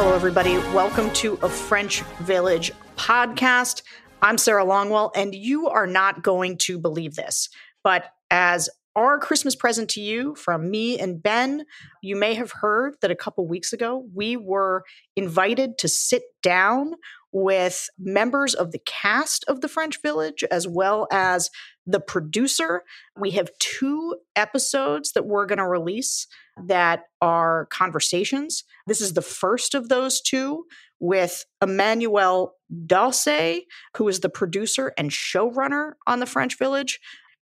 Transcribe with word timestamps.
Hello, 0.00 0.14
everybody. 0.14 0.56
Welcome 0.72 1.12
to 1.14 1.34
a 1.42 1.48
French 1.48 2.02
Village 2.20 2.70
podcast. 2.94 3.82
I'm 4.22 4.38
Sarah 4.38 4.64
Longwell, 4.64 5.10
and 5.16 5.34
you 5.34 5.66
are 5.66 5.88
not 5.88 6.22
going 6.22 6.56
to 6.58 6.78
believe 6.78 7.16
this, 7.16 7.48
but 7.82 8.04
as 8.30 8.70
our 8.94 9.18
Christmas 9.18 9.56
present 9.56 9.90
to 9.90 10.00
you 10.00 10.36
from 10.36 10.70
me 10.70 11.00
and 11.00 11.20
Ben, 11.20 11.64
you 12.00 12.14
may 12.14 12.34
have 12.34 12.52
heard 12.52 12.94
that 13.00 13.10
a 13.10 13.16
couple 13.16 13.44
weeks 13.48 13.72
ago 13.72 14.06
we 14.14 14.36
were 14.36 14.84
invited 15.16 15.78
to 15.78 15.88
sit 15.88 16.22
down 16.44 16.92
with 17.32 17.88
members 17.98 18.54
of 18.54 18.70
the 18.70 18.80
cast 18.86 19.44
of 19.48 19.62
The 19.62 19.68
French 19.68 20.00
Village 20.00 20.44
as 20.48 20.68
well 20.68 21.08
as 21.10 21.50
the 21.86 22.00
producer. 22.00 22.84
We 23.16 23.32
have 23.32 23.50
two 23.58 24.16
episodes 24.36 25.12
that 25.14 25.26
we're 25.26 25.46
going 25.46 25.58
to 25.58 25.66
release 25.66 26.28
that 26.66 27.04
are 27.20 27.66
conversations. 27.66 28.64
This 28.86 29.00
is 29.00 29.14
the 29.14 29.22
first 29.22 29.74
of 29.74 29.88
those 29.88 30.20
two 30.20 30.64
with 31.00 31.44
Emmanuel 31.62 32.54
Dauce, 32.86 33.60
who 33.96 34.08
is 34.08 34.20
the 34.20 34.28
producer 34.28 34.92
and 34.98 35.10
showrunner 35.10 35.92
on 36.06 36.20
The 36.20 36.26
French 36.26 36.58
Village. 36.58 37.00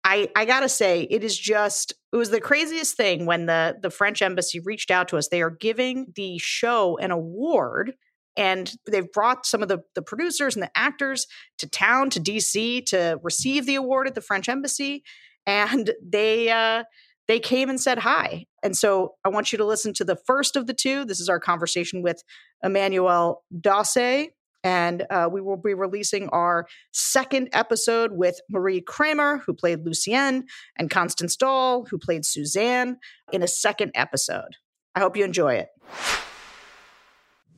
I, 0.05 0.29
I 0.37 0.45
gotta 0.45 0.69
say, 0.69 1.03
it 1.11 1.25
is 1.25 1.37
just 1.37 1.93
it 2.13 2.17
was 2.17 2.31
the 2.31 2.41
craziest 2.41 2.97
thing 2.97 3.27
when 3.27 3.47
the 3.47 3.77
the 3.81 3.91
French 3.91 4.23
embassy 4.23 4.61
reached 4.61 4.91
out 4.91 5.09
to 5.09 5.17
us. 5.17 5.29
They 5.29 5.43
are 5.43 5.51
giving 5.51 6.13
the 6.15 6.39
show 6.39 6.97
an 6.99 7.11
award 7.11 7.95
and 8.37 8.73
they've 8.87 9.11
brought 9.13 9.47
some 9.47 9.63
of 9.63 9.69
the, 9.69 9.79
the 9.95 10.03
producers 10.03 10.55
and 10.55 10.63
the 10.63 10.71
actors 10.77 11.27
to 11.59 11.69
town 11.69 12.11
to 12.11 12.21
dc 12.21 12.85
to 12.87 13.19
receive 13.23 13.67
the 13.67 13.75
award 13.75 14.07
at 14.07 14.15
the 14.15 14.21
french 14.21 14.49
embassy 14.49 15.03
and 15.47 15.93
they 16.03 16.51
uh, 16.51 16.85
they 17.29 17.39
came 17.41 17.69
and 17.69 17.81
said 17.81 17.99
hi 17.99 18.47
and 18.63 18.77
so 18.77 19.15
i 19.25 19.29
want 19.29 19.53
you 19.53 19.59
to 19.59 19.65
listen 19.65 19.93
to 19.93 20.05
the 20.05 20.17
first 20.27 20.57
of 20.57 20.67
the 20.67 20.75
two 20.75 21.05
this 21.05 21.21
is 21.21 21.29
our 21.29 21.41
conversation 21.41 22.03
with 22.03 22.23
emmanuel 22.63 23.43
Dauce 23.53 24.29
and 24.67 25.07
uh, 25.11 25.29
we 25.31 25.41
will 25.41 25.57
be 25.57 25.75
releasing 25.75 26.29
our 26.31 26.67
second 26.91 27.51
episode 27.53 28.11
with 28.11 28.41
Marie 28.51 28.81
Kremer, 28.81 29.39
who 29.47 29.55
played 29.55 29.87
Lucienne, 29.87 30.47
and 30.77 30.91
Constance 30.91 31.37
Dolle, 31.37 31.87
who 31.89 31.99
played 31.99 32.25
Suzanne, 32.25 32.99
in 33.33 33.45
a 33.45 33.47
second 33.47 33.93
episode. 33.95 34.57
I 34.97 34.99
hope 34.99 35.17
you 35.17 35.25
enjoy 35.25 35.55
it. 35.55 35.69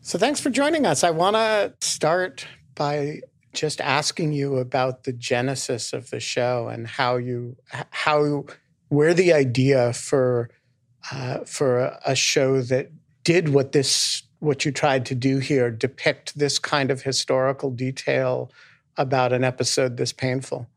So, 0.02 0.18
thanks 0.18 0.38
for 0.38 0.50
joining 0.50 0.84
us. 0.84 1.02
I 1.02 1.10
want 1.10 1.36
to 1.36 1.72
start 1.80 2.46
by 2.74 3.20
just 3.54 3.80
asking 3.80 4.32
you 4.32 4.58
about 4.58 5.04
the 5.04 5.12
genesis 5.14 5.94
of 5.94 6.10
the 6.10 6.20
show 6.20 6.68
and 6.68 6.86
how 6.86 7.16
you, 7.16 7.56
how, 7.90 8.44
where 8.88 9.14
the 9.14 9.32
idea 9.32 9.92
for, 9.92 10.50
uh, 11.12 11.38
for 11.44 11.98
a 12.04 12.14
show 12.14 12.62
that 12.62 12.90
did 13.24 13.50
what 13.50 13.72
this 13.72 14.22
what 14.40 14.64
you 14.64 14.70
tried 14.70 15.04
to 15.04 15.14
do 15.14 15.38
here 15.38 15.70
depict 15.70 16.38
this 16.38 16.58
kind 16.58 16.90
of 16.90 17.02
historical 17.02 17.70
detail 17.70 18.50
about 18.96 19.32
an 19.32 19.44
episode 19.44 19.96
this 19.96 20.12
painful? 20.12 20.68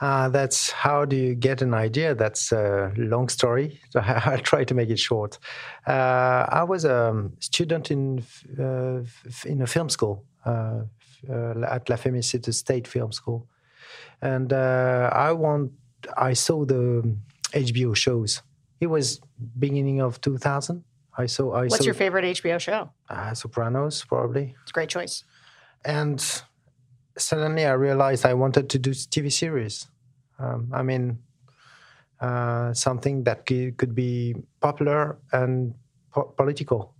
Uh, 0.00 0.28
that's 0.28 0.70
how 0.70 1.04
do 1.04 1.16
you 1.16 1.34
get 1.34 1.60
an 1.60 1.74
idea? 1.74 2.14
That's 2.14 2.52
a 2.52 2.92
long 2.96 3.28
story. 3.28 3.80
So 3.90 4.00
I'll 4.00 4.38
try 4.38 4.64
to 4.64 4.74
make 4.74 4.90
it 4.90 4.98
short. 4.98 5.38
Uh, 5.86 6.46
I 6.48 6.62
was 6.62 6.84
a 6.84 7.30
student 7.40 7.90
in 7.90 8.22
uh, 8.58 9.02
in 9.44 9.62
a 9.62 9.66
film 9.66 9.88
school 9.88 10.24
uh, 10.46 10.82
uh, 11.28 11.74
at 11.74 11.88
La 11.88 11.96
Fémis, 11.96 12.54
State 12.54 12.86
Film 12.86 13.12
School, 13.12 13.48
and 14.22 14.52
uh, 14.52 15.10
I 15.12 15.32
want. 15.32 15.72
I 16.16 16.34
saw 16.34 16.64
the 16.64 17.16
HBO 17.52 17.94
shows. 17.94 18.42
It 18.80 18.86
was 18.86 19.20
beginning 19.58 20.00
of 20.00 20.20
2000, 20.20 20.84
I 21.16 21.26
saw. 21.26 21.52
I 21.52 21.62
What's 21.62 21.78
saw, 21.78 21.84
your 21.84 21.94
favorite 21.94 22.24
HBO 22.24 22.60
show? 22.60 22.90
Uh, 23.08 23.34
Sopranos, 23.34 24.04
probably. 24.04 24.54
It's 24.62 24.70
a 24.70 24.72
great 24.72 24.88
choice. 24.88 25.24
And 25.84 26.24
suddenly, 27.16 27.64
I 27.66 27.72
realized 27.72 28.24
I 28.24 28.34
wanted 28.34 28.70
to 28.70 28.78
do 28.78 28.90
TV 28.92 29.32
series. 29.32 29.88
Um, 30.38 30.70
I 30.72 30.82
mean, 30.82 31.18
uh, 32.20 32.72
something 32.72 33.24
that 33.24 33.46
could 33.46 33.94
be 33.94 34.36
popular 34.60 35.18
and 35.32 35.74
po- 36.12 36.32
political. 36.36 36.94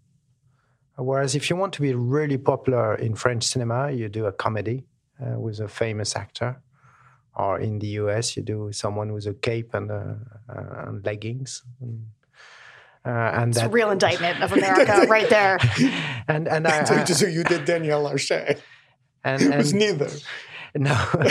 Whereas, 0.97 1.37
if 1.37 1.49
you 1.49 1.55
want 1.55 1.73
to 1.75 1.81
be 1.81 1.95
really 1.95 2.39
popular 2.39 2.97
in 2.97 3.15
French 3.15 3.45
cinema, 3.45 3.93
you 3.93 4.09
do 4.09 4.27
a 4.27 4.33
comedy 4.33 4.85
uh, 5.25 5.39
with 5.39 5.61
a 5.61 5.69
famous 5.69 6.17
actor. 6.17 6.61
Or 7.39 7.61
in 7.61 7.79
the 7.79 7.87
US, 8.03 8.37
you 8.37 8.43
do 8.43 8.73
someone 8.73 9.13
with 9.13 9.27
a 9.27 9.35
cape 9.35 9.73
and, 9.75 9.91
uh, 9.91 10.15
and 10.49 11.05
leggings. 11.05 11.63
And, 11.81 12.07
uh, 13.05 13.11
and 13.11 13.51
it's 13.51 13.59
that, 13.59 13.67
a 13.67 13.71
real 13.71 13.91
indictment 13.91 14.43
of 14.43 14.53
America 14.53 15.07
right 15.09 15.31
there. 15.31 15.59
And 16.27 16.49
and 16.49 16.67
I, 16.67 16.81
I, 16.81 17.05
so 17.21 17.27
you 17.27 17.45
did 17.45 17.65
Daniel 17.65 18.03
Larcher. 18.03 18.57
And, 19.25 19.43
and 19.43 19.55
it 19.55 19.57
was 19.57 19.73
neither. 19.73 20.11
No, 20.75 20.93
uh, 20.93 21.29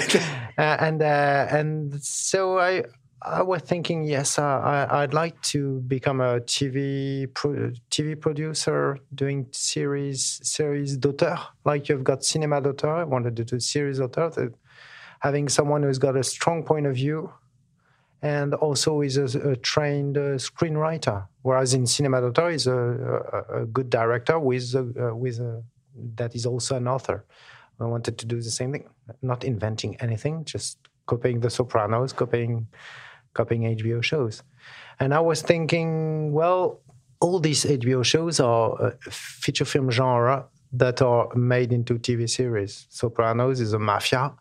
and 0.58 1.02
uh, 1.02 1.48
and 1.52 2.04
so 2.04 2.58
I 2.58 2.84
I 3.22 3.44
was 3.44 3.62
thinking, 3.62 4.04
yes, 4.04 4.40
uh, 4.40 4.88
I, 4.90 5.02
would 5.02 5.14
like 5.14 5.42
to 5.54 5.80
become 5.82 6.22
a 6.22 6.40
TV 6.40 7.32
pro, 7.34 7.72
TV 7.92 8.20
producer, 8.20 8.98
doing 9.14 9.48
series 9.52 10.40
series 10.44 10.98
d'auteur, 10.98 11.38
like 11.66 11.88
you've 11.88 12.04
got 12.04 12.24
cinema 12.24 12.62
d'auteur. 12.62 12.96
I 12.96 13.04
wanted 13.04 13.36
to 13.38 13.44
do 13.44 13.60
series 13.60 14.00
d'auteur, 14.00 14.32
having 15.20 15.50
someone 15.50 15.84
who's 15.84 16.00
got 16.00 16.16
a 16.16 16.24
strong 16.24 16.64
point 16.64 16.86
of 16.86 16.96
view 16.96 17.32
and 18.22 18.54
also 18.56 19.02
is 19.02 19.18
a, 19.18 19.52
a 19.52 19.56
trained 19.56 20.18
uh, 20.18 20.38
screenwriter. 20.38 21.28
Whereas 21.44 21.74
in 21.74 21.86
Cinema 21.86 22.22
d'auteur 22.22 22.50
is 22.50 22.68
a, 22.68 22.74
a, 22.74 23.62
a, 23.62 23.66
good 23.66 23.90
director 23.90 24.40
with 24.40 24.74
a, 24.76 25.16
with 25.16 25.40
a, 25.40 25.64
that 26.16 26.36
is 26.36 26.46
also 26.46 26.78
an 26.78 26.88
author. 26.88 27.26
I 27.80 27.86
wanted 27.86 28.18
to 28.18 28.26
do 28.26 28.42
the 28.42 28.50
same 28.50 28.72
thing, 28.72 28.90
not 29.22 29.44
inventing 29.44 29.98
anything, 30.02 30.46
just 30.46 30.80
copying 31.06 31.42
The 31.42 31.50
Sopranos, 31.52 32.12
copying 32.12 32.68
copying 33.34 33.78
HBO 33.78 34.04
shows. 34.04 34.44
And 35.00 35.14
I 35.14 35.20
was 35.20 35.44
thinking, 35.44 36.34
well, 36.34 36.82
all 37.20 37.40
these 37.40 37.64
HBO 37.64 38.04
shows 38.04 38.40
are 38.40 38.98
feature 39.10 39.66
film 39.66 39.90
genre 39.92 40.46
that 40.74 41.02
are 41.02 41.34
made 41.36 41.72
into 41.72 42.00
TV 42.00 42.30
series. 42.30 42.88
Sopranos 42.90 43.62
is 43.62 43.74
a 43.74 43.80
mafia. 43.80 44.34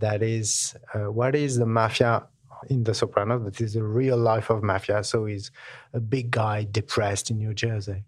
That 0.00 0.22
is, 0.22 0.76
uh, 0.94 1.10
what 1.10 1.34
is 1.34 1.56
the 1.56 1.66
mafia 1.66 2.26
in 2.68 2.84
The 2.84 2.94
Sopranos 2.94 3.44
that 3.44 3.60
is 3.60 3.74
the 3.74 3.82
real 3.82 4.16
life 4.16 4.50
of 4.50 4.62
mafia. 4.62 5.04
So 5.04 5.26
he's 5.26 5.50
a 5.92 6.00
big 6.00 6.30
guy 6.30 6.66
depressed 6.70 7.30
in 7.30 7.38
New 7.38 7.54
Jersey. 7.54 8.04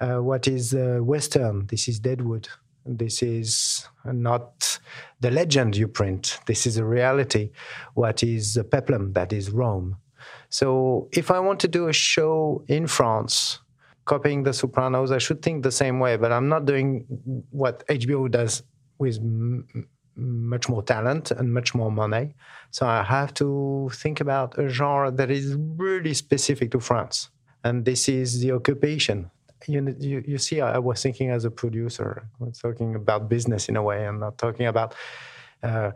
Uh, 0.00 0.18
what 0.18 0.48
is 0.48 0.74
uh, 0.74 0.98
Western? 1.00 1.66
This 1.66 1.88
is 1.88 2.00
Deadwood. 2.00 2.48
This 2.84 3.22
is 3.22 3.88
not 4.04 4.78
the 5.20 5.30
legend 5.30 5.76
you 5.76 5.88
print. 5.88 6.38
This 6.46 6.66
is 6.66 6.76
a 6.76 6.84
reality. 6.84 7.50
What 7.94 8.22
is 8.22 8.54
the 8.54 8.64
Peplum? 8.64 9.14
That 9.14 9.32
is 9.32 9.50
Rome. 9.50 9.96
So 10.50 11.08
if 11.12 11.30
I 11.30 11.38
want 11.38 11.60
to 11.60 11.68
do 11.68 11.88
a 11.88 11.92
show 11.92 12.64
in 12.68 12.86
France, 12.86 13.60
copying 14.04 14.42
The 14.42 14.52
Sopranos, 14.52 15.10
I 15.10 15.18
should 15.18 15.40
think 15.40 15.62
the 15.62 15.72
same 15.72 15.98
way. 15.98 16.16
But 16.16 16.32
I'm 16.32 16.48
not 16.48 16.66
doing 16.66 17.06
what 17.50 17.86
HBO 17.88 18.30
does 18.30 18.62
with 18.98 19.18
much 20.16 20.68
more 20.68 20.82
talent 20.82 21.30
and 21.30 21.52
much 21.52 21.74
more 21.74 21.90
money. 21.90 22.34
So 22.70 22.86
I 22.86 23.02
have 23.02 23.34
to 23.34 23.90
think 23.92 24.20
about 24.20 24.58
a 24.58 24.68
genre 24.68 25.10
that 25.10 25.30
is 25.30 25.56
really 25.56 26.14
specific 26.14 26.70
to 26.72 26.80
France. 26.80 27.30
And 27.62 27.84
this 27.84 28.08
is 28.08 28.40
the 28.40 28.52
occupation. 28.52 29.30
You, 29.66 29.96
you, 29.98 30.22
you 30.26 30.38
see, 30.38 30.60
I 30.60 30.78
was 30.78 31.02
thinking 31.02 31.30
as 31.30 31.44
a 31.44 31.50
producer, 31.50 32.28
I 32.40 32.44
was 32.44 32.58
talking 32.58 32.94
about 32.94 33.28
business 33.28 33.68
in 33.68 33.76
a 33.76 33.82
way. 33.82 34.06
I'm 34.06 34.20
not 34.20 34.36
talking 34.36 34.66
about, 34.66 34.94
uh, 35.62 35.92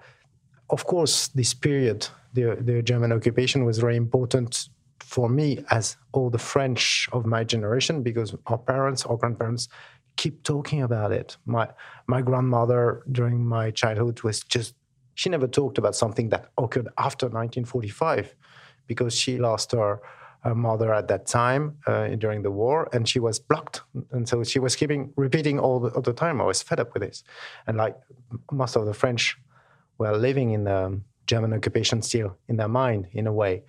of 0.70 0.86
course, 0.86 1.28
this 1.28 1.52
period, 1.52 2.08
the, 2.32 2.56
the 2.60 2.82
German 2.82 3.12
occupation 3.12 3.64
was 3.64 3.78
very 3.78 3.96
important 3.96 4.68
for 5.00 5.28
me 5.28 5.64
as 5.70 5.96
all 6.12 6.30
the 6.30 6.38
French 6.38 7.08
of 7.12 7.26
my 7.26 7.44
generation 7.44 8.02
because 8.02 8.34
our 8.46 8.58
parents, 8.58 9.04
our 9.06 9.16
grandparents 9.16 9.68
keep 10.18 10.42
talking 10.42 10.82
about 10.82 11.12
it. 11.12 11.38
My 11.46 11.68
my 12.06 12.20
grandmother 12.20 13.02
during 13.10 13.46
my 13.46 13.70
childhood 13.70 14.20
was 14.22 14.40
just 14.40 14.74
she 15.14 15.30
never 15.30 15.48
talked 15.48 15.78
about 15.78 15.96
something 15.96 16.28
that 16.28 16.50
occurred 16.58 16.88
after 16.96 17.26
1945 17.26 18.36
because 18.86 19.16
she 19.16 19.36
lost 19.36 19.72
her, 19.72 20.00
her 20.44 20.54
mother 20.54 20.94
at 20.94 21.08
that 21.08 21.26
time 21.26 21.76
uh, 21.88 22.06
during 22.10 22.42
the 22.42 22.52
war 22.52 22.88
and 22.92 23.08
she 23.08 23.18
was 23.18 23.40
blocked. 23.40 23.82
And 24.12 24.28
so 24.28 24.44
she 24.44 24.60
was 24.60 24.76
keeping 24.76 25.12
repeating 25.16 25.58
all 25.58 25.80
the, 25.80 25.90
all 25.90 26.02
the 26.02 26.12
time. 26.12 26.40
I 26.40 26.44
was 26.44 26.62
fed 26.62 26.78
up 26.78 26.94
with 26.94 27.02
this. 27.02 27.24
And 27.66 27.76
like 27.76 27.96
most 28.52 28.76
of 28.76 28.86
the 28.86 28.94
french 28.94 29.36
were 29.98 30.16
living 30.16 30.52
in 30.52 30.64
the 30.64 31.00
german 31.26 31.52
occupation 31.52 32.00
still 32.00 32.36
in 32.46 32.56
their 32.56 32.68
mind 32.68 33.08
in 33.12 33.26
a 33.26 33.32
way. 33.32 33.64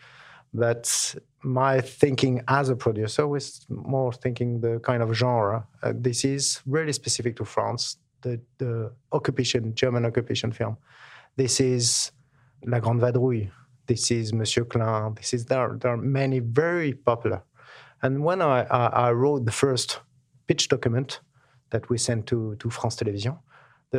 But 0.54 1.16
my 1.44 1.82
thinking 1.82 2.42
as 2.48 2.70
a 2.70 2.76
producer 2.76 3.28
was 3.28 3.66
more 3.70 4.12
thinking 4.12 4.62
the 4.62 4.80
kind 4.80 5.02
of 5.02 5.14
genre. 5.14 5.66
Uh, 5.82 5.94
this 5.96 6.26
is 6.26 6.62
really 6.66 6.94
specific 6.94 7.36
to 7.38 7.46
France, 7.46 7.98
the, 8.22 8.40
the 8.58 8.92
occupation, 9.12 9.74
German 9.74 10.06
occupation 10.06 10.52
film. 10.52 10.78
This 11.36 11.60
is 11.60 12.12
La 12.66 12.80
Grande 12.80 13.02
Vadrouille. 13.02 13.50
This 13.88 14.12
is 14.12 14.34
Monsieur 14.34 14.66
Klein. 14.66 15.16
This 15.16 15.34
is 15.34 15.46
there. 15.46 15.78
There 15.80 15.92
are 15.92 15.98
many 15.98 16.40
very 16.40 16.94
popular. 16.94 17.44
And 18.02 18.24
when 18.24 18.42
I, 18.42 18.64
I, 18.64 18.86
I 19.08 19.12
wrote 19.12 19.46
the 19.46 19.52
first 19.52 20.00
pitch 20.48 20.68
document, 20.68 21.22
that 21.72 21.90
we 21.90 21.98
sent 21.98 22.28
to, 22.28 22.56
to 22.60 22.70
France 22.70 22.96
Television, 22.96 23.38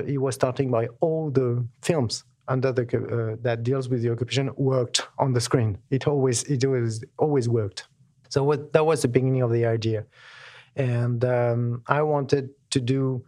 he 0.07 0.19
was 0.19 0.35
starting 0.35 0.71
by 0.71 0.89
all 1.01 1.31
the 1.31 1.67
films 1.83 2.25
under 2.49 2.73
the 2.73 2.83
uh, 2.83 3.37
that 3.43 3.63
deals 3.63 3.89
with 3.89 4.03
the 4.03 4.11
occupation 4.11 4.51
worked 4.57 5.07
on 5.19 5.33
the 5.33 5.41
screen. 5.41 5.79
It 5.91 6.07
always 6.07 6.43
it 6.45 6.65
was 6.65 7.05
always 7.19 7.49
worked. 7.49 7.87
So 8.29 8.45
what, 8.45 8.73
that 8.73 8.87
was 8.87 9.03
the 9.03 9.09
beginning 9.09 9.43
of 9.43 9.53
the 9.53 9.67
idea, 9.67 10.07
and 10.77 11.25
um, 11.25 11.83
I 11.87 12.03
wanted 12.03 12.51
to 12.71 12.81
do 12.81 13.25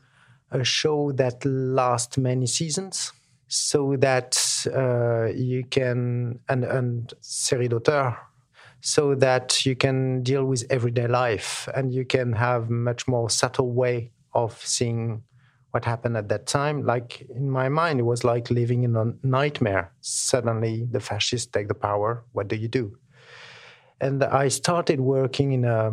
a 0.50 0.62
show 0.64 1.12
that 1.12 1.44
lasts 1.44 2.18
many 2.18 2.46
seasons, 2.46 3.12
so 3.48 3.96
that 3.96 4.38
uh, 4.74 5.32
you 5.34 5.64
can 5.64 6.38
and 6.48 6.64
and 6.64 7.12
série 7.20 7.68
d'auteur, 7.68 8.16
so 8.80 9.14
that 9.14 9.64
you 9.64 9.76
can 9.76 10.22
deal 10.22 10.44
with 10.44 10.64
everyday 10.70 11.06
life 11.06 11.68
and 11.74 11.92
you 11.92 12.04
can 12.04 12.32
have 12.32 12.68
much 12.68 13.06
more 13.06 13.30
subtle 13.30 13.72
way 13.72 14.10
of 14.34 14.60
seeing 14.64 15.22
what 15.72 15.84
happened 15.84 16.16
at 16.16 16.28
that 16.28 16.46
time. 16.46 16.84
Like 16.84 17.26
in 17.34 17.50
my 17.50 17.68
mind, 17.68 17.98
it 17.98 18.04
was 18.04 18.24
like 18.24 18.50
living 18.50 18.84
in 18.84 18.94
a 18.94 19.12
nightmare. 19.22 19.92
Suddenly, 20.00 20.86
the 20.90 21.00
fascists 21.00 21.50
take 21.50 21.68
the 21.68 21.74
power. 21.74 22.24
What 22.32 22.48
do 22.48 22.56
you 22.56 22.68
do? 22.68 22.96
And 24.00 24.22
I 24.22 24.48
started 24.48 25.00
working 25.00 25.52
in 25.52 25.64
a 25.64 25.92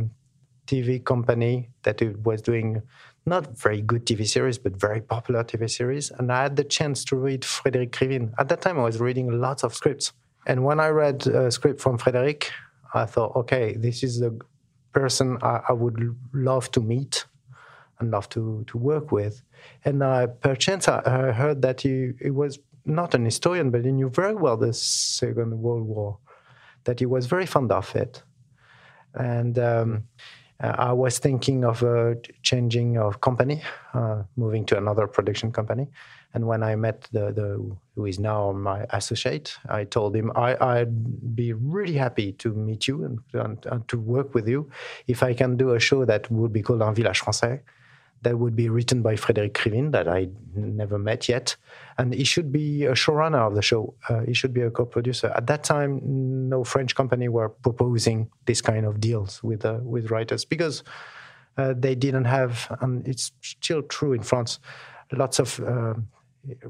TV 0.68 1.04
company 1.04 1.70
that 1.84 2.02
was 2.24 2.42
doing 2.42 2.82
not 3.26 3.58
very 3.58 3.82
good 3.82 4.06
TV 4.06 4.28
series, 4.28 4.58
but 4.58 4.76
very 4.76 5.02
popular 5.02 5.44
TV 5.44 5.70
series. 5.70 6.12
And 6.12 6.32
I 6.32 6.44
had 6.44 6.56
the 6.56 6.64
chance 6.64 7.06
to 7.06 7.16
read 7.16 7.42
Frédéric 7.42 7.92
Krivine. 7.92 8.34
At 8.38 8.50
that 8.50 8.62
time, 8.62 8.80
I 8.80 8.84
was 8.84 9.00
reading 9.00 9.40
lots 9.40 9.64
of 9.64 9.74
scripts. 9.74 10.12
And 10.46 10.66
when 10.66 10.80
I 10.80 10.90
read 10.90 11.28
a 11.28 11.52
script 11.52 11.80
from 11.80 11.98
Frédéric, 11.98 12.50
I 12.94 13.06
thought, 13.06 13.36
okay, 13.36 13.76
this 13.78 14.04
is 14.04 14.20
the 14.20 14.38
person 14.92 15.38
I, 15.42 15.62
I 15.70 15.74
would 15.74 16.16
love 16.34 16.72
to 16.72 16.82
meet 16.82 17.26
love 18.06 18.30
to, 18.30 18.64
to 18.68 18.78
work 18.78 19.12
with. 19.12 19.42
And 19.86 20.02
uh, 20.02 20.28
perchance 20.28 20.88
I, 20.88 21.02
I 21.06 21.32
heard 21.32 21.62
that 21.62 21.82
he, 21.82 22.12
he 22.22 22.30
was 22.30 22.60
not 22.86 23.14
an 23.14 23.26
historian, 23.26 23.72
but 23.72 23.86
he 23.86 23.92
knew 23.92 24.10
very 24.10 24.36
well 24.36 24.58
the 24.58 24.74
Second 24.74 25.62
World 25.62 25.84
War, 25.84 26.18
that 26.86 27.00
he 27.00 27.06
was 27.06 27.26
very 27.26 27.46
fond 27.46 27.72
of 27.72 27.96
it. 27.96 28.24
And 29.16 29.60
um, 29.60 30.04
I 30.62 30.92
was 30.94 31.20
thinking 31.20 31.64
of 31.64 31.84
uh, 31.84 32.16
changing 32.44 32.98
of 32.98 33.22
company, 33.22 33.62
uh, 33.94 34.24
moving 34.36 34.66
to 34.66 34.78
another 34.78 35.08
production 35.08 35.52
company. 35.52 35.88
And 36.34 36.48
when 36.48 36.62
I 36.64 36.76
met 36.76 37.08
the, 37.12 37.32
the 37.32 37.76
who 37.96 38.06
is 38.06 38.20
now 38.20 38.52
my 38.52 38.86
associate, 38.92 39.58
I 39.68 39.84
told 39.84 40.16
him 40.16 40.32
I, 40.36 40.84
would 40.84 41.36
be 41.36 41.54
really 41.54 41.96
happy 41.96 42.34
to 42.34 42.54
meet 42.54 42.88
you 42.88 43.04
and, 43.04 43.20
and, 43.34 43.66
and, 43.66 43.88
to 43.88 43.98
work 43.98 44.36
with 44.36 44.48
you 44.48 44.70
if 45.08 45.24
I 45.24 45.34
can 45.34 45.58
do 45.58 45.74
a 45.74 45.80
show 45.80 46.06
that 46.06 46.30
would 46.30 46.54
be 46.54 46.62
called 46.62 46.84
Un 46.84 46.94
Village 46.94 47.22
Français 47.22 47.62
that 48.22 48.38
would 48.38 48.56
be 48.56 48.70
written 48.70 49.02
by 49.02 49.16
Frédéric 49.16 49.54
Krivine, 49.54 49.92
that 49.92 50.08
I 50.08 50.28
never 50.54 50.98
met 50.98 51.30
yet. 51.30 51.56
And 51.98 52.14
he 52.14 52.24
should 52.24 52.52
be 52.52 52.86
a 52.86 52.94
showrunner 52.94 53.48
of 53.48 53.56
the 53.56 53.62
show. 53.62 53.94
Uh, 54.10 54.22
he 54.22 54.34
should 54.34 54.54
be 54.54 54.62
a 54.62 54.70
co-producer. 54.70 55.32
At 55.36 55.48
that 55.48 55.64
time, 55.64 56.02
no 56.50 56.64
French 56.64 56.96
company 56.96 57.30
were 57.30 57.50
proposing 57.50 58.30
this 58.46 58.62
kind 58.62 58.86
of 58.86 59.00
deals 59.00 59.42
with 59.44 59.66
uh, 59.66 59.80
with 59.82 60.12
writers 60.12 60.46
because 60.46 60.84
uh, 61.58 61.74
they 61.78 61.96
didn't 61.96 62.26
have, 62.26 62.76
and 62.82 63.08
it's 63.08 63.32
still 63.42 63.82
true 63.84 64.14
in 64.14 64.24
France. 64.24 64.60
Lots 65.12 65.40
of 65.40 65.60
uh, 65.62 65.94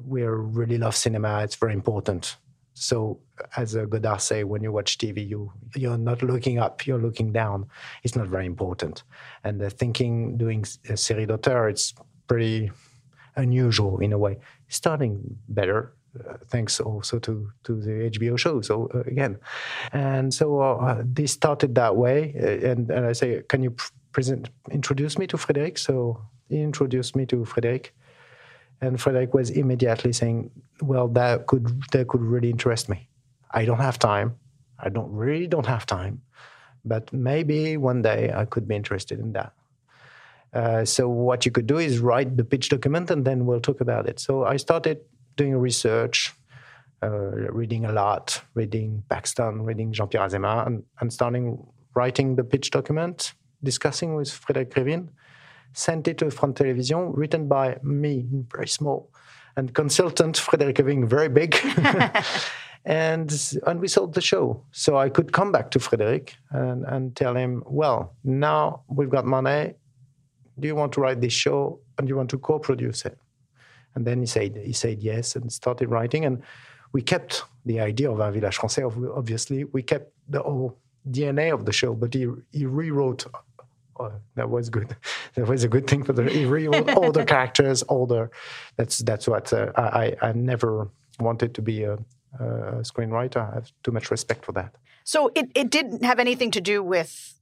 we 0.08 0.24
really 0.24 0.78
love 0.78 0.96
cinema. 0.96 1.44
It's 1.44 1.56
very 1.56 1.74
important 1.74 2.38
so, 2.80 3.20
as 3.58 3.76
Godard 3.76 4.22
say, 4.22 4.46
when 4.46 4.64
you 4.64 4.72
watch 4.72 4.98
TV, 4.98 5.28
you 5.28 5.52
you're 5.76 5.98
not 5.98 6.24
looking 6.24 6.60
up, 6.60 6.88
you're 6.88 7.02
looking 7.02 7.34
down. 7.34 7.68
It's 8.04 8.16
not 8.16 8.28
very 8.28 8.46
important. 8.46 9.04
And 9.44 9.60
the 9.60 9.70
thinking 9.70 10.38
doing 10.38 10.62
a 10.88 10.94
série 10.94 11.28
d'auteur, 11.28 11.68
it's 11.68 11.94
pretty 12.28 12.72
unusual 13.36 14.00
in 14.00 14.14
a 14.14 14.18
way. 14.18 14.40
Starting 14.70 15.20
better, 15.50 15.94
uh, 16.26 16.38
thanks 16.48 16.80
also 16.80 17.20
to 17.20 17.52
to 17.66 17.82
the 17.82 18.10
HBO 18.18 18.38
show. 18.38 18.62
So 18.62 18.90
uh, 18.96 19.00
again, 19.02 19.38
and 19.92 20.34
so 20.34 20.62
uh, 20.62 21.04
this 21.04 21.34
started 21.34 21.76
that 21.76 21.98
way. 21.98 22.34
Uh, 22.40 22.72
and, 22.72 22.90
and 22.92 23.06
I 23.06 23.12
say, 23.12 23.42
can 23.50 23.62
you 23.62 23.76
present 24.14 24.50
introduce 24.72 25.18
me 25.18 25.28
to 25.28 25.38
Frédéric? 25.38 25.78
So 25.78 26.22
he 26.48 26.62
introduced 26.62 27.16
me 27.16 27.26
to 27.26 27.44
Frédéric 27.44 27.92
and 28.82 28.98
Frédéric 28.98 29.34
was 29.34 29.50
immediately 29.50 30.14
saying, 30.14 30.52
"Well, 30.82 31.08
that 31.10 31.48
could 31.48 31.84
that 31.92 32.08
could 32.08 32.22
really 32.22 32.50
interest 32.50 32.90
me. 32.90 33.10
I 33.52 33.66
don't 33.66 33.80
have 33.80 34.00
time. 34.00 34.36
I 34.78 34.90
don't 34.90 35.12
really 35.12 35.48
don't 35.48 35.66
have 35.66 35.86
time, 35.86 36.22
but 36.86 37.12
maybe 37.12 37.78
one 37.78 38.02
day 38.02 38.32
I 38.34 38.46
could 38.46 38.68
be 38.68 38.76
interested 38.76 39.20
in 39.20 39.34
that." 39.34 39.54
Uh, 40.54 40.84
so 40.86 41.08
what 41.08 41.46
you 41.46 41.52
could 41.52 41.68
do 41.68 41.78
is 41.78 42.00
write 42.00 42.38
the 42.38 42.44
pitch 42.44 42.70
document, 42.70 43.12
and 43.12 43.26
then 43.26 43.46
we'll 43.46 43.60
talk 43.60 43.82
about 43.82 44.08
it. 44.08 44.20
So 44.20 44.46
I 44.46 44.58
started 44.58 45.02
doing 45.36 45.56
research, 45.56 46.34
uh, 47.04 47.52
reading 47.52 47.86
a 47.86 47.92
lot, 47.92 48.42
reading 48.56 49.04
Paxton, 49.10 49.62
reading 49.62 49.92
Jean-Pierre 49.94 50.28
Azéma, 50.28 50.66
and, 50.66 50.84
and 51.00 51.14
starting 51.14 51.64
writing 51.96 52.36
the 52.36 52.44
pitch 52.44 52.72
document, 52.72 53.34
discussing 53.64 54.16
with 54.16 54.30
Frédéric 54.30 54.72
Krivine 54.72 55.10
sent 55.74 56.08
it 56.08 56.18
to 56.20 56.32
France 56.32 56.58
Television, 56.58 57.12
written 57.14 57.48
by 57.48 57.78
me, 57.84 58.26
very 58.52 58.68
small, 58.68 59.12
and 59.56 59.74
consultant 59.74 60.38
Frédéric 60.38 60.76
Krivine, 60.76 61.08
very 61.08 61.30
big. 61.30 61.56
and 62.86 63.58
and 63.68 63.80
we 63.80 63.88
sold 63.88 64.14
the 64.14 64.22
show. 64.22 64.64
So 64.72 64.98
I 64.98 65.10
could 65.10 65.32
come 65.32 65.52
back 65.52 65.72
to 65.72 65.80
Frédéric 65.80 66.36
and, 66.52 66.86
and 66.86 67.16
tell 67.16 67.36
him, 67.36 67.64
well, 67.66 68.16
now 68.24 68.84
we've 68.88 69.10
got 69.10 69.26
money. 69.26 69.74
Do 70.60 70.68
you 70.68 70.76
want 70.76 70.94
to 70.94 71.02
write 71.02 71.22
this 71.22 71.34
show 71.34 71.80
and 71.98 72.08
do 72.08 72.12
you 72.12 72.18
want 72.18 72.30
to 72.32 72.38
co-produce 72.38 73.06
it? 73.06 73.18
And 73.96 74.06
then 74.06 74.20
he 74.20 74.26
said 74.26 74.58
he 74.58 74.74
said 74.74 75.02
yes 75.02 75.36
and 75.36 75.52
started 75.52 75.90
writing. 75.90 76.26
And 76.26 76.42
we 76.92 77.02
kept 77.02 77.44
the 77.66 77.80
idea 77.80 78.12
of 78.12 78.20
Un 78.22 78.34
Village 78.34 78.58
Français. 78.58 78.84
Obviously, 79.16 79.66
we 79.66 79.82
kept 79.84 80.12
the 80.28 80.42
whole 80.42 80.78
DNA 81.10 81.54
of 81.54 81.66
the 81.66 81.72
show, 81.72 81.94
but 81.94 82.14
he 82.14 82.28
he 82.52 82.66
rewrote 82.66 83.26
oh, 84.00 84.12
that 84.36 84.50
was 84.50 84.70
good. 84.70 84.96
That 85.36 85.48
was 85.48 85.64
a 85.64 85.68
good 85.68 85.88
thing 85.88 86.04
for 86.04 86.14
the 86.14 86.46
real 86.46 86.74
older 86.98 87.24
characters, 87.34 87.84
older. 87.88 88.32
That's 88.78 88.98
that's 89.00 89.28
what 89.28 89.54
uh, 89.54 89.72
I 89.76 90.16
I 90.22 90.34
never 90.34 90.90
wanted 91.20 91.54
to 91.56 91.62
be 91.62 91.84
a, 91.84 91.94
a, 92.40 92.82
screenwriter. 92.82 93.38
I 93.38 93.54
have 93.56 93.72
too 93.84 93.92
much 93.92 94.10
respect 94.12 94.44
for 94.44 94.52
that. 94.54 94.76
So 95.04 95.32
it 95.36 95.52
it 95.56 95.70
didn't 95.70 96.04
have 96.04 96.20
anything 96.20 96.52
to 96.52 96.62
do 96.62 96.82
with 96.84 97.40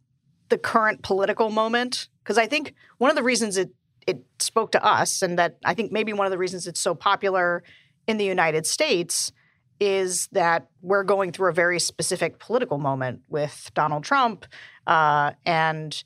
the 0.49 0.57
current 0.57 1.01
political 1.01 1.49
moment 1.49 2.09
because 2.23 2.37
I 2.37 2.45
think 2.45 2.73
one 2.97 3.09
of 3.09 3.15
the 3.15 3.23
reasons 3.23 3.57
it 3.57 3.71
it 4.05 4.23
spoke 4.39 4.71
to 4.71 4.83
us 4.83 5.21
and 5.21 5.37
that 5.39 5.57
I 5.65 5.73
think 5.73 5.91
maybe 5.91 6.13
one 6.13 6.27
of 6.27 6.31
the 6.31 6.37
reasons 6.37 6.67
it's 6.67 6.79
so 6.79 6.93
popular 6.93 7.63
in 8.07 8.17
the 8.17 8.25
United 8.25 8.65
States 8.65 9.31
is 9.79 10.27
that 10.31 10.67
we're 10.81 11.03
going 11.03 11.31
through 11.31 11.49
a 11.49 11.53
very 11.53 11.79
specific 11.79 12.39
political 12.39 12.77
moment 12.77 13.21
with 13.27 13.69
Donald 13.73 14.03
Trump 14.03 14.45
uh, 14.87 15.31
and 15.45 16.03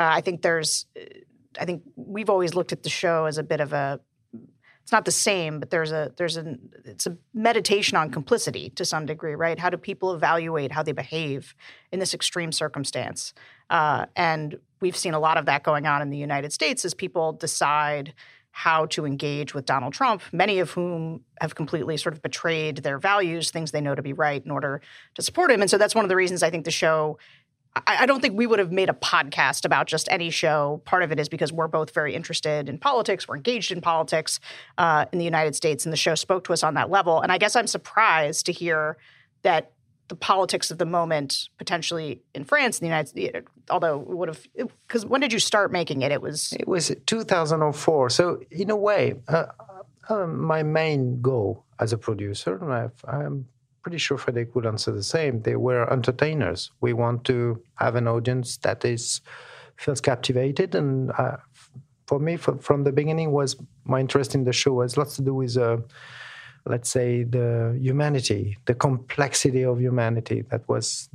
uh, 0.00 0.10
I 0.18 0.20
think 0.22 0.40
there's, 0.40 0.86
I 1.60 1.64
think 1.66 1.82
we've 1.96 2.30
always 2.30 2.54
looked 2.54 2.72
at 2.72 2.82
the 2.82 2.88
show 2.88 3.26
as 3.26 3.36
a 3.36 3.42
bit 3.42 3.60
of 3.60 3.72
a, 3.72 4.00
it's 4.82 4.92
not 4.92 5.04
the 5.04 5.12
same, 5.12 5.60
but 5.60 5.68
there's 5.70 5.92
a 5.92 6.12
there's 6.16 6.36
a 6.36 6.56
it's 6.84 7.06
a 7.06 7.16
meditation 7.34 7.98
on 7.98 8.10
complicity 8.10 8.70
to 8.70 8.84
some 8.84 9.04
degree, 9.06 9.34
right? 9.34 9.58
How 9.58 9.70
do 9.70 9.76
people 9.76 10.14
evaluate 10.14 10.72
how 10.72 10.82
they 10.82 10.92
behave 10.92 11.54
in 11.92 11.98
this 12.00 12.14
extreme 12.14 12.50
circumstance? 12.50 13.34
Uh, 13.68 14.06
and 14.16 14.58
we've 14.80 14.96
seen 14.96 15.14
a 15.14 15.20
lot 15.20 15.36
of 15.36 15.44
that 15.46 15.62
going 15.62 15.86
on 15.86 16.02
in 16.02 16.10
the 16.10 16.16
United 16.16 16.52
States 16.52 16.84
as 16.84 16.94
people 16.94 17.32
decide 17.32 18.14
how 18.52 18.86
to 18.86 19.06
engage 19.06 19.54
with 19.54 19.64
Donald 19.64 19.92
Trump, 19.92 20.22
many 20.32 20.58
of 20.58 20.70
whom 20.72 21.24
have 21.40 21.54
completely 21.54 21.96
sort 21.96 22.14
of 22.14 22.20
betrayed 22.22 22.78
their 22.78 22.98
values, 22.98 23.50
things 23.50 23.70
they 23.70 23.80
know 23.80 23.94
to 23.94 24.02
be 24.02 24.12
right, 24.12 24.44
in 24.44 24.50
order 24.50 24.80
to 25.14 25.22
support 25.22 25.50
him. 25.50 25.60
And 25.60 25.70
so 25.70 25.78
that's 25.78 25.94
one 25.94 26.04
of 26.04 26.08
the 26.08 26.16
reasons 26.16 26.42
I 26.42 26.50
think 26.50 26.64
the 26.64 26.70
show 26.70 27.18
I, 27.76 28.06
don't 28.06 28.20
think 28.20 28.36
we 28.36 28.46
would 28.46 28.58
have 28.58 28.72
made 28.72 28.88
a 28.88 28.94
podcast 28.94 29.64
about 29.64 29.86
just 29.86 30.08
any 30.10 30.30
show. 30.30 30.82
Part 30.84 31.04
of 31.04 31.12
it 31.12 31.20
is 31.20 31.28
because 31.28 31.52
we're 31.52 31.68
both 31.68 31.94
very 31.94 32.14
interested 32.14 32.68
in 32.68 32.78
politics. 32.78 33.28
We're 33.28 33.36
engaged 33.36 33.70
in 33.70 33.80
politics 33.80 34.40
uh, 34.76 35.06
in 35.12 35.18
the 35.18 35.24
United 35.24 35.54
States, 35.54 35.86
and 35.86 35.92
the 35.92 35.96
show 35.96 36.16
spoke 36.16 36.44
to 36.44 36.52
us 36.52 36.64
on 36.64 36.74
that 36.74 36.90
level. 36.90 37.20
And 37.20 37.30
I 37.30 37.38
guess 37.38 37.54
I'm 37.54 37.68
surprised 37.68 38.46
to 38.46 38.52
hear 38.52 38.96
that 39.42 39.72
the 40.08 40.16
politics 40.16 40.72
of 40.72 40.78
the 40.78 40.86
moment 40.86 41.48
potentially 41.58 42.20
in 42.34 42.44
France, 42.44 42.80
in 42.80 42.84
the 42.84 42.88
United 42.88 43.08
States, 43.08 43.48
although 43.70 43.98
we 43.98 44.16
would 44.16 44.28
have, 44.28 44.44
because 44.88 45.06
when 45.06 45.20
did 45.20 45.32
you 45.32 45.38
start 45.38 45.70
making 45.70 46.02
it? 46.02 46.10
It 46.10 46.20
was 46.20 46.52
it 46.58 46.66
was 46.66 46.92
2004. 47.06 48.10
So 48.10 48.40
in 48.50 48.70
a 48.70 48.76
way, 48.76 49.14
uh, 49.28 49.46
uh, 50.08 50.26
my 50.26 50.64
main 50.64 51.22
goal 51.22 51.64
as 51.78 51.92
a 51.92 51.98
producer, 51.98 52.56
and 52.56 52.90
I'm 53.06 53.46
pretty 53.82 53.98
sure 53.98 54.18
Frédéric 54.18 54.54
would 54.54 54.66
answer 54.66 54.92
the 54.92 55.02
same. 55.02 55.42
They 55.42 55.56
were 55.56 55.90
entertainers. 55.92 56.70
We 56.80 56.92
want 56.92 57.24
to 57.24 57.62
have 57.76 57.96
an 57.96 58.06
audience 58.08 58.56
that 58.58 58.84
is 58.84 59.20
feels 59.76 60.00
captivated, 60.00 60.74
and 60.74 61.10
uh, 61.12 61.38
for 62.06 62.18
me, 62.18 62.36
for, 62.36 62.58
from 62.58 62.84
the 62.84 62.92
beginning, 62.92 63.30
was 63.32 63.56
my 63.84 64.00
interest 64.00 64.34
in 64.34 64.44
the 64.44 64.52
show 64.52 64.82
has 64.82 64.96
lots 64.96 65.16
to 65.16 65.22
do 65.22 65.32
with, 65.34 65.56
uh, 65.56 65.78
let's 66.66 66.90
say, 66.90 67.22
the 67.22 67.78
humanity, 67.80 68.58
the 68.66 68.74
complexity 68.74 69.64
of 69.64 69.80
humanity. 69.80 70.42
That 70.50 70.68
was, 70.68 71.08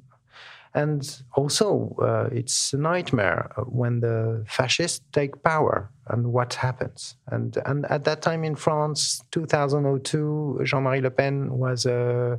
And 0.76 1.24
also, 1.36 1.96
uh, 2.02 2.36
it's 2.36 2.74
a 2.74 2.78
nightmare 2.78 3.50
when 3.66 4.02
the 4.02 4.44
fascists 4.46 5.00
take 5.14 5.42
power 5.42 5.90
and 6.08 6.34
what 6.34 6.54
happens. 6.54 7.16
And, 7.28 7.58
and 7.66 7.86
at 7.86 8.04
that 8.04 8.22
time 8.22 8.44
in 8.44 8.56
France, 8.56 9.24
2002, 9.32 10.62
Jean 10.66 10.84
Marie 10.84 11.00
Le 11.00 11.10
Pen 11.10 11.58
was 11.58 11.86
uh, 11.86 12.36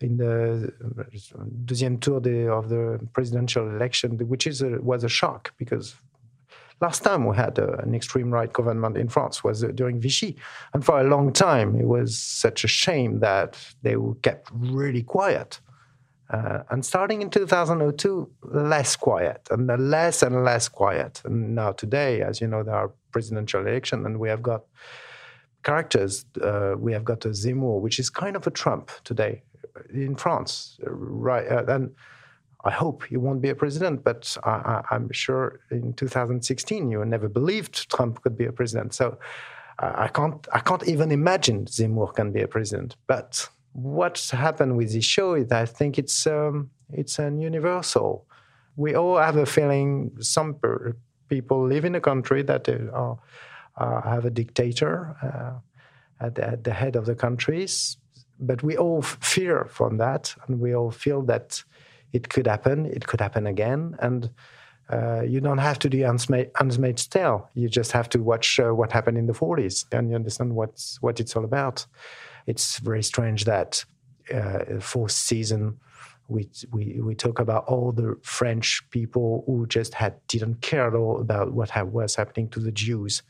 in 0.00 0.16
the 0.16 0.72
deuxième 1.64 2.00
tour 2.00 2.18
of 2.50 2.68
the 2.68 3.00
presidential 3.14 3.68
election, 3.68 4.16
which 4.28 4.46
is 4.46 4.62
a, 4.62 4.80
was 4.80 5.02
a 5.02 5.08
shock 5.08 5.52
because 5.58 5.96
last 6.80 7.02
time 7.02 7.26
we 7.26 7.36
had 7.36 7.58
uh, 7.58 7.76
an 7.78 7.94
extreme 7.94 8.30
right 8.30 8.52
government 8.52 8.96
in 8.96 9.08
France 9.08 9.42
was 9.42 9.64
uh, 9.64 9.68
during 9.68 10.00
Vichy, 10.00 10.36
and 10.74 10.84
for 10.84 11.00
a 11.00 11.04
long 11.04 11.32
time 11.32 11.76
it 11.76 11.86
was 11.86 12.16
such 12.16 12.64
a 12.64 12.68
shame 12.68 13.20
that 13.20 13.58
they 13.82 13.96
kept 14.22 14.50
really 14.52 15.02
quiet. 15.02 15.60
Uh, 16.32 16.62
and 16.70 16.84
starting 16.84 17.20
in 17.20 17.28
2002, 17.28 18.28
less 18.42 18.96
quiet 18.96 19.46
and 19.50 19.68
less 19.90 20.22
and 20.22 20.44
less 20.44 20.66
quiet. 20.66 21.20
And 21.24 21.54
now 21.54 21.72
today, 21.72 22.22
as 22.22 22.40
you 22.40 22.46
know, 22.46 22.62
there 22.62 22.74
are 22.74 22.90
presidential 23.10 23.66
election, 23.66 24.06
and 24.06 24.18
we 24.18 24.30
have 24.30 24.42
got 24.42 24.64
characters. 25.62 26.24
Uh, 26.40 26.74
we 26.78 26.92
have 26.94 27.04
got 27.04 27.26
a 27.26 27.28
Zemmour, 27.28 27.80
which 27.80 27.98
is 27.98 28.08
kind 28.08 28.34
of 28.34 28.46
a 28.46 28.50
Trump 28.50 28.90
today 29.04 29.42
in 29.92 30.16
France, 30.16 30.78
right? 30.82 31.46
Uh, 31.46 31.64
and 31.68 31.94
I 32.64 32.70
hope 32.70 33.04
he 33.04 33.16
won't 33.16 33.42
be 33.42 33.50
a 33.50 33.54
president, 33.54 34.02
but 34.02 34.36
I, 34.44 34.82
am 34.90 35.10
sure 35.12 35.60
in 35.70 35.92
2016 35.92 36.90
you 36.90 37.04
never 37.04 37.28
believed 37.28 37.90
Trump 37.90 38.22
could 38.22 38.38
be 38.38 38.46
a 38.46 38.52
president. 38.52 38.94
So 38.94 39.18
I 39.78 40.08
can't, 40.08 40.46
I 40.52 40.60
can't 40.60 40.86
even 40.86 41.10
imagine 41.10 41.66
Zemmour 41.66 42.14
can 42.14 42.30
be 42.32 42.40
a 42.40 42.48
president. 42.48 42.96
But 43.06 43.48
what's 43.72 44.30
happened 44.30 44.76
with 44.76 44.92
this 44.92 45.04
show 45.04 45.34
is 45.34 45.50
I 45.50 45.66
think 45.66 45.98
it's 45.98 46.26
um, 46.26 46.70
it's 46.92 47.18
an 47.18 47.40
universal. 47.40 48.26
We 48.76 48.94
all 48.94 49.18
have 49.18 49.36
a 49.36 49.46
feeling. 49.46 50.12
Some 50.20 50.56
people 51.28 51.66
live 51.66 51.84
in 51.84 51.94
a 51.94 52.00
country 52.00 52.42
that 52.42 52.68
uh, 52.68 53.14
uh, 53.76 54.02
have 54.02 54.24
a 54.24 54.30
dictator 54.30 55.16
uh, 55.22 56.24
at, 56.24 56.34
the, 56.34 56.46
at, 56.46 56.64
the, 56.64 56.72
head 56.72 56.96
of 56.96 57.06
the 57.06 57.14
countries, 57.14 57.96
but 58.38 58.62
we 58.62 58.76
all 58.76 59.02
fear 59.02 59.66
from 59.70 59.96
that, 59.98 60.34
and 60.46 60.60
we 60.60 60.74
all 60.74 60.90
feel 60.90 61.22
that 61.22 61.62
it 62.12 62.28
could 62.28 62.46
happen. 62.46 62.86
It 62.86 63.06
could 63.06 63.20
happen 63.20 63.46
again, 63.46 63.96
and. 64.00 64.30
Uh, 64.90 65.22
you 65.22 65.40
don't 65.40 65.58
have 65.58 65.78
to 65.78 65.88
do 65.88 66.02
Handmaid's 66.02 67.06
Tale. 67.06 67.48
You 67.54 67.66
just 67.70 67.92
have 67.92 68.10
to 68.10 68.18
watch 68.18 68.60
what 68.62 68.92
happened 68.92 69.16
in 69.16 69.24
the 69.24 69.32
40s, 69.32 69.86
and 69.90 70.10
you 70.10 70.16
understand 70.16 70.54
what's 70.54 71.00
what 71.00 71.18
it's 71.18 71.34
all 71.34 71.44
about 71.44 71.86
it's 72.46 72.78
very 72.78 73.02
strange 73.02 73.44
that 73.44 73.84
uh, 74.32 74.80
fourth 74.80 75.12
season 75.12 75.78
we, 76.28 76.48
we 76.70 77.00
we 77.00 77.14
talk 77.14 77.38
about 77.38 77.64
all 77.66 77.92
the 77.92 78.16
French 78.22 78.82
people 78.90 79.44
who 79.46 79.66
just 79.66 79.94
had 79.94 80.14
didn't 80.28 80.60
care 80.60 80.88
at 80.88 80.94
all 80.94 81.20
about 81.20 81.52
what 81.52 81.70
ha- 81.70 81.84
was 81.84 82.14
happening 82.14 82.48
to 82.50 82.60
the 82.60 82.72
Jews, 82.72 83.22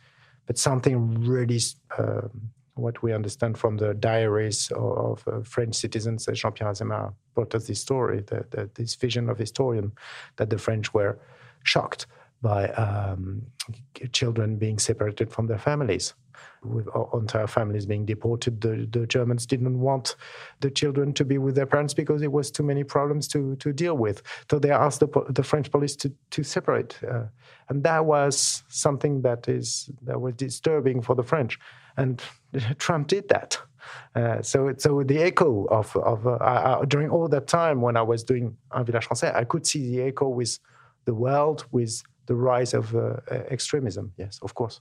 but 0.47 0.59
something 0.59 1.21
really. 1.21 1.61
Uh, 1.97 2.29
what 2.75 3.03
we 3.03 3.13
understand 3.13 3.59
from 3.59 3.77
the 3.77 3.93
diaries 3.93 4.71
of, 4.71 4.97
of 4.99 5.29
uh, 5.29 5.43
French 5.43 5.75
citizens, 5.75 6.27
uh, 6.27 6.33
Jean-Pierre 6.33 6.73
Azéma 6.73 7.13
brought 7.35 7.55
us 7.55 7.67
this 7.67 7.81
story, 7.81 8.23
the, 8.23 8.71
this 8.75 8.95
vision 8.95 9.29
of 9.29 9.37
historian, 9.37 9.93
that 10.37 10.49
the 10.49 10.57
French 10.57 10.95
were 10.95 11.19
shocked 11.65 12.07
by 12.41 12.69
um, 12.71 13.43
children 14.13 14.57
being 14.57 14.79
separated 14.79 15.31
from 15.31 15.49
their 15.49 15.59
families 15.59 16.15
with 16.65 16.89
entire 17.15 17.47
families 17.47 17.87
being 17.87 18.05
deported. 18.05 18.61
The, 18.61 18.87
the 18.91 19.07
Germans 19.07 19.47
didn't 19.47 19.79
want 19.79 20.17
the 20.61 20.71
children 20.71 21.13
to 21.15 21.25
be 21.25 21.39
with 21.39 21.55
their 21.55 21.67
parents 21.67 21.95
because 21.95 22.23
it 22.23 22.33
was 22.33 22.51
too 22.51 22.63
many 22.63 22.85
problems 22.85 23.29
to, 23.29 23.57
to 23.57 23.73
deal 23.73 23.97
with. 23.97 24.23
So 24.51 24.59
they 24.59 24.71
asked 24.71 25.01
the, 25.01 25.09
the 25.31 25.43
French 25.43 25.71
police 25.71 25.97
to, 25.97 26.13
to 26.31 26.43
separate. 26.43 26.99
Uh, 27.03 27.25
and 27.69 27.83
that 27.85 28.05
was 28.05 28.63
something 28.69 29.23
that 29.23 29.49
is 29.49 29.91
that 30.03 30.21
was 30.21 30.35
disturbing 30.35 31.03
for 31.03 31.15
the 31.15 31.23
French. 31.23 31.59
And 31.97 32.23
Trump 32.79 33.09
did 33.09 33.29
that. 33.29 33.59
Uh, 34.15 34.41
so, 34.43 34.73
so 34.79 35.03
the 35.03 35.19
echo 35.19 35.65
of, 35.67 35.95
of 35.97 36.27
uh, 36.27 36.85
during 36.87 37.11
all 37.11 37.29
that 37.29 37.47
time 37.47 37.81
when 37.81 37.97
I 37.97 38.03
was 38.03 38.23
doing 38.23 38.57
Un 38.71 38.85
Village 38.85 39.09
Français, 39.09 39.35
I 39.35 39.45
could 39.45 39.67
see 39.67 39.91
the 39.91 40.03
echo 40.03 40.29
with 40.29 40.59
the 41.05 41.15
world, 41.15 41.67
with 41.73 42.03
the 42.27 42.35
rise 42.35 42.75
of 42.75 42.95
uh, 42.95 43.17
extremism. 43.51 44.13
Yes, 44.17 44.39
of 44.43 44.55
course. 44.55 44.81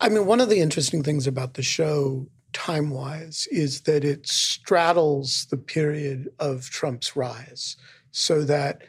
I 0.00 0.08
mean, 0.08 0.26
one 0.26 0.40
of 0.40 0.48
the 0.48 0.60
interesting 0.60 1.02
things 1.02 1.26
about 1.26 1.54
the 1.54 1.62
show, 1.62 2.26
time 2.52 2.90
wise, 2.90 3.48
is 3.50 3.82
that 3.82 4.04
it 4.04 4.26
straddles 4.26 5.46
the 5.50 5.56
period 5.56 6.28
of 6.38 6.68
Trump's 6.70 7.16
rise. 7.16 7.76
So 8.10 8.42
that, 8.44 8.82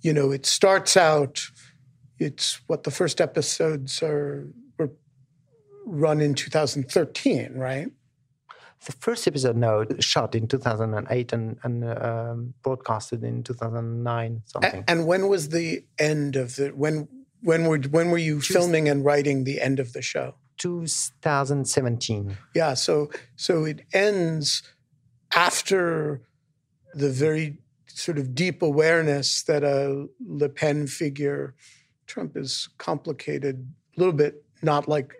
you 0.00 0.12
know, 0.12 0.30
it 0.30 0.46
starts 0.46 0.96
out, 0.96 1.42
it's 2.18 2.60
what 2.68 2.84
the 2.84 2.90
first 2.90 3.20
episodes 3.20 4.02
are 4.02 4.48
were 4.78 4.90
run 5.84 6.20
in 6.20 6.34
2013, 6.34 7.54
right? 7.54 7.88
The 8.86 8.92
first 8.92 9.28
episode, 9.28 9.56
no, 9.56 9.84
shot 10.00 10.34
in 10.34 10.48
2008 10.48 11.32
and, 11.32 11.56
and 11.62 11.84
um, 11.84 12.54
broadcasted 12.62 13.22
in 13.22 13.44
2009, 13.44 14.42
something. 14.44 14.72
And, 14.72 14.84
and 14.88 15.06
when 15.06 15.28
was 15.28 15.50
the 15.50 15.84
end 15.98 16.34
of 16.34 16.56
the 16.56 16.70
when 16.70 17.08
when 17.42 17.64
were 17.66 17.78
when 17.78 18.10
were 18.10 18.18
you 18.18 18.40
filming 18.40 18.88
and 18.88 19.04
writing 19.04 19.44
the 19.44 19.60
end 19.60 19.78
of 19.78 19.92
the 19.92 20.02
show? 20.02 20.34
2017. 20.62 22.38
Yeah, 22.54 22.74
so 22.74 23.10
so 23.34 23.64
it 23.64 23.84
ends 23.92 24.62
after 25.34 26.22
the 26.94 27.10
very 27.10 27.58
sort 27.86 28.16
of 28.16 28.34
deep 28.34 28.62
awareness 28.62 29.42
that 29.42 29.64
a 29.64 30.06
Le 30.24 30.48
Pen 30.48 30.86
figure, 30.86 31.54
Trump 32.06 32.36
is 32.36 32.68
complicated, 32.78 33.66
a 33.96 34.00
little 34.00 34.14
bit 34.14 34.44
not 34.62 34.86
like 34.86 35.14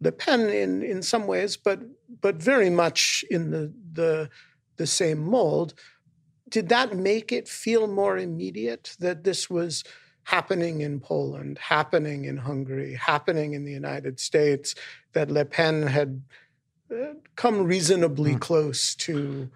Le 0.00 0.10
Pen 0.10 0.48
in 0.48 0.82
in 0.82 1.02
some 1.02 1.28
ways, 1.28 1.56
but 1.56 1.78
but 2.20 2.36
very 2.36 2.70
much 2.70 3.24
in 3.30 3.50
the 3.50 3.72
the 3.92 4.28
the 4.76 4.86
same 4.86 5.20
mold. 5.20 5.74
Did 6.48 6.68
that 6.70 6.96
make 6.96 7.30
it 7.30 7.46
feel 7.46 7.86
more 7.86 8.18
immediate 8.18 8.96
that 8.98 9.22
this 9.22 9.48
was 9.48 9.84
happening 10.28 10.82
in 10.82 11.00
Poland, 11.00 11.56
happening 11.58 12.26
in 12.26 12.36
Hungary, 12.36 12.94
happening 12.94 13.54
in 13.54 13.64
the 13.64 13.72
United 13.72 14.20
States, 14.20 14.74
that 15.14 15.30
Le 15.30 15.46
Pen 15.46 15.86
had 15.86 16.20
uh, 16.92 17.14
come 17.34 17.64
reasonably 17.64 18.34
mm. 18.34 18.40
close 18.40 18.94
to. 19.06 19.48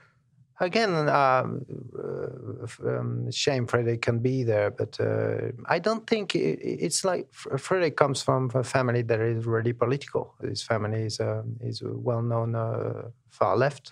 Again, 0.61 0.95
um, 1.09 1.67
uh, 1.99 2.89
um, 2.89 3.31
shame 3.31 3.67
Frédéric 3.67 4.01
can 4.01 4.21
be 4.21 4.45
there, 4.45 4.71
but 4.71 4.99
uh, 4.99 5.53
I 5.67 5.79
don't 5.79 6.07
think 6.07 6.35
it, 6.35 6.59
it's 6.87 7.05
like 7.05 7.31
Frédéric 7.33 7.97
comes 7.97 8.23
from 8.23 8.51
a 8.55 8.65
family 8.65 9.03
that 9.03 9.21
is 9.21 9.45
really 9.45 9.75
political. 9.75 10.35
His 10.41 10.63
family 10.63 11.03
is 11.03 11.21
uh, 11.21 11.43
is 11.61 11.83
well 11.85 12.23
known 12.23 12.55
uh, 12.55 13.11
far 13.29 13.59
left. 13.59 13.91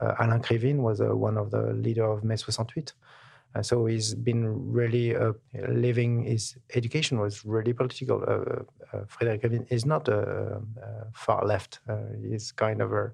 Uh, 0.00 0.14
Alain 0.20 0.42
Krivine 0.42 0.80
was 0.88 1.00
one 1.00 1.38
of 1.38 1.50
the 1.50 1.72
leader 1.72 2.04
of 2.04 2.22
Mai 2.22 2.36
68. 2.36 2.92
Uh, 3.58 3.62
so 3.62 3.86
he's 3.86 4.14
been 4.14 4.72
really 4.72 5.16
uh, 5.16 5.32
living 5.68 6.24
his 6.24 6.56
education 6.74 7.18
was 7.18 7.44
really 7.44 7.72
political. 7.72 8.22
Uh, 8.22 8.62
uh 8.96 9.04
Frédéric 9.04 9.66
is 9.70 9.84
not 9.84 10.08
a, 10.08 10.60
far 11.12 11.44
left. 11.44 11.80
Uh, 11.88 11.96
he's 12.30 12.52
kind 12.52 12.80
of 12.80 12.92
a, 12.92 13.10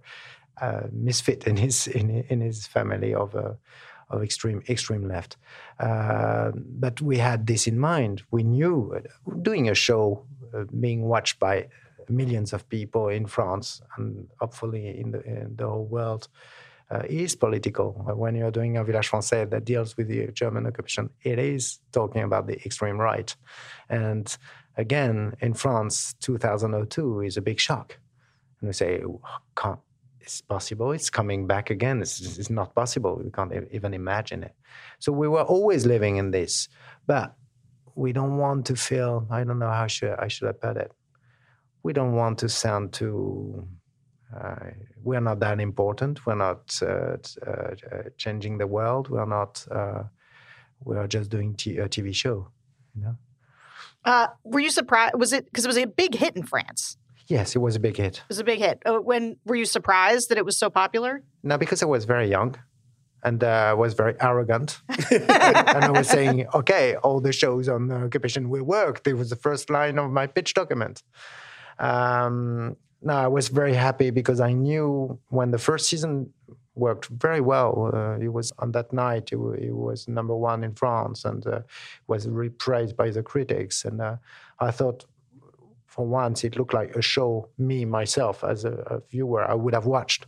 a, 0.61 0.89
misfit 0.93 1.47
in 1.47 1.57
his 1.57 1.87
in, 1.87 2.25
in 2.29 2.41
his 2.41 2.67
family 2.67 3.15
of 3.15 3.35
uh, 3.35 3.55
of 4.11 4.23
extreme 4.23 4.63
extreme 4.69 5.09
left. 5.09 5.37
but 5.79 7.01
we 7.01 7.19
had 7.19 7.47
this 7.47 7.67
in 7.67 7.79
mind. 7.79 8.23
We 8.31 8.43
knew 8.43 9.01
doing 9.43 9.69
a 9.71 9.75
show 9.75 10.25
being 10.81 11.03
watched 11.03 11.39
by 11.39 11.69
millions 12.09 12.53
of 12.53 12.69
people 12.69 13.09
in 13.09 13.27
France 13.27 13.83
and 13.97 14.29
hopefully 14.39 15.01
in 15.01 15.11
the, 15.11 15.23
in 15.23 15.57
the 15.57 15.67
whole 15.67 15.87
world 15.87 16.29
uh, 16.91 17.03
is 17.09 17.35
political. 17.35 17.93
When 18.17 18.35
you're 18.35 18.51
doing 18.51 18.77
a 18.77 18.85
Village 18.85 19.11
Français 19.11 19.49
that 19.51 19.65
deals 19.65 19.97
with 19.97 20.09
the 20.09 20.29
German 20.29 20.67
occupation, 20.67 21.11
it 21.23 21.39
is 21.39 21.79
talking 21.93 22.23
about 22.23 22.47
the 22.47 22.55
extreme 22.65 22.99
right. 22.99 23.35
And 23.89 24.37
again, 24.77 25.35
in 25.41 25.55
France, 25.55 26.15
2002 26.21 27.23
is 27.23 27.37
a 27.37 27.43
big 27.43 27.59
shock. 27.59 27.99
And 28.61 28.69
we 28.69 28.73
say, 28.73 29.03
can't, 29.57 29.81
it's 30.21 30.41
possible, 30.41 30.93
it's 30.93 31.11
coming 31.11 31.47
back 31.47 31.71
again. 31.71 32.01
It's, 32.01 32.39
it's 32.39 32.51
not 32.51 32.75
possible. 32.75 33.21
We 33.23 33.31
can't 33.31 33.53
even 33.73 33.93
imagine 33.93 34.43
it. 34.43 34.55
So 34.99 35.13
we 35.13 35.29
were 35.29 35.43
always 35.43 35.85
living 35.85 36.17
in 36.17 36.31
this. 36.31 36.69
But 37.07 37.35
we 37.95 38.13
don't 38.13 38.39
want 38.39 38.67
to 38.67 38.77
feel, 38.77 39.27
I 39.31 39.45
don't 39.45 39.59
know 39.59 39.71
how 39.71 39.87
should, 39.87 40.19
I 40.19 40.29
should 40.29 40.47
have 40.47 40.61
put 40.61 40.77
it. 40.77 40.93
We 41.83 41.93
don't 41.93 42.13
want 42.13 42.39
to 42.39 42.49
sound 42.49 42.93
too 42.93 43.69
uh, 44.35 44.71
we're 45.03 45.21
not 45.21 45.41
that 45.41 45.61
important. 45.61 46.27
We're 46.27 46.35
not 46.35 46.79
uh, 46.83 47.17
uh, 47.47 47.75
changing 48.17 48.59
the 48.59 48.67
world. 48.67 49.09
We're 49.09 49.27
not. 49.27 49.67
we 50.85 50.97
are 50.97 51.07
just 51.07 51.31
doing 51.31 51.55
t- 51.55 51.79
a 51.79 51.89
TV 51.89 52.15
show. 52.15 52.49
You 52.95 53.03
know. 53.03 53.17
Uh, 54.05 54.27
were 54.45 54.61
you 54.61 54.71
surprised? 54.71 55.15
Was 55.17 55.33
it 55.33 55.47
because 55.47 55.65
it 55.65 55.69
was 55.69 55.79
a 55.79 55.87
big 55.87 56.15
hit 56.15 56.37
in 56.37 56.43
France? 56.43 56.97
Yes, 57.27 57.57
it 57.57 57.61
was 57.61 57.75
a 57.75 57.81
big 57.81 57.97
hit. 57.97 58.19
It 58.19 58.29
was 58.29 58.39
a 58.39 58.45
big 58.45 58.59
hit. 58.59 58.83
when 58.85 59.37
were 59.47 59.55
you 59.55 59.65
surprised 59.65 60.29
that 60.29 60.37
it 60.37 60.45
was 60.45 60.59
so 60.59 60.69
popular? 60.69 61.23
No, 61.43 61.57
because 61.57 61.83
I 61.83 61.87
was 61.87 62.05
very 62.05 62.29
young. 62.29 62.57
and 63.23 63.43
uh, 63.43 63.75
was 63.79 63.95
very 63.95 64.15
arrogant. 64.21 64.83
and 65.11 65.31
I 65.31 65.91
was 65.91 66.09
saying, 66.09 66.47
okay, 66.55 66.97
all 66.97 67.21
the 67.21 67.33
shows 67.33 67.69
on 67.71 67.89
the 67.89 67.95
occupation 67.95 68.51
will 68.51 68.65
work. 68.65 69.01
It 69.07 69.15
was 69.15 69.31
the 69.31 69.37
first 69.37 69.71
line 69.71 69.99
of 69.99 70.11
my 70.11 70.27
pitch 70.27 70.53
document. 70.53 71.03
Um, 71.79 72.77
no, 73.05 73.15
I 73.15 73.27
was 73.29 73.49
very 73.49 73.75
happy 73.75 74.11
because 74.11 74.41
I 74.41 74.53
knew 74.53 75.19
when 75.29 75.51
the 75.51 75.59
first 75.59 75.89
season 75.89 76.33
worked 76.75 77.07
very 77.07 77.41
well. 77.41 77.91
Uh, 77.95 78.19
it 78.19 78.33
was 78.33 78.53
on 78.59 78.73
that 78.73 78.93
night. 78.93 79.33
It, 79.33 79.39
it, 79.59 79.75
was 79.75 80.09
number 80.09 80.35
one 80.35 80.65
in 80.65 80.75
France 80.75 81.25
and 81.25 81.47
uh, 81.47 81.61
was 82.07 82.27
praised 82.59 82.97
by 82.97 83.11
the 83.11 83.23
critics. 83.23 83.85
And 83.85 84.01
uh, 84.01 84.17
I 84.59 84.71
thought, 84.71 85.05
for 85.87 86.05
once, 86.05 86.43
it 86.43 86.57
looked 86.57 86.75
like 86.75 86.97
a 86.97 87.03
show 87.03 87.49
me 87.59 87.85
myself 87.85 88.43
as 88.43 88.65
a, 88.65 88.73
a 88.73 89.01
viewer 89.11 89.49
I 89.49 89.55
would 89.55 89.75
have 89.75 89.87
watched. 89.87 90.27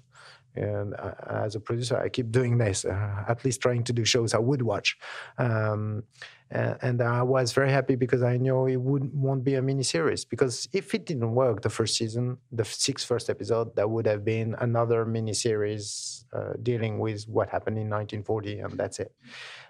And 0.55 0.95
uh, 0.95 1.13
as 1.29 1.55
a 1.55 1.61
producer, 1.61 1.99
I 1.99 2.09
keep 2.09 2.31
doing 2.31 2.59
this, 2.59 2.85
uh, 2.85 3.25
at 3.29 3.45
least 3.45 3.61
trying 3.61 3.85
to 3.85 3.93
do 3.93 4.05
shows 4.05 4.33
I 4.33 4.39
would 4.39 4.63
watch. 4.63 4.97
Um, 5.39 6.05
and, 6.51 7.03
I 7.03 7.23
was 7.23 7.53
very 7.53 7.71
happy 7.71 7.97
because 7.97 8.23
I 8.23 8.37
know 8.37 8.67
it 8.67 8.77
would 8.77 9.13
won't 9.13 9.43
be 9.43 9.55
a 9.55 9.63
mini 9.63 9.83
series. 9.83 10.25
Because 10.25 10.69
if 10.73 10.95
it 10.95 11.05
didn't 11.05 11.35
work 11.35 11.63
the 11.63 11.71
first 11.71 11.97
season, 11.97 12.39
the 12.53 12.65
six 12.65 13.05
first 13.05 13.29
episode, 13.29 13.75
that 13.77 13.91
would 13.91 14.07
have 14.07 14.25
been 14.25 14.55
another 14.61 15.05
mini 15.05 15.35
series 15.35 16.25
uh, 16.33 16.53
dealing 16.63 16.99
with 16.99 17.25
what 17.29 17.49
happened 17.49 17.79
in 17.79 17.91
1940, 17.91 18.61
and 18.61 18.79
that's 18.79 19.01
it. 19.01 19.13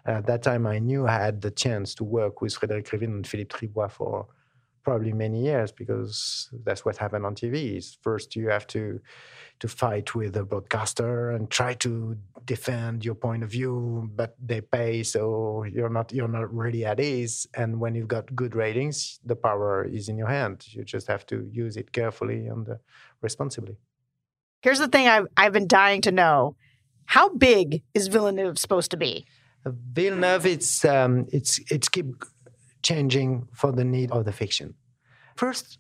At 0.05 0.27
that 0.27 0.43
time, 0.43 0.67
I 0.67 0.79
knew 0.79 1.07
I 1.07 1.13
had 1.13 1.41
the 1.41 1.51
chance 1.51 1.95
to 1.97 2.05
work 2.05 2.43
with 2.43 2.59
Frédéric 2.59 2.89
Krivine 2.89 3.17
and 3.17 3.27
Philippe 3.27 3.57
Triboit 3.57 3.91
for 3.91 4.27
probably 4.87 5.13
many 5.13 5.43
years 5.43 5.73
because 5.73 6.49
that's 6.65 6.85
what 6.85 6.97
happened 6.97 7.27
on 7.27 7.35
TV. 7.35 7.77
Is 7.77 7.99
first 8.03 8.37
you 8.37 8.49
have 8.51 8.67
to 8.69 9.01
to 9.59 9.69
fight 9.69 10.15
with 10.15 10.35
the 10.35 10.45
broadcaster 10.45 11.31
and 11.31 11.51
try 11.51 11.75
to 11.87 12.17
defend 12.45 13.05
your 13.05 13.17
point 13.17 13.43
of 13.43 13.51
view, 13.51 14.09
but 14.15 14.37
they 14.51 14.61
pay, 14.61 15.03
so 15.03 15.65
you're 15.65 15.95
not 15.99 16.13
you're 16.13 16.35
not 16.39 16.55
really 16.55 16.85
at 16.85 17.01
ease. 17.01 17.49
And 17.55 17.81
when 17.81 17.97
you've 17.97 18.15
got 18.17 18.35
good 18.43 18.55
ratings, 18.55 19.19
the 19.25 19.35
power 19.35 19.85
is 19.85 20.09
in 20.09 20.17
your 20.17 20.29
hand. 20.29 20.57
You 20.69 20.85
just 20.85 21.09
have 21.09 21.27
to 21.27 21.37
use 21.51 21.77
it 21.77 21.91
carefully 21.91 22.47
and 22.47 22.69
uh, 22.69 22.77
responsibly. 23.23 23.77
Here's 24.63 24.79
the 24.79 24.93
thing 24.95 25.09
I've 25.09 25.27
I've 25.37 25.53
been 25.53 25.67
dying 25.67 26.01
to 26.03 26.13
know: 26.13 26.55
How 27.07 27.29
big 27.29 27.83
is 27.93 28.07
Villeneuve 28.07 28.57
supposed 28.57 28.93
to 28.93 28.97
be? 28.97 29.27
Villeneuve, 29.65 30.47
it's 30.47 30.85
um, 30.85 31.27
it's 31.33 31.59
it's 31.75 31.89
keep 31.89 32.07
changing 32.89 33.49
for 33.53 33.73
the 33.73 33.85
need 33.85 34.11
of 34.13 34.25
the 34.25 34.33
fiction. 34.33 34.75
First, 35.37 35.79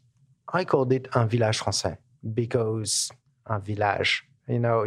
I 0.52 0.64
called 0.64 0.92
it 0.92 1.08
un 1.14 1.28
village 1.28 1.58
français 1.62 1.96
because 2.34 3.10
un 3.46 3.60
village. 3.62 4.24
You 4.48 4.60
know, 4.60 4.82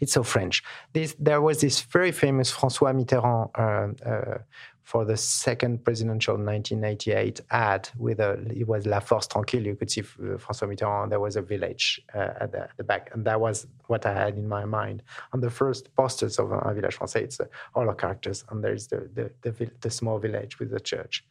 it's 0.00 0.12
so 0.12 0.22
French. 0.22 0.62
This, 0.92 1.14
there 1.18 1.40
was 1.40 1.60
this 1.60 1.80
very 1.80 2.12
famous 2.12 2.52
François 2.52 2.94
Mitterrand 2.94 3.50
uh, 3.58 4.08
uh, 4.08 4.38
for 4.82 5.04
the 5.04 5.16
second 5.16 5.82
presidential 5.84 6.34
1988 6.34 7.40
ad 7.50 7.88
with 7.98 8.20
a 8.20 8.32
it 8.54 8.68
was 8.68 8.86
La 8.86 9.00
Force 9.00 9.26
Tranquille. 9.26 9.66
You 9.66 9.74
could 9.74 9.90
see 9.90 10.02
uh, 10.02 10.36
François 10.36 10.68
Mitterrand. 10.68 11.10
There 11.10 11.20
was 11.20 11.36
a 11.36 11.42
village 11.42 12.00
uh, 12.14 12.42
at 12.42 12.52
the, 12.52 12.68
the, 12.76 12.84
back, 12.84 13.10
and 13.12 13.24
that 13.24 13.40
was 13.40 13.66
what 13.88 14.06
I 14.06 14.12
had 14.12 14.36
in 14.36 14.46
my 14.46 14.64
mind. 14.64 15.02
On 15.32 15.40
the 15.40 15.50
first 15.50 15.94
posters 15.96 16.38
of 16.38 16.52
Un 16.52 16.74
Village 16.74 16.98
Français, 16.98 17.22
it's 17.22 17.40
uh, 17.40 17.46
all 17.74 17.88
our 17.88 17.94
characters, 17.94 18.44
and 18.50 18.62
there's 18.62 18.86
the 18.86 19.08
the, 19.14 19.50
the, 19.50 19.70
the 19.80 19.90
small 19.90 20.18
village 20.18 20.60
with 20.60 20.70
the 20.70 20.80
church. 20.80 21.24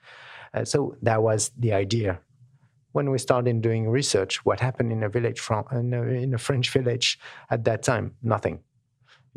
Uh, 0.53 0.65
so 0.65 0.95
that 1.01 1.21
was 1.21 1.51
the 1.57 1.73
idea 1.73 2.19
when 2.95 3.09
we 3.09 3.17
started 3.17 3.61
doing 3.61 3.89
research, 3.89 4.45
what 4.45 4.61
happened 4.61 4.89
in 4.89 5.03
a 5.03 5.09
village 5.09 5.41
from 5.41 5.65
in 5.73 5.93
a, 5.93 6.01
in 6.03 6.33
a 6.33 6.37
French 6.37 6.71
village 6.71 7.19
at 7.49 7.65
that 7.65 7.83
time? 7.83 8.15
Nothing. 8.23 8.59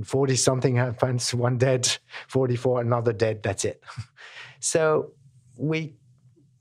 40 0.05 0.37
something 0.37 0.77
happens, 0.77 1.35
one 1.47 1.59
dead, 1.59 1.99
44 2.29 2.83
another 2.83 3.13
dead, 3.13 3.43
that's 3.43 3.65
it. 3.65 3.83
so 4.61 5.11
we 5.57 5.97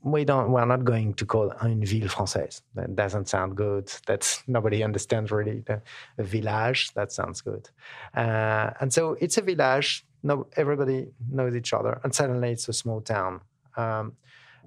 we 0.02 0.24
don't 0.24 0.50
we're 0.50 0.64
not 0.64 0.84
going 0.84 1.14
to 1.14 1.24
call 1.24 1.52
une 1.62 1.84
ville 1.84 2.08
française. 2.08 2.62
That 2.74 2.96
doesn't 2.96 3.28
sound 3.28 3.56
good. 3.56 3.92
That's 4.08 4.42
nobody 4.48 4.82
understands 4.82 5.30
really 5.30 5.60
the, 5.60 5.80
a 6.18 6.24
village. 6.24 6.92
That 6.94 7.12
sounds 7.12 7.42
good. 7.42 7.70
Uh, 8.12 8.70
and 8.80 8.92
so 8.92 9.16
it's 9.20 9.38
a 9.38 9.42
village. 9.42 10.04
No, 10.24 10.48
everybody 10.56 11.06
knows 11.30 11.54
each 11.54 11.72
other, 11.72 12.00
and 12.02 12.12
suddenly 12.12 12.50
it's 12.50 12.68
a 12.68 12.72
small 12.72 13.00
town. 13.00 13.40
Um, 13.76 14.14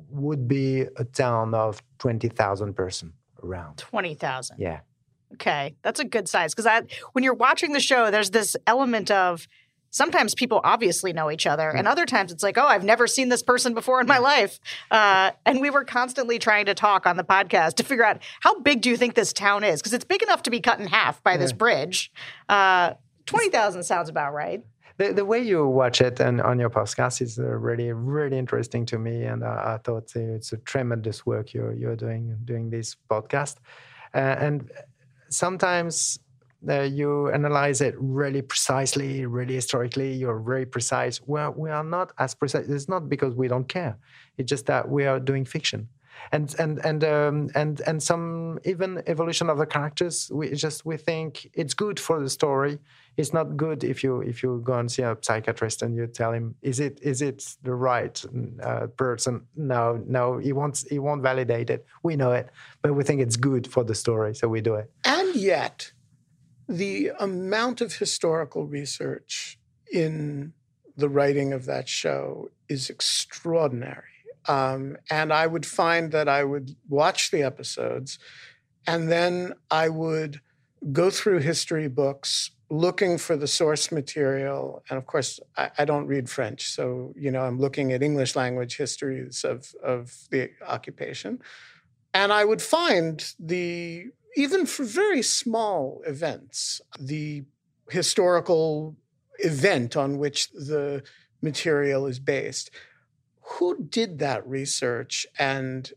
would 0.09 0.47
be 0.47 0.81
a 0.81 1.03
town 1.03 1.53
of 1.53 1.81
20,000 1.99 2.73
person 2.73 3.13
around. 3.43 3.77
20,000. 3.77 4.57
Yeah. 4.59 4.81
Okay, 5.33 5.75
that's 5.81 5.99
a 5.99 6.05
good 6.05 6.27
size 6.27 6.53
because 6.53 6.85
when 7.13 7.23
you're 7.23 7.33
watching 7.33 7.71
the 7.71 7.79
show, 7.79 8.11
there's 8.11 8.31
this 8.31 8.57
element 8.67 9.09
of 9.09 9.47
sometimes 9.89 10.35
people 10.35 10.59
obviously 10.63 11.13
know 11.13 11.31
each 11.31 11.47
other, 11.47 11.69
and 11.69 11.87
mm. 11.87 11.89
other 11.91 12.05
times 12.05 12.33
it's 12.33 12.43
like, 12.43 12.57
oh, 12.57 12.65
I've 12.65 12.83
never 12.83 13.07
seen 13.07 13.29
this 13.29 13.41
person 13.41 13.73
before 13.73 14.01
in 14.01 14.07
my 14.07 14.17
life. 14.17 14.59
Uh, 14.89 15.31
and 15.45 15.61
we 15.61 15.69
were 15.69 15.85
constantly 15.85 16.37
trying 16.37 16.65
to 16.65 16.73
talk 16.73 17.05
on 17.05 17.15
the 17.15 17.23
podcast 17.23 17.75
to 17.75 17.83
figure 17.83 18.03
out 18.03 18.21
how 18.41 18.59
big 18.59 18.81
do 18.81 18.89
you 18.89 18.97
think 18.97 19.13
this 19.13 19.31
town 19.31 19.63
is 19.63 19.81
because 19.81 19.93
it's 19.93 20.03
big 20.03 20.21
enough 20.21 20.43
to 20.43 20.49
be 20.49 20.59
cut 20.59 20.79
in 20.79 20.87
half 20.87 21.23
by 21.23 21.31
yeah. 21.31 21.37
this 21.37 21.53
bridge. 21.53 22.11
Uh, 22.49 22.95
Twenty 23.25 23.49
thousand 23.49 23.83
sounds 23.83 24.09
about 24.09 24.33
right 24.33 24.63
the, 25.01 25.13
the 25.13 25.25
way 25.25 25.39
you 25.39 25.65
watch 25.65 25.99
it 26.01 26.19
and 26.19 26.41
on 26.41 26.59
your 26.59 26.69
podcast 26.69 27.21
is 27.21 27.39
uh, 27.39 27.43
really 27.43 27.91
really 27.91 28.37
interesting 28.37 28.85
to 28.85 28.99
me, 28.99 29.23
and 29.23 29.43
I, 29.43 29.73
I 29.73 29.77
thought 29.83 30.15
it's 30.15 30.53
a 30.53 30.57
tremendous 30.57 31.25
work 31.25 31.53
you're 31.53 31.73
you're 31.73 31.95
doing 31.95 32.37
doing 32.45 32.69
this 32.69 32.95
podcast, 33.09 33.55
uh, 34.13 34.35
and 34.45 34.69
sometimes 35.29 36.19
uh, 36.69 36.81
you 36.81 37.31
analyze 37.31 37.81
it 37.81 37.95
really 37.97 38.43
precisely, 38.43 39.25
really 39.25 39.55
historically. 39.55 40.13
You're 40.13 40.39
very 40.39 40.65
precise. 40.65 41.19
Well, 41.25 41.53
we 41.57 41.71
are 41.71 41.83
not 41.83 42.11
as 42.19 42.35
precise. 42.35 42.67
It's 42.67 42.87
not 42.87 43.09
because 43.09 43.33
we 43.33 43.47
don't 43.47 43.67
care. 43.67 43.97
It's 44.37 44.49
just 44.49 44.67
that 44.67 44.87
we 44.87 45.05
are 45.07 45.19
doing 45.19 45.45
fiction 45.45 45.87
and 46.31 46.55
and 46.59 46.79
and 46.85 47.03
um, 47.03 47.49
and 47.55 47.81
and 47.81 48.01
some 48.01 48.59
even 48.63 49.01
evolution 49.07 49.49
of 49.49 49.57
the 49.57 49.65
characters. 49.65 50.29
We 50.33 50.51
just 50.53 50.85
we 50.85 50.97
think 50.97 51.49
it's 51.53 51.73
good 51.73 51.99
for 51.99 52.19
the 52.19 52.29
story. 52.29 52.79
It's 53.17 53.33
not 53.33 53.57
good 53.57 53.83
if 53.83 54.03
you 54.03 54.21
if 54.21 54.41
you 54.43 54.61
go 54.63 54.73
and 54.73 54.91
see 54.91 55.01
a 55.01 55.17
psychiatrist 55.21 55.81
and 55.81 55.95
you 55.95 56.07
tell 56.07 56.31
him 56.31 56.55
is 56.61 56.79
it 56.79 56.99
is 57.01 57.21
it 57.21 57.55
the 57.63 57.73
right 57.73 58.23
uh, 58.63 58.87
person? 58.87 59.45
No, 59.55 60.01
no, 60.07 60.37
he 60.37 60.53
wants 60.53 60.87
he 60.89 60.99
won't 60.99 61.21
validate 61.21 61.69
it. 61.69 61.85
We 62.03 62.15
know 62.15 62.31
it, 62.31 62.49
but 62.81 62.93
we 62.95 63.03
think 63.03 63.21
it's 63.21 63.37
good 63.37 63.67
for 63.67 63.83
the 63.83 63.95
story, 63.95 64.35
so 64.35 64.47
we 64.47 64.61
do 64.61 64.75
it. 64.75 64.89
And 65.05 65.35
yet, 65.35 65.91
the 66.67 67.11
amount 67.19 67.81
of 67.81 67.95
historical 67.95 68.65
research 68.65 69.59
in 69.91 70.53
the 70.95 71.09
writing 71.09 71.51
of 71.51 71.65
that 71.65 71.89
show 71.89 72.49
is 72.69 72.89
extraordinary. 72.89 74.03
Um, 74.47 74.97
and 75.09 75.31
I 75.31 75.47
would 75.47 75.65
find 75.65 76.11
that 76.11 76.27
I 76.27 76.43
would 76.43 76.75
watch 76.89 77.31
the 77.31 77.43
episodes 77.43 78.17
and 78.87 79.11
then 79.11 79.53
I 79.69 79.89
would 79.89 80.41
go 80.91 81.09
through 81.09 81.39
history 81.39 81.87
books 81.87 82.51
looking 82.69 83.17
for 83.17 83.35
the 83.35 83.47
source 83.47 83.91
material. 83.91 84.81
And 84.89 84.97
of 84.97 85.05
course, 85.05 85.39
I, 85.57 85.69
I, 85.77 85.85
don't 85.85 86.07
read 86.07 86.29
French. 86.29 86.69
So, 86.69 87.13
you 87.17 87.29
know, 87.29 87.41
I'm 87.41 87.59
looking 87.59 87.91
at 87.91 88.01
English 88.01 88.35
language 88.35 88.77
histories 88.77 89.43
of, 89.43 89.75
of 89.83 90.13
the 90.31 90.51
occupation. 90.65 91.41
And 92.13 92.31
I 92.31 92.45
would 92.45 92.61
find 92.61 93.23
the, 93.37 94.05
even 94.37 94.65
for 94.65 94.85
very 94.85 95.21
small 95.21 96.01
events, 96.07 96.81
the 96.97 97.43
historical 97.89 98.95
event 99.39 99.97
on 99.97 100.17
which 100.17 100.49
the 100.51 101.03
material 101.41 102.05
is 102.05 102.19
based 102.19 102.71
who 103.53 103.83
did 103.83 104.19
that 104.19 104.47
research 104.47 105.25
and 105.39 105.91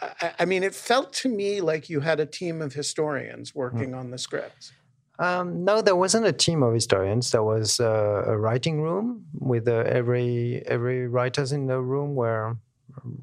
I, 0.00 0.32
I, 0.40 0.44
mean 0.44 0.62
it 0.62 0.74
felt 0.74 1.12
to 1.14 1.28
me 1.28 1.60
like 1.60 1.88
you 1.88 2.00
had 2.00 2.20
a 2.20 2.26
team 2.26 2.60
of 2.60 2.74
historians 2.74 3.50
hmm. 3.50 3.58
working 3.58 3.90
mm. 3.92 3.98
on 3.98 4.10
the 4.10 4.18
scripts 4.18 4.72
um, 5.18 5.64
no 5.64 5.80
there 5.80 5.96
wasn't 5.96 6.26
a 6.26 6.32
team 6.32 6.62
of 6.62 6.74
historians 6.74 7.30
there 7.30 7.42
was 7.42 7.80
uh, 7.80 8.24
a 8.26 8.36
writing 8.36 8.82
room 8.82 9.24
with 9.34 9.66
uh, 9.68 9.84
every 9.86 10.62
every 10.66 11.06
writers 11.06 11.52
in 11.52 11.66
the 11.66 11.80
room 11.80 12.14
were 12.14 12.56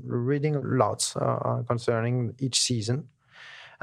reading 0.03 0.59
lots 0.77 1.15
uh, 1.15 1.63
concerning 1.67 2.33
each 2.39 2.59
season 2.59 3.07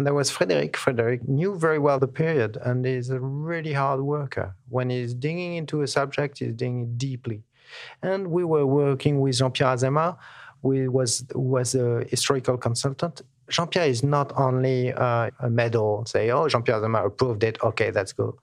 and 0.01 0.07
there 0.07 0.15
was 0.15 0.31
Frédéric. 0.31 0.73
Frédéric 0.73 1.29
knew 1.29 1.59
very 1.59 1.79
well 1.79 1.99
the 1.99 2.09
period 2.09 2.57
and 2.65 2.87
is 2.87 3.11
a 3.11 3.21
really 3.21 3.75
hard 3.75 4.01
worker. 4.01 4.57
When 4.71 4.89
he's 4.89 5.13
digging 5.13 5.57
into 5.57 5.83
a 5.83 5.87
subject, 5.87 6.39
he's 6.39 6.55
digging 6.55 6.97
deeply. 6.97 7.43
And 8.03 8.29
we 8.29 8.45
were 8.45 8.67
working 8.67 9.21
with 9.21 9.37
Jean-Pierre 9.39 9.75
Azéma, 9.77 10.17
who 10.63 10.91
was, 10.91 11.25
was 11.35 11.75
a 11.75 12.05
historical 12.09 12.57
consultant. 12.57 13.23
Jean-Pierre 13.49 13.87
is 13.87 14.03
not 14.03 14.33
only 14.37 14.93
uh, 14.93 15.31
a 15.41 15.51
medal, 15.51 16.05
say, 16.07 16.31
oh, 16.31 16.49
Jean-Pierre 16.49 16.81
Azéma 16.81 17.05
approved 17.05 17.43
it, 17.43 17.61
okay, 17.63 17.91
that's 17.91 18.13
good. 18.13 18.35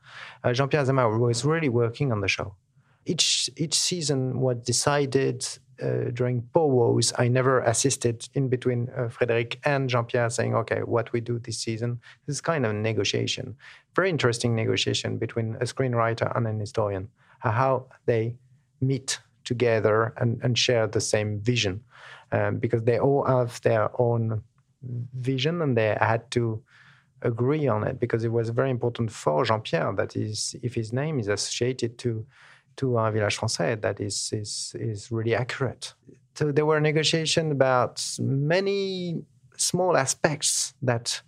Uh, 0.43 0.53
Jean-Pierre 0.53 0.83
Azéma 0.83 1.19
was 1.19 1.45
really 1.45 1.69
working 1.69 2.11
on 2.11 2.21
the 2.21 2.27
show. 2.27 2.55
Each, 3.05 3.49
each 3.55 3.75
season 3.75 4.41
was 4.41 4.57
decided 4.57 5.47
uh, 5.81 6.09
during 6.13 6.41
powwows. 6.53 7.13
I 7.17 7.29
never 7.29 7.61
assisted 7.61 8.27
in 8.33 8.49
between 8.49 8.89
uh, 8.89 9.03
Frédéric 9.03 9.57
and 9.63 9.89
Jean-Pierre 9.89 10.29
saying, 10.29 10.55
okay, 10.55 10.81
what 10.81 11.13
we 11.13 11.21
do 11.21 11.39
this 11.39 11.59
season. 11.59 12.01
This 12.25 12.37
is 12.37 12.41
kind 12.41 12.65
of 12.65 12.75
negotiation, 12.75 13.55
very 13.95 14.09
interesting 14.09 14.55
negotiation 14.55 15.17
between 15.17 15.55
a 15.55 15.65
screenwriter 15.65 16.35
and 16.35 16.47
an 16.47 16.59
historian 16.59 17.09
how 17.39 17.85
they 18.05 18.35
meet 18.81 19.19
together 19.43 20.13
and, 20.17 20.39
and 20.43 20.57
share 20.57 20.87
the 20.87 21.01
same 21.01 21.39
vision, 21.39 21.83
um, 22.31 22.57
because 22.57 22.83
they 22.83 22.99
all 22.99 23.23
have 23.25 23.61
their 23.61 23.89
own 23.99 24.41
vision 25.13 25.61
and 25.61 25.77
they 25.77 25.97
had 25.99 26.29
to 26.31 26.61
agree 27.21 27.67
on 27.67 27.83
it 27.83 27.99
because 27.99 28.23
it 28.23 28.31
was 28.31 28.49
very 28.49 28.69
important 28.69 29.11
for 29.11 29.43
Jean 29.43 29.61
Pierre 29.61 29.93
that 29.93 30.15
is 30.15 30.55
if 30.61 30.75
his 30.75 30.93
name 30.93 31.19
is 31.19 31.27
associated 31.27 31.97
to 31.97 32.25
to 32.75 32.97
un 32.97 33.11
village 33.11 33.37
français 33.37 33.81
that 33.81 33.99
is 33.99 34.31
is 34.31 34.75
is 34.75 35.11
really 35.11 35.33
accurate. 35.35 35.93
So 36.35 36.51
there 36.51 36.67
were 36.67 36.79
negotiations 36.79 37.51
about 37.51 38.03
many 38.19 39.23
small 39.57 39.97
aspects 39.97 40.75
that 40.83 41.21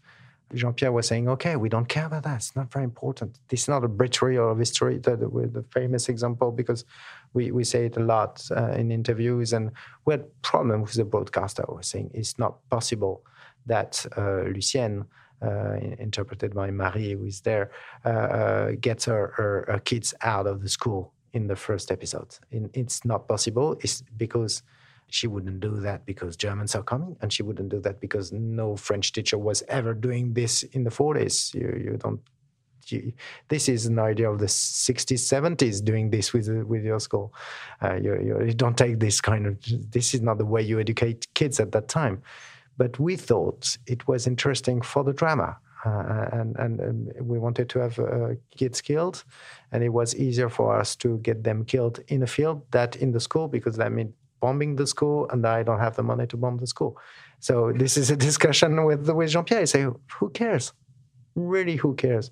Jean 0.53 0.73
Pierre 0.73 0.91
was 0.91 1.07
saying, 1.07 1.29
okay, 1.29 1.55
we 1.55 1.69
don't 1.69 1.87
care 1.87 2.05
about 2.05 2.23
that. 2.23 2.37
It's 2.37 2.55
not 2.55 2.71
very 2.71 2.83
important. 2.83 3.39
This 3.49 3.63
is 3.63 3.67
not 3.67 3.83
a 3.83 3.87
betrayal 3.87 4.51
of 4.51 4.57
history, 4.57 4.97
the, 4.97 5.15
the, 5.15 5.65
famous 5.71 6.09
example, 6.09 6.51
because 6.51 6.85
we, 7.33 7.51
we 7.51 7.63
say 7.63 7.85
it 7.85 7.97
a 7.97 7.99
lot 7.99 8.43
uh, 8.55 8.71
in 8.71 8.91
interviews. 8.91 9.53
And 9.53 9.71
we 10.05 10.13
had 10.13 10.41
problem 10.41 10.81
with 10.81 10.93
the 10.93 11.05
broadcaster 11.05 11.63
was 11.67 11.87
saying 11.87 12.11
it's 12.13 12.39
not 12.39 12.67
possible 12.69 13.23
that 13.67 14.05
uh, 14.17 14.43
Lucienne, 14.53 15.05
uh, 15.41 15.75
interpreted 15.99 16.53
by 16.53 16.71
Marie, 16.71 17.13
who 17.13 17.25
is 17.25 17.41
there, 17.41 17.71
uh, 18.03 18.09
uh, 18.09 18.71
gets 18.81 19.05
her, 19.05 19.33
her, 19.37 19.65
her, 19.67 19.79
kids 19.79 20.13
out 20.21 20.47
of 20.47 20.61
the 20.61 20.69
school 20.69 21.13
in 21.33 21.47
the 21.47 21.55
first 21.55 21.91
episode. 21.91 22.37
In, 22.51 22.69
it's 22.73 23.05
not 23.05 23.27
possible. 23.27 23.77
It's 23.81 24.01
because 24.17 24.63
she 25.09 25.27
wouldn't 25.27 25.59
do 25.59 25.79
that 25.81 26.05
because 26.05 26.35
Germans 26.35 26.75
are 26.75 26.83
coming, 26.83 27.15
and 27.21 27.31
she 27.31 27.43
wouldn't 27.43 27.69
do 27.69 27.79
that 27.81 27.99
because 27.99 28.31
no 28.31 28.75
French 28.75 29.11
teacher 29.11 29.37
was 29.37 29.63
ever 29.67 29.93
doing 29.93 30.33
this 30.33 30.63
in 30.63 30.83
the 30.83 30.89
40s. 30.89 31.53
You, 31.53 31.81
you 31.83 31.97
don't. 31.97 32.21
You, 32.87 33.13
this 33.49 33.69
is 33.69 33.85
an 33.85 33.99
idea 33.99 34.31
of 34.31 34.39
the 34.39 34.47
60s, 34.47 35.19
70s 35.19 35.83
doing 35.83 36.09
this 36.09 36.33
with 36.33 36.47
with 36.63 36.83
your 36.83 36.99
school. 36.99 37.33
Uh, 37.83 37.95
you, 37.95 38.41
you, 38.47 38.53
don't 38.53 38.77
take 38.77 38.99
this 38.99 39.21
kind 39.21 39.45
of. 39.45 39.57
This 39.91 40.13
is 40.13 40.21
not 40.21 40.37
the 40.37 40.45
way 40.45 40.61
you 40.61 40.79
educate 40.79 41.27
kids 41.35 41.59
at 41.59 41.71
that 41.73 41.87
time. 41.87 42.23
But 42.77 42.97
we 42.97 43.15
thought 43.17 43.77
it 43.85 44.07
was 44.07 44.25
interesting 44.25 44.81
for 44.81 45.03
the 45.03 45.13
drama. 45.13 45.57
Uh, 45.85 46.27
and, 46.33 46.55
and, 46.57 46.79
and, 46.79 47.13
we 47.21 47.39
wanted 47.39 47.69
to 47.69 47.79
have 47.79 47.97
uh, 47.99 48.29
kids 48.57 48.81
killed, 48.81 49.23
and 49.71 49.81
it 49.81 49.89
was 49.89 50.13
easier 50.13 50.49
for 50.49 50.77
us 50.77 50.93
to 50.93 51.19
get 51.19 51.41
them 51.43 51.63
killed 51.63 52.01
in 52.09 52.21
a 52.21 52.27
field 52.27 52.61
than 52.71 52.89
in 52.99 53.13
the 53.13 53.19
school 53.19 53.47
because 53.47 53.77
that 53.77 53.89
meant 53.89 54.13
bombing 54.39 54.75
the 54.75 54.87
school, 54.87 55.27
and 55.29 55.45
I 55.45 55.63
don't 55.63 55.79
have 55.79 55.95
the 55.95 56.03
money 56.03 56.27
to 56.27 56.37
bomb 56.37 56.57
the 56.57 56.67
school. 56.67 56.97
So 57.39 57.71
this 57.71 57.97
is 57.97 58.11
a 58.11 58.15
discussion 58.15 58.83
with 58.85 59.09
with 59.09 59.29
Jean 59.29 59.43
Pierre. 59.43 59.61
I 59.61 59.65
say, 59.65 59.87
who 60.19 60.29
cares? 60.29 60.73
Really, 61.35 61.75
who 61.75 61.95
cares? 61.95 62.31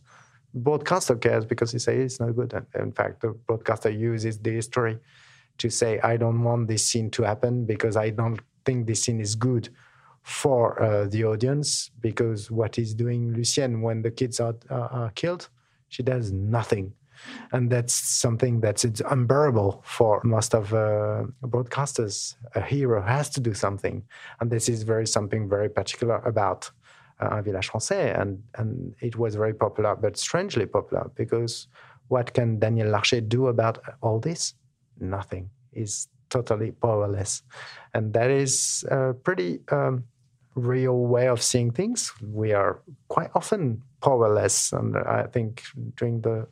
Broadcaster 0.54 1.16
cares 1.16 1.46
because 1.46 1.72
he 1.72 1.80
says 1.80 2.00
it's 2.00 2.20
not 2.20 2.36
good. 2.36 2.54
In 2.76 2.92
fact, 2.92 3.22
the 3.22 3.30
broadcaster 3.48 3.90
uses 3.90 4.40
the 4.40 4.52
history 4.52 4.98
to 5.58 5.70
say, 5.70 6.00
I 6.00 6.18
don't 6.18 6.44
want 6.44 6.68
this 6.68 6.88
scene 6.88 7.10
to 7.12 7.24
happen 7.24 7.66
because 7.66 7.96
I 7.96 8.10
don't 8.10 8.40
think 8.66 8.88
this 8.88 9.04
scene 9.04 9.20
is 9.20 9.36
good 9.36 9.70
for 10.24 10.82
uh, 10.82 11.06
the 11.08 11.24
audience 11.24 11.90
because 12.02 12.52
what 12.52 12.78
is 12.78 12.94
doing 12.94 13.34
Lucienne 13.34 13.82
when 13.82 14.02
the 14.02 14.12
kids 14.12 14.40
are, 14.40 14.56
are 14.70 15.12
killed, 15.16 15.50
she 15.88 16.04
does 16.04 16.32
nothing 16.32 16.94
and 17.52 17.70
that's 17.70 17.94
something 17.94 18.62
that's 18.62 18.86
it's 18.86 19.02
unbearable 19.02 19.82
for 19.86 20.22
most 20.24 20.54
of 20.54 20.74
uh, 20.74 21.24
broadcasters. 21.44 22.36
A 22.56 22.62
hero 22.62 23.02
has 23.02 23.30
to 23.32 23.42
do 23.42 23.54
something, 23.54 24.04
and 24.40 24.52
this 24.52 24.70
is 24.70 24.84
very 24.84 25.08
something 25.08 25.50
very 25.50 25.70
particular 25.70 26.18
about 26.26 26.72
uh, 27.20 27.30
Un 27.32 27.44
Village 27.44 27.70
Français, 27.70 28.20
and 28.20 28.42
and 28.56 28.96
it 29.02 29.16
was 29.16 29.36
very 29.36 29.54
popular, 29.54 29.96
but 29.96 30.18
strangely 30.18 30.66
popular 30.66 31.10
because 31.16 31.68
what 32.08 32.34
can 32.34 32.60
Daniel 32.60 32.90
Larcher 32.90 33.22
do 33.22 33.48
about 33.48 33.80
all 34.02 34.20
this? 34.20 34.54
Nothing. 35.00 35.50
He's 35.72 36.08
totally 36.30 36.72
powerless, 36.72 37.44
and 37.94 38.14
that 38.14 38.30
is 38.30 38.86
a 38.90 39.14
pretty. 39.14 39.60
Um, 39.72 40.04
real 40.58 40.98
way 41.06 41.28
of 41.28 41.42
seeing 41.42 41.72
things. 41.72 42.12
We 42.22 42.52
are 42.52 42.82
quite 43.08 43.30
often 43.36 43.84
powerless, 44.02 44.74
and 44.74 44.98
I 44.98 45.28
think 45.28 45.64
during 45.96 46.22
the 46.22 46.48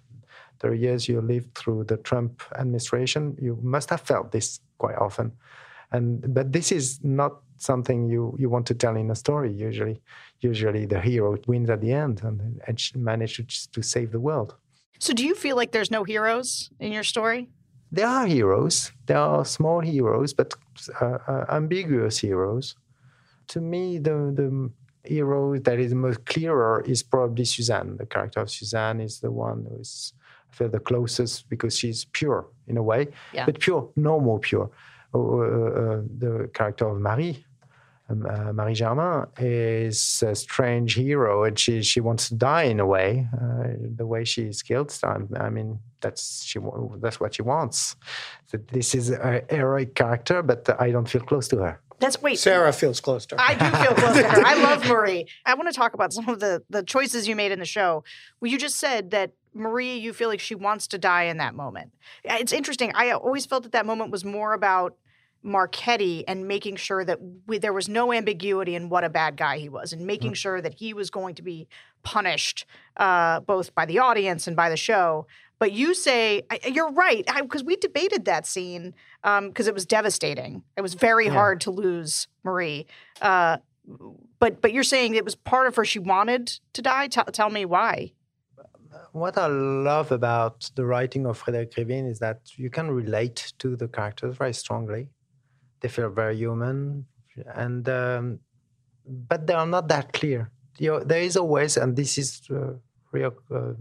the 0.69 0.77
years 0.77 1.07
you 1.07 1.21
lived 1.21 1.55
through 1.55 1.85
the 1.85 1.97
Trump 1.97 2.43
administration, 2.57 3.37
you 3.41 3.57
must 3.61 3.89
have 3.89 4.01
felt 4.01 4.31
this 4.31 4.59
quite 4.77 4.97
often. 4.97 5.31
And 5.91 6.33
but 6.33 6.51
this 6.51 6.71
is 6.71 6.99
not 7.03 7.33
something 7.57 8.09
you, 8.09 8.35
you 8.37 8.49
want 8.49 8.65
to 8.67 8.73
tell 8.73 8.95
in 8.95 9.11
a 9.11 9.15
story. 9.15 9.51
Usually, 9.53 10.01
usually 10.41 10.85
the 10.85 10.99
hero 10.99 11.37
wins 11.47 11.69
at 11.69 11.81
the 11.81 11.93
end 11.93 12.21
and, 12.23 12.61
and 12.67 12.79
manages 12.95 13.67
to 13.67 13.81
save 13.81 14.11
the 14.11 14.19
world. 14.19 14.55
So, 14.99 15.13
do 15.13 15.23
you 15.25 15.35
feel 15.35 15.55
like 15.55 15.71
there's 15.71 15.91
no 15.91 16.03
heroes 16.03 16.69
in 16.79 16.91
your 16.91 17.03
story? 17.03 17.49
There 17.91 18.07
are 18.07 18.25
heroes. 18.25 18.91
There 19.05 19.17
are 19.17 19.45
small 19.45 19.79
heroes, 19.79 20.33
but 20.33 20.53
uh, 20.99 21.17
uh, 21.27 21.45
ambiguous 21.49 22.17
heroes. 22.17 22.75
To 23.49 23.61
me, 23.61 23.99
the 23.99 24.33
the 24.39 24.71
hero 25.03 25.57
that 25.59 25.79
is 25.79 25.93
most 25.93 26.25
clearer 26.25 26.83
is 26.85 27.03
probably 27.03 27.45
Suzanne. 27.45 27.97
The 27.97 28.05
character 28.05 28.41
of 28.41 28.49
Suzanne 28.49 28.99
is 28.99 29.19
the 29.19 29.31
one 29.31 29.67
who 29.69 29.79
is 29.79 30.13
feel 30.55 30.69
the 30.69 30.79
closest 30.79 31.49
because 31.49 31.77
she's 31.77 32.05
pure 32.05 32.47
in 32.67 32.77
a 32.77 32.83
way, 32.83 33.07
yeah. 33.33 33.45
but 33.45 33.59
pure, 33.59 33.89
normal 33.95 34.39
pure. 34.39 34.69
Uh, 35.13 35.17
uh, 35.17 36.01
the 36.17 36.49
character 36.53 36.87
of 36.89 36.99
Marie, 36.99 37.45
um, 38.09 38.25
uh, 38.25 38.51
Marie 38.51 38.73
Germain, 38.73 39.25
is 39.39 40.23
a 40.23 40.35
strange 40.35 40.95
hero, 40.95 41.43
and 41.45 41.57
she 41.57 41.81
she 41.81 42.01
wants 42.01 42.29
to 42.29 42.35
die 42.35 42.63
in 42.63 42.79
a 42.79 42.85
way. 42.85 43.27
Uh, 43.33 43.67
the 43.95 44.05
way 44.05 44.25
she 44.25 44.43
is 44.43 44.61
killed, 44.61 44.97
I 45.03 45.49
mean, 45.49 45.79
that's 46.01 46.43
she 46.43 46.59
that's 46.97 47.19
what 47.19 47.35
she 47.35 47.43
wants. 47.43 47.95
So 48.47 48.57
this 48.57 48.93
is 48.93 49.09
a 49.11 49.43
heroic 49.49 49.95
character, 49.95 50.43
but 50.43 50.69
I 50.79 50.91
don't 50.91 51.09
feel 51.09 51.21
close 51.21 51.47
to 51.49 51.57
her. 51.57 51.81
That's 51.99 52.21
wait. 52.21 52.39
Sarah 52.39 52.73
feels 52.73 52.99
close 52.99 53.25
to 53.27 53.35
her. 53.35 53.41
I 53.41 53.53
do 53.53 53.77
feel 53.77 53.95
close 53.95 54.17
to 54.17 54.27
her. 54.27 54.45
I 54.45 54.53
love 54.63 54.85
Marie. 54.87 55.27
I 55.45 55.53
want 55.53 55.69
to 55.69 55.73
talk 55.73 55.93
about 55.93 56.13
some 56.13 56.27
of 56.29 56.39
the 56.39 56.63
the 56.69 56.83
choices 56.83 57.27
you 57.27 57.35
made 57.35 57.51
in 57.51 57.59
the 57.59 57.65
show. 57.65 58.03
Well, 58.39 58.51
you 58.51 58.57
just 58.57 58.77
said 58.77 59.11
that 59.11 59.31
Marie, 59.53 59.97
you 59.97 60.11
feel 60.11 60.27
like 60.27 60.41
she 60.41 60.53
wants 60.55 60.87
to 60.87 60.97
die 60.97 61.23
in 61.23 61.37
that 61.37 61.55
moment. 61.55 61.91
It's 62.23 62.51
interesting. 62.51 62.91
I 62.93 63.11
always 63.11 63.45
felt 63.45 63.63
that 63.63 63.71
that 63.71 63.85
moment 63.85 64.11
was 64.11 64.25
more 64.25 64.53
about 64.53 64.97
Marchetti 65.45 66.27
and 66.27 66.47
making 66.47 66.75
sure 66.75 67.05
that 67.05 67.19
we, 67.47 67.59
there 67.59 67.71
was 67.71 67.87
no 67.87 68.11
ambiguity 68.11 68.75
in 68.75 68.89
what 68.89 69.03
a 69.03 69.09
bad 69.09 69.37
guy 69.37 69.57
he 69.57 69.69
was, 69.69 69.93
and 69.93 70.05
making 70.05 70.31
mm-hmm. 70.31 70.35
sure 70.35 70.61
that 70.61 70.73
he 70.73 70.93
was 70.93 71.09
going 71.09 71.35
to 71.35 71.41
be 71.41 71.67
punished 72.03 72.65
uh, 72.97 73.39
both 73.41 73.73
by 73.75 73.85
the 73.85 73.99
audience 73.99 74.47
and 74.47 74.55
by 74.55 74.69
the 74.69 74.77
show. 74.77 75.27
But 75.57 75.71
you 75.71 75.93
say 75.93 76.43
you're 76.69 76.91
right 76.91 77.25
because 77.41 77.63
we 77.63 77.75
debated 77.77 78.25
that 78.25 78.45
scene 78.45 78.93
because 79.23 79.67
um, 79.67 79.69
it 79.69 79.73
was 79.73 79.85
devastating. 79.85 80.63
It 80.75 80.81
was 80.81 80.93
very 80.93 81.25
yeah. 81.27 81.33
hard 81.33 81.61
to 81.61 81.71
lose 81.71 82.27
Marie. 82.43 82.87
Uh, 83.21 83.57
but 84.39 84.61
but 84.61 84.73
you're 84.73 84.83
saying 84.83 85.15
it 85.15 85.23
was 85.23 85.35
part 85.35 85.67
of 85.67 85.75
her. 85.75 85.85
She 85.85 85.99
wanted 85.99 86.59
to 86.73 86.81
die. 86.81 87.07
T- 87.07 87.21
tell 87.31 87.49
me 87.49 87.65
why 87.65 88.11
what 89.15 89.37
I 89.37 89.47
love 89.47 90.11
about 90.11 90.69
the 90.75 90.85
writing 90.85 91.25
of 91.25 91.41
Frédéric 91.41 91.73
Krivine 91.73 92.09
is 92.09 92.19
that 92.19 92.39
you 92.57 92.69
can 92.69 92.91
relate 92.91 93.53
to 93.59 93.75
the 93.75 93.87
characters 93.87 94.35
very 94.35 94.53
strongly. 94.53 95.07
They 95.79 95.87
feel 95.87 96.09
very 96.09 96.35
human, 96.35 97.05
and 97.53 97.87
um, 97.87 98.39
but 99.05 99.47
they 99.47 99.53
are 99.53 99.65
not 99.65 99.87
that 99.87 100.13
clear. 100.13 100.51
You 100.77 100.91
know, 100.91 100.99
there 100.99 101.21
is 101.21 101.37
always, 101.37 101.77
and 101.77 101.95
this 101.95 102.17
is 102.17 102.41
a 102.49 102.75
real 103.11 103.33
uh, 103.53 103.73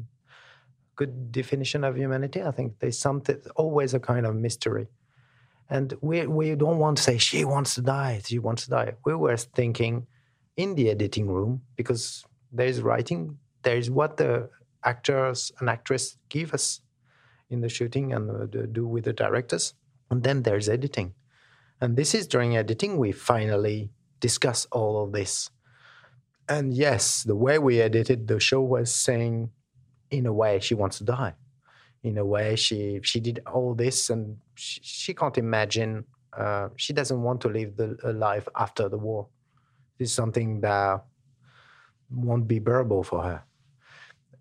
good 0.96 1.32
definition 1.32 1.84
of 1.84 1.96
humanity. 1.96 2.42
I 2.42 2.50
think 2.50 2.78
there's 2.78 2.98
something 2.98 3.40
always 3.56 3.94
a 3.94 4.00
kind 4.00 4.26
of 4.26 4.34
mystery, 4.34 4.88
and 5.68 5.94
we 6.00 6.26
we 6.26 6.54
don't 6.54 6.78
want 6.78 6.96
to 6.98 7.02
say 7.02 7.18
she 7.18 7.44
wants 7.44 7.74
to 7.74 7.82
die, 7.82 8.20
she 8.24 8.38
wants 8.38 8.64
to 8.64 8.70
die. 8.70 8.94
We 9.04 9.14
were 9.14 9.36
thinking 9.36 10.06
in 10.56 10.74
the 10.74 10.90
editing 10.90 11.28
room 11.28 11.62
because 11.76 12.24
there 12.52 12.66
is 12.66 12.80
writing, 12.80 13.38
there 13.62 13.76
is 13.76 13.90
what 13.90 14.16
the 14.16 14.48
actors 14.84 15.50
and 15.58 15.68
actress 15.68 16.16
give 16.28 16.54
us 16.54 16.80
in 17.50 17.60
the 17.60 17.68
shooting 17.68 18.12
and 18.12 18.30
uh, 18.30 18.66
do 18.70 18.86
with 18.86 19.04
the 19.04 19.12
directors. 19.12 19.74
And 20.10 20.22
then 20.22 20.42
there's 20.42 20.68
editing. 20.68 21.14
And 21.80 21.96
this 21.96 22.14
is 22.14 22.26
during 22.26 22.56
editing 22.56 22.98
we 22.98 23.12
finally 23.12 23.90
discuss 24.20 24.66
all 24.70 25.02
of 25.02 25.12
this. 25.12 25.50
And 26.48 26.74
yes, 26.74 27.22
the 27.22 27.36
way 27.36 27.58
we 27.58 27.80
edited 27.80 28.28
the 28.28 28.38
show 28.38 28.60
was 28.60 28.94
saying, 28.94 29.50
in 30.16 30.26
a 30.26 30.32
way, 30.32 30.60
she 30.60 30.74
wants 30.74 30.98
to 30.98 31.04
die. 31.04 31.34
In 32.02 32.18
a 32.18 32.24
way, 32.24 32.56
she 32.56 33.00
she 33.02 33.20
did 33.20 33.40
all 33.46 33.74
this, 33.74 34.10
and 34.10 34.38
she, 34.54 34.80
she 34.82 35.14
can't 35.14 35.38
imagine. 35.38 36.04
Uh, 36.36 36.68
she 36.76 36.92
doesn't 36.92 37.22
want 37.22 37.40
to 37.42 37.48
live 37.48 37.76
the 37.76 38.12
life 38.12 38.48
after 38.56 38.88
the 38.88 38.98
war. 38.98 39.28
This 39.98 40.10
is 40.10 40.14
something 40.14 40.60
that 40.62 41.04
won't 42.10 42.46
be 42.48 42.58
bearable 42.58 43.02
for 43.02 43.22
her 43.22 43.44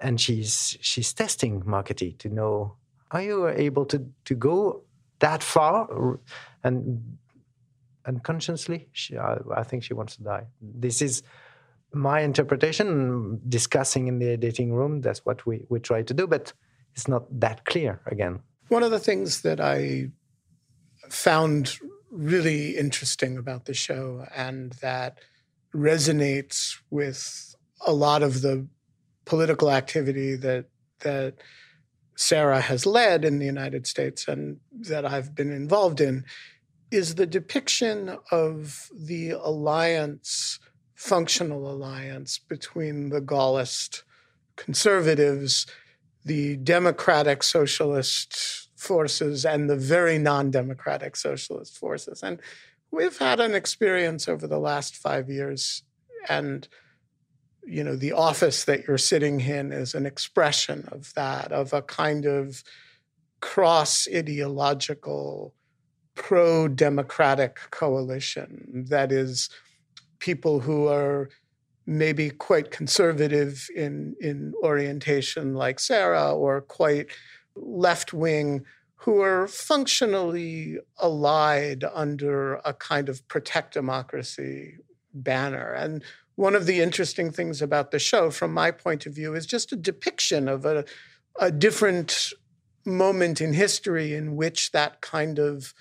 and 0.03 0.19
she's 0.19 0.77
she's 0.81 1.13
testing 1.13 1.63
Marchetti 1.65 2.17
to 2.19 2.29
know 2.29 2.75
are 3.11 3.21
you 3.21 3.47
able 3.47 3.85
to 3.85 4.05
to 4.25 4.35
go 4.35 4.83
that 5.19 5.41
far 5.41 6.19
and 6.63 7.17
unconsciously 8.05 8.89
she, 8.91 9.17
I, 9.17 9.37
I, 9.55 9.63
think 9.63 9.83
she 9.83 9.93
wants 9.93 10.17
to 10.17 10.23
die 10.23 10.45
this 10.61 11.01
is 11.01 11.23
my 11.93 12.21
interpretation 12.21 13.39
discussing 13.47 14.07
in 14.07 14.19
the 14.19 14.29
editing 14.29 14.73
room 14.73 15.01
that's 15.01 15.25
what 15.25 15.45
we, 15.45 15.65
we 15.69 15.79
try 15.79 16.01
to 16.01 16.13
do 16.13 16.25
but 16.25 16.53
it's 16.95 17.07
not 17.07 17.23
that 17.39 17.65
clear 17.65 18.01
again. 18.05 18.39
One 18.69 18.83
of 18.83 18.91
the 18.91 18.99
things 18.99 19.41
that 19.41 19.59
I 19.59 20.09
found 21.09 21.77
really 22.11 22.77
interesting 22.77 23.37
about 23.37 23.65
the 23.65 23.73
show 23.73 24.25
and 24.35 24.73
that 24.73 25.19
resonates 25.75 26.77
with 26.91 27.55
a 27.85 27.91
lot 27.91 28.21
of 28.21 28.41
the 28.41 28.67
political 29.25 29.71
activity 29.71 30.35
that 30.35 30.65
that 30.99 31.35
Sarah 32.15 32.61
has 32.61 32.85
led 32.85 33.25
in 33.25 33.39
the 33.39 33.45
United 33.45 33.87
States 33.87 34.27
and 34.27 34.57
that 34.81 35.05
I've 35.05 35.33
been 35.33 35.51
involved 35.51 35.99
in 35.99 36.23
is 36.91 37.15
the 37.15 37.25
depiction 37.25 38.15
of 38.31 38.87
the 38.95 39.31
alliance, 39.31 40.59
functional 41.03 41.69
alliance 41.69 42.39
between 42.39 43.09
the 43.09 43.19
Gaullist 43.19 44.03
conservatives, 44.55 45.67
the 46.23 46.55
democratic 46.55 47.43
socialist 47.43 48.69
forces, 48.77 49.43
and 49.45 49.69
the 49.69 49.75
very 49.75 50.17
non 50.17 50.49
democratic 50.49 51.17
socialist 51.17 51.77
forces. 51.77 52.23
And 52.23 52.39
we've 52.89 53.17
had 53.17 53.41
an 53.41 53.53
experience 53.53 54.29
over 54.29 54.47
the 54.47 54.59
last 54.59 54.95
five 54.95 55.29
years 55.29 55.83
and 56.29 56.69
you 57.65 57.83
know 57.83 57.97
the 57.97 58.13
office 58.13 58.63
that 58.63 58.87
you're 58.87 58.97
sitting 58.97 59.41
in 59.41 59.73
is 59.73 59.95
an 59.95 60.05
expression 60.05 60.87
of 60.91 61.13
that 61.15 61.51
of 61.51 61.73
a 61.73 61.81
kind 61.81 62.25
of 62.25 62.63
cross 63.41 64.07
ideological 64.13 65.53
pro 66.15 66.67
democratic 66.67 67.59
coalition 67.71 68.85
that 68.89 69.11
is 69.11 69.49
people 70.23 70.61
who 70.61 70.87
are 70.87 71.29
maybe 71.85 72.29
quite 72.29 72.71
conservative 72.71 73.67
in 73.75 74.15
in 74.21 74.53
orientation 74.63 75.53
like 75.53 75.79
Sarah 75.79 76.33
or 76.33 76.61
quite 76.61 77.07
left 77.55 78.13
wing 78.13 78.63
who 79.03 79.19
are 79.21 79.47
functionally 79.47 80.79
allied 81.01 81.83
under 81.93 82.55
a 82.63 82.73
kind 82.73 83.09
of 83.09 83.27
protect 83.27 83.73
democracy 83.73 84.77
banner. 85.13 85.73
And 85.73 86.01
one 86.35 86.55
of 86.55 86.65
the 86.65 86.79
interesting 86.79 87.29
things 87.29 87.61
about 87.61 87.91
the 87.91 87.99
show, 87.99 88.31
from 88.31 88.53
my 88.53 88.71
point 88.71 89.05
of 89.05 89.13
view, 89.13 89.35
is 89.35 89.45
just 89.45 89.73
a 89.73 89.83
depiction 89.89 90.47
of 90.47 90.65
a, 90.65 90.85
a 91.37 91.51
different 91.51 92.31
moment 92.85 93.41
in 93.41 93.51
history 93.51 94.15
in 94.15 94.37
which 94.37 94.71
that 94.71 95.01
kind 95.01 95.37
of 95.37 95.73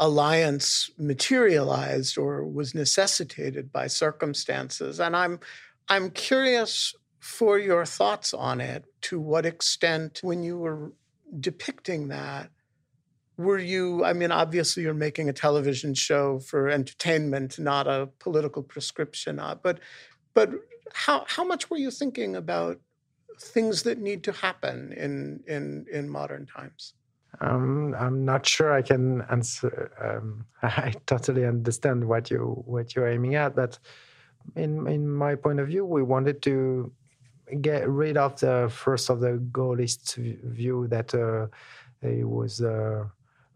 alliance 0.00 0.90
materialized 0.98 2.18
or 2.18 2.44
was 2.44 2.74
necessitated 2.74 3.70
by 3.70 3.86
circumstances. 3.86 4.98
And 4.98 5.14
I'm 5.14 5.38
I'm 5.88 6.10
curious 6.10 6.94
for 7.20 7.58
your 7.58 7.84
thoughts 7.84 8.32
on 8.32 8.60
it. 8.60 8.86
To 9.02 9.20
what 9.20 9.46
extent, 9.46 10.20
when 10.22 10.42
you 10.42 10.58
were 10.58 10.92
depicting 11.38 12.08
that, 12.08 12.50
were 13.40 13.58
you 13.58 14.04
i 14.04 14.12
mean 14.12 14.30
obviously 14.30 14.82
you're 14.82 14.92
making 15.08 15.28
a 15.28 15.32
television 15.32 15.94
show 15.94 16.38
for 16.40 16.68
entertainment 16.68 17.58
not 17.58 17.86
a 17.86 18.08
political 18.18 18.62
prescription 18.62 19.38
uh, 19.38 19.54
but 19.54 19.80
but 20.34 20.50
how 20.92 21.24
how 21.26 21.42
much 21.42 21.70
were 21.70 21.78
you 21.78 21.90
thinking 21.90 22.36
about 22.36 22.78
things 23.40 23.82
that 23.84 23.98
need 23.98 24.22
to 24.22 24.32
happen 24.32 24.92
in 24.92 25.40
in 25.46 25.86
in 25.90 26.08
modern 26.08 26.44
times 26.44 26.92
um, 27.40 27.94
I'm 27.98 28.24
not 28.24 28.46
sure 28.46 28.72
I 28.72 28.82
can 28.82 29.22
answer. 29.30 29.92
Um, 30.00 30.44
I 30.62 30.94
totally 31.06 31.44
understand 31.44 32.06
what 32.06 32.30
you 32.30 32.62
what 32.66 32.94
you're 32.94 33.08
aiming 33.08 33.34
at, 33.36 33.54
but 33.54 33.78
in 34.56 34.86
in 34.86 35.08
my 35.08 35.34
point 35.34 35.60
of 35.60 35.68
view, 35.68 35.84
we 35.84 36.02
wanted 36.02 36.42
to 36.42 36.92
get 37.60 37.88
rid 37.88 38.16
of 38.16 38.38
the 38.40 38.70
first 38.72 39.10
of 39.10 39.20
the 39.20 39.38
Gaullist 39.52 40.16
view 40.16 40.86
that 40.88 41.14
uh, 41.14 41.46
it 42.02 42.28
was 42.28 42.60
uh, 42.60 43.04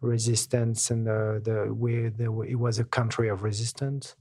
resistance 0.01 0.91
and 0.91 1.07
the, 1.07 1.41
the 1.43 1.73
way 1.73 2.09
the, 2.09 2.31
it 2.43 2.57
was 2.57 2.79
a 2.79 2.85
country 2.85 3.29
of 3.29 3.43
resistance. 3.43 4.17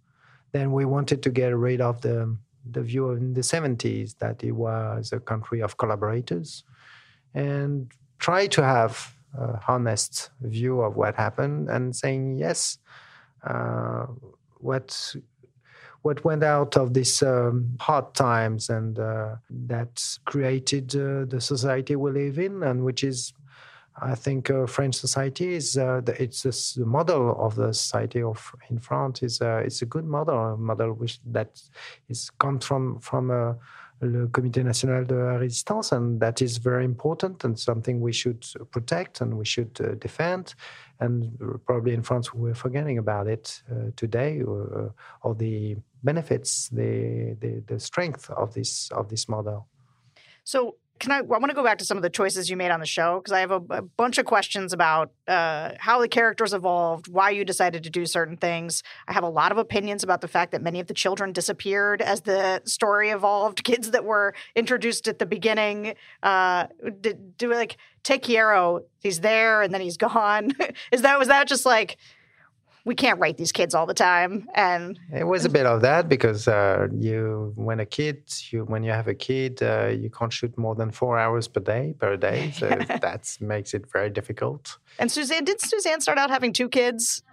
Then 0.52 0.72
we 0.72 0.86
wanted 0.86 1.24
to 1.24 1.30
get 1.30 1.56
rid 1.56 1.82
of 1.82 2.02
the 2.02 2.38
the 2.70 2.82
view 2.82 3.12
in 3.12 3.34
the 3.34 3.42
70s 3.42 4.18
that 4.20 4.42
it 4.42 4.54
was 4.54 5.12
a 5.12 5.20
country 5.20 5.62
of 5.62 5.76
collaborators 5.76 6.64
and 7.34 7.92
try 8.20 8.48
to 8.48 8.64
have 8.64 9.13
a 9.40 9.60
honest 9.68 10.30
view 10.42 10.82
of 10.82 10.96
what 10.96 11.16
happened 11.16 11.70
and 11.70 11.96
saying 11.96 12.38
yes 12.38 12.78
uh, 13.44 14.06
what 14.58 15.16
what 16.04 16.24
went 16.26 16.44
out 16.44 16.76
of 16.76 16.94
these 16.94 17.24
um, 17.24 17.78
hard 17.80 18.14
times 18.14 18.70
and 18.70 19.00
uh, 19.00 19.36
that 19.50 20.18
created 20.26 20.94
uh, 20.96 21.26
the 21.26 21.40
society 21.40 21.96
we 21.96 22.12
live 22.12 22.40
in 22.40 22.62
and 22.64 22.84
which 22.84 23.04
is 23.04 23.34
I 24.02 24.16
think 24.16 24.50
uh, 24.50 24.66
French 24.66 24.96
society 24.96 25.54
is 25.54 25.78
uh, 25.78 26.02
the, 26.04 26.22
it's 26.22 26.74
the 26.74 26.86
model 26.86 27.36
of 27.40 27.56
the 27.56 27.74
society 27.74 28.24
of 28.24 28.54
in 28.70 28.80
France 28.80 29.22
is 29.22 29.40
uh, 29.42 29.62
it's 29.64 29.82
a 29.84 29.86
good 29.86 30.06
model, 30.06 30.54
a 30.54 30.58
model 30.58 30.94
which 30.94 31.20
that 31.28 31.62
is 32.10 32.32
comes 32.32 32.66
from 32.66 33.00
from 33.00 33.30
uh, 33.30 33.54
le 34.02 34.28
Comité 34.28 34.64
National 34.64 35.06
de 35.06 35.16
la 35.16 35.38
Résistance, 35.38 35.94
and 35.94 36.20
that 36.20 36.42
is 36.42 36.58
very 36.58 36.84
important 36.84 37.44
and 37.44 37.56
something 37.58 38.02
we 38.02 38.12
should 38.12 38.44
protect 38.72 39.22
and 39.22 39.34
we 39.34 39.46
should 39.46 39.80
uh, 39.82 39.96
defend. 39.96 40.56
And 41.00 41.38
probably 41.66 41.94
in 41.94 42.04
France 42.04 42.34
we're 42.34 42.56
forgetting 42.56 42.98
about 42.98 43.28
it 43.28 43.64
uh, 43.72 43.92
today, 43.96 44.42
uh, 44.42 44.90
all 45.22 45.34
the 45.34 45.76
benefits, 46.04 46.70
the, 46.70 47.36
the 47.40 47.64
the 47.68 47.80
strength 47.80 48.30
of 48.30 48.54
this 48.54 48.90
of 48.92 49.08
this 49.10 49.28
model. 49.28 49.68
So 50.44 50.76
can 51.00 51.12
I? 51.12 51.18
I 51.18 51.22
want 51.22 51.50
to 51.50 51.54
go 51.54 51.64
back 51.64 51.80
to 51.80 51.86
some 51.86 51.98
of 51.98 52.04
the 52.04 52.10
choices 52.10 52.50
you 52.50 52.58
made 52.58 52.72
on 52.72 52.80
the 52.80 52.86
show 52.86 53.20
because 53.20 53.34
I 53.34 53.40
have 53.40 53.52
a, 53.52 53.62
a, 53.70 53.82
bunch 53.82 54.18
of 54.18 54.26
questions 54.26 54.74
about 54.74 55.12
uh, 55.28 55.72
how 55.80 56.00
the 56.00 56.08
characters 56.08 56.54
evolved, 56.54 57.08
why 57.08 57.32
you 57.32 57.44
decided 57.44 57.84
to 57.84 57.90
do 57.90 58.06
certain 58.06 58.38
things. 58.38 58.84
I 59.08 59.14
have 59.14 59.24
a 59.24 59.30
lot 59.30 59.52
of 59.52 59.58
opinions 59.58 60.04
about 60.04 60.22
the 60.22 60.28
fact 60.28 60.52
that 60.52 60.62
many 60.62 60.80
of 60.80 60.88
the 60.88 60.94
children 60.94 61.32
disappeared 61.32 62.02
as 62.02 62.22
the 62.22 62.62
story 62.66 63.10
evolved. 63.10 63.64
Kids 63.74 63.92
that 63.92 64.06
were 64.06 64.34
introduced 64.56 65.08
at 65.08 65.20
the 65.20 65.26
beginning, 65.26 65.96
uh, 66.22 66.68
do 67.38 67.54
like 67.54 67.78
Takeiro, 68.04 68.84
he's 69.00 69.22
there 69.22 69.62
and 69.62 69.74
then 69.74 69.82
he's 69.82 69.98
gone. 70.04 70.52
Is 70.92 71.02
that 71.02 71.20
was 71.20 71.28
that 71.28 71.48
just 71.48 71.66
like? 71.66 71.98
We 72.86 72.96
can't 72.96 73.20
write 73.20 73.38
these 73.38 73.52
kids 73.52 73.74
all 73.74 73.86
the 73.86 73.94
time 73.94 74.48
and 74.56 75.00
it 75.14 75.24
was 75.24 75.46
a 75.46 75.50
bit 75.50 75.66
of 75.66 75.82
that 75.82 76.10
because 76.10 76.48
uh, 76.48 76.88
you 76.92 77.54
when 77.56 77.80
a 77.80 77.86
kid 77.86 78.22
you 78.52 78.66
when 78.66 78.84
you 78.84 78.92
have 78.92 79.08
a 79.08 79.14
kid 79.14 79.62
uh, 79.64 79.88
you 79.88 80.10
can't 80.10 80.34
shoot 80.34 80.56
more 80.58 80.76
than 80.76 80.92
four 80.92 81.18
hours 81.18 81.48
per 81.48 81.60
day 81.60 81.94
per 82.00 82.18
day 82.18 82.52
so 82.56 82.68
that 82.68 83.38
makes 83.40 83.74
it 83.74 83.86
very 83.92 84.10
difficult 84.10 84.78
and 85.00 85.12
suzanne 85.12 85.44
did 85.44 85.60
suzanne 85.62 86.02
start 86.02 86.18
out 86.18 86.30
having 86.30 86.54
two 86.54 86.70
kids 86.70 87.24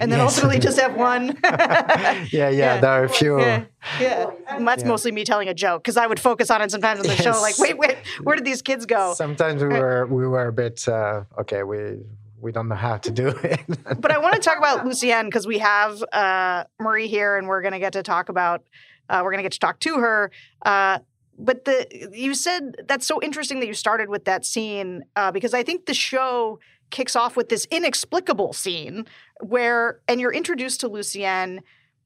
and 0.00 0.10
then 0.10 0.18
yes. 0.18 0.34
ultimately 0.34 0.58
just 0.58 0.80
have 0.80 0.96
one. 0.96 1.28
yeah, 1.44 2.26
yeah, 2.30 2.48
yeah, 2.48 2.80
there 2.80 2.90
are 2.90 3.04
a 3.04 3.08
few. 3.08 3.38
Yeah, 3.38 3.64
yeah. 4.00 4.30
that's 4.58 4.82
yeah. 4.82 4.88
mostly 4.88 5.12
me 5.12 5.24
telling 5.24 5.48
a 5.48 5.54
joke 5.54 5.82
because 5.82 5.96
I 5.96 6.06
would 6.06 6.18
focus 6.18 6.50
on 6.50 6.60
it 6.62 6.70
sometimes 6.70 7.00
on 7.00 7.06
the 7.06 7.12
yes. 7.12 7.22
show. 7.22 7.40
Like, 7.40 7.58
wait, 7.58 7.78
wait, 7.78 7.96
where 8.22 8.36
did 8.36 8.44
these 8.44 8.62
kids 8.62 8.86
go? 8.86 9.14
Sometimes 9.14 9.62
we 9.62 9.68
were 9.68 10.06
we 10.06 10.26
were 10.26 10.48
a 10.48 10.52
bit 10.52 10.86
uh, 10.88 11.22
okay. 11.38 11.62
We 11.62 11.98
we 12.46 12.52
don't 12.52 12.68
know 12.68 12.76
how 12.76 12.96
to 12.96 13.10
do 13.10 13.28
it. 13.42 13.60
but 13.98 14.12
I 14.12 14.18
want 14.18 14.34
to 14.34 14.40
talk 14.40 14.56
about 14.56 14.86
Lucienne 14.86 15.26
because 15.26 15.46
we 15.48 15.58
have 15.58 16.02
uh, 16.12 16.64
Marie 16.78 17.08
here, 17.08 17.36
and 17.36 17.48
we're 17.48 17.60
going 17.60 17.72
to 17.72 17.80
get 17.80 17.92
to 17.94 18.04
talk 18.04 18.28
about. 18.28 18.62
Uh, 19.08 19.20
we're 19.22 19.32
going 19.32 19.40
to 19.40 19.42
get 19.42 19.52
to 19.52 19.58
talk 19.58 19.80
to 19.80 19.96
her. 19.96 20.30
Uh, 20.64 21.00
but 21.38 21.64
the 21.64 22.08
you 22.14 22.34
said 22.34 22.76
that's 22.86 23.06
so 23.06 23.20
interesting 23.20 23.60
that 23.60 23.66
you 23.66 23.74
started 23.74 24.08
with 24.08 24.24
that 24.24 24.46
scene 24.46 25.04
uh, 25.16 25.32
because 25.32 25.52
I 25.52 25.64
think 25.64 25.86
the 25.86 25.92
show 25.92 26.60
kicks 26.90 27.16
off 27.16 27.36
with 27.36 27.48
this 27.48 27.66
inexplicable 27.70 28.52
scene 28.52 29.06
where, 29.40 30.00
and 30.06 30.20
you're 30.20 30.32
introduced 30.32 30.80
to 30.80 30.88
Lucienne. 30.88 31.60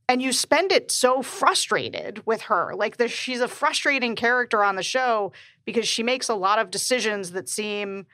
And 0.08 0.20
you 0.20 0.32
spend 0.32 0.72
it 0.72 0.90
so 0.90 1.22
frustrated 1.22 2.26
with 2.26 2.40
her. 2.42 2.74
Like 2.74 2.96
the, 2.96 3.06
she's 3.06 3.40
a 3.40 3.46
frustrating 3.46 4.16
character 4.16 4.64
on 4.64 4.74
the 4.74 4.82
show 4.82 5.30
because 5.64 5.86
she 5.86 6.02
makes 6.02 6.28
a 6.28 6.34
lot 6.34 6.58
of 6.58 6.68
decisions 6.68 7.30
that 7.30 7.48
seem 7.48 8.06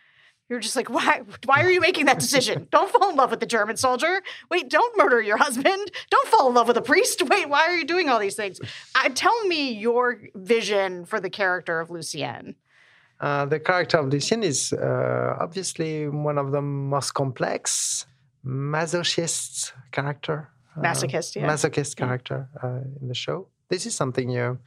you're 0.49 0.61
just 0.61 0.77
like, 0.77 0.89
why? 0.89 1.23
Why 1.45 1.63
are 1.63 1.71
you 1.71 1.81
making 1.81 2.07
that 2.07 2.21
decision? 2.21 2.69
don't 2.71 2.91
fall 2.91 3.11
in 3.11 3.17
love 3.17 3.31
with 3.31 3.41
the 3.41 3.47
German 3.47 3.77
soldier. 3.77 4.23
Wait, 4.51 4.69
don't 4.69 4.97
murder 4.97 5.21
your 5.21 5.37
husband. 5.37 5.91
Don't 6.11 6.29
fall 6.29 6.49
in 6.49 6.55
love 6.55 6.69
with 6.69 6.77
a 6.77 6.83
priest. 6.83 7.23
Wait, 7.29 7.49
why 7.49 7.67
are 7.67 7.77
you 7.77 7.85
doing 7.85 8.09
all 8.09 8.19
these 8.19 8.37
things? 8.37 8.61
Uh, 8.95 9.09
tell 9.15 9.47
me 9.47 9.73
your 9.73 10.21
vision 10.35 11.05
for 11.05 11.21
the 11.21 11.31
character 11.31 11.81
of 11.81 11.91
Lucienne. 11.91 12.55
Uh, 13.19 13.47
the 13.47 13.59
character 13.59 13.99
of 13.99 14.13
Lucienne 14.13 14.43
is 14.43 14.73
uh, 14.73 15.37
obviously 15.41 16.09
one 16.09 16.39
of 16.39 16.53
the 16.53 16.61
most 16.61 17.13
complex 17.13 18.07
masochist 18.45 19.73
character. 19.91 20.51
Uh, 20.77 20.83
masochist, 20.83 21.35
yeah. 21.35 21.49
Masochist 21.49 21.97
character 21.97 22.49
uh, 22.63 22.81
in 23.01 23.09
the 23.09 23.15
show. 23.15 23.49
This 23.69 23.87
is 23.87 23.97
something 23.97 24.31
you 24.31 24.59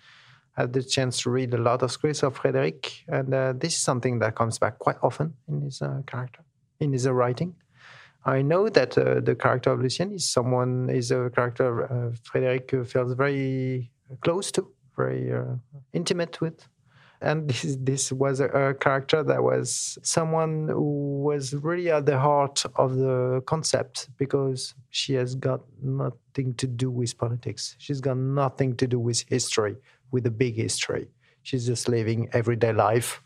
had 0.58 0.74
the 0.74 0.84
chance 0.84 1.22
to 1.22 1.30
read 1.30 1.54
a 1.54 1.58
lot 1.58 1.82
of 1.82 1.92
scripts 1.92 2.24
of 2.24 2.38
Frédéric, 2.38 3.04
and 3.08 3.34
uh, 3.34 3.54
this 3.56 3.76
is 3.76 3.82
something 3.82 4.20
that 4.20 4.36
comes 4.36 4.60
back 4.60 4.80
quite 4.80 4.98
often 5.02 5.34
in 5.48 5.62
his 5.62 5.82
uh, 5.82 6.02
character, 6.06 6.44
in 6.80 6.92
his 6.94 7.08
uh, 7.08 7.14
writing. 7.14 7.56
I 8.26 8.42
know 8.42 8.68
that 8.70 8.98
uh, 8.98 9.22
the 9.22 9.36
character 9.36 9.72
of 9.72 9.82
Lucien 9.82 10.14
is 10.14 10.28
someone 10.28 10.90
is 10.90 11.12
a 11.12 11.30
character 11.30 11.86
uh, 11.86 12.12
Frédéric 12.28 12.88
feels 12.88 13.14
very 13.14 13.92
close 14.22 14.52
to, 14.52 14.68
very 14.98 15.32
uh, 15.34 15.56
intimate 15.94 16.42
with, 16.42 16.68
and 17.22 17.50
this, 17.50 17.78
this 17.80 18.12
was 18.12 18.40
a, 18.40 18.48
a, 18.48 18.74
character 18.74 19.24
that 19.24 19.44
was 19.44 19.98
someone 20.04 20.68
who 20.70 21.22
was 21.24 21.54
really 21.54 21.90
at 21.92 22.06
the 22.06 22.20
heart 22.20 22.64
of 22.76 22.96
the 22.96 23.42
concept 23.46 24.10
because 24.18 24.74
she 24.90 25.14
has 25.14 25.36
got 25.36 25.62
nothing 25.82 26.54
to 26.56 26.68
do 26.68 26.90
with 26.90 27.18
politics. 27.18 27.76
She's 27.78 28.02
got 28.02 28.18
nothing 28.18 28.76
to 28.78 28.88
do 28.88 29.00
with 29.00 29.24
history 29.28 29.78
with 30.12 30.26
a 30.26 30.32
big 30.32 30.56
history. 30.56 31.08
She's 31.44 31.66
just 31.66 31.88
living 31.88 32.30
everyday 32.34 32.74
life 32.74 33.22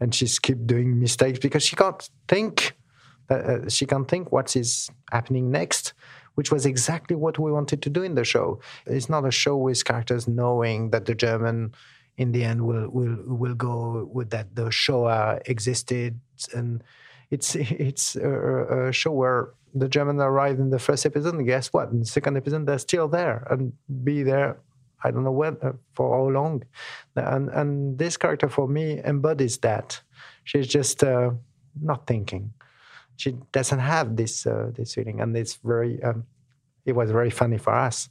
and 0.00 0.14
she's 0.14 0.38
keep 0.38 0.66
doing 0.66 1.00
mistakes 1.00 1.38
because 1.38 1.62
she 1.62 1.76
can't 1.76 2.08
think 2.28 2.76
uh, 3.30 3.34
uh 3.34 3.68
she 3.68 3.84
can't 3.84 4.08
think 4.08 4.30
what 4.30 4.54
is 4.56 4.90
happening 5.10 5.50
next 5.50 5.92
which 6.34 6.52
was 6.52 6.66
exactly 6.66 7.16
what 7.16 7.36
we 7.36 7.50
wanted 7.50 7.82
to 7.82 7.90
do 7.90 8.04
in 8.04 8.14
the 8.14 8.22
show. 8.22 8.60
It's 8.86 9.08
not 9.08 9.26
a 9.26 9.30
show 9.32 9.56
with 9.56 9.84
characters 9.84 10.28
knowing 10.28 10.90
that 10.90 11.04
the 11.04 11.14
german 11.16 11.74
in 12.18 12.32
the 12.32 12.44
end 12.44 12.66
will 12.66 12.88
will 12.90 13.16
will 13.26 13.54
go 13.54 14.08
with 14.12 14.30
that 14.30 14.54
the 14.54 14.70
Shoah 14.70 15.40
existed 15.46 16.20
and 16.54 16.84
it's 17.30 17.54
it's 17.88 18.16
a, 18.16 18.88
a, 18.88 18.92
show 18.92 19.12
where 19.12 19.54
the 19.74 19.88
Germans 19.88 20.20
arrived 20.20 20.60
in 20.60 20.70
the 20.70 20.78
first 20.78 21.06
episode 21.06 21.34
and 21.34 21.46
guess 21.46 21.72
what? 21.72 21.90
In 21.90 22.00
the 22.00 22.06
second 22.06 22.36
episode 22.36 22.66
they're 22.66 22.78
still 22.78 23.08
there 23.08 23.46
and 23.50 23.72
be 24.04 24.22
there 24.22 24.58
I 25.04 25.10
don't 25.10 25.24
know 25.24 25.32
when 25.32 25.56
uh, 25.62 25.72
for 25.94 26.16
how 26.16 26.30
long. 26.30 26.64
And 27.16 27.48
and 27.50 27.98
this 27.98 28.16
character 28.16 28.48
for 28.48 28.68
me 28.68 29.00
embodies 29.04 29.58
that. 29.58 30.00
She's 30.44 30.66
just 30.66 31.04
uh, 31.04 31.30
not 31.80 32.06
thinking. 32.06 32.52
She 33.16 33.36
doesn't 33.52 33.80
have 33.80 34.16
this 34.16 34.46
uh, 34.46 34.70
this 34.74 34.94
feeling. 34.94 35.20
And 35.20 35.36
it's 35.36 35.56
very 35.56 36.02
um, 36.02 36.24
it 36.86 36.92
was 36.92 37.10
very 37.10 37.30
funny 37.30 37.58
for 37.58 37.74
us 37.74 38.08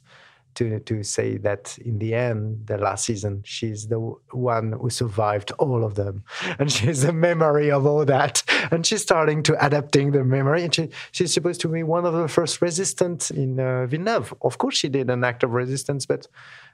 to 0.54 0.80
to 0.80 1.02
say 1.02 1.38
that 1.38 1.78
in 1.78 1.98
the 1.98 2.14
end, 2.14 2.66
the 2.66 2.78
last 2.78 3.04
season, 3.04 3.42
she's 3.44 3.88
the 3.88 3.98
one 4.32 4.72
who 4.72 4.90
survived 4.90 5.52
all 5.58 5.84
of 5.84 5.94
them, 5.94 6.24
and 6.58 6.70
she's 6.70 7.02
the 7.02 7.12
memory 7.12 7.70
of 7.70 7.86
all 7.86 8.04
that, 8.04 8.42
and 8.70 8.84
she's 8.86 9.02
starting 9.02 9.42
to 9.44 9.64
adapting 9.64 10.12
the 10.12 10.24
memory, 10.24 10.64
and 10.64 10.74
she, 10.74 10.88
she's 11.12 11.32
supposed 11.32 11.60
to 11.60 11.68
be 11.68 11.82
one 11.82 12.04
of 12.04 12.14
the 12.14 12.28
first 12.28 12.60
resistance 12.60 13.30
in 13.30 13.60
uh, 13.60 13.86
Villeneuve. 13.86 14.34
Of 14.42 14.58
course, 14.58 14.76
she 14.76 14.88
did 14.88 15.10
an 15.10 15.24
act 15.24 15.42
of 15.44 15.52
resistance, 15.52 16.06
but 16.06 16.26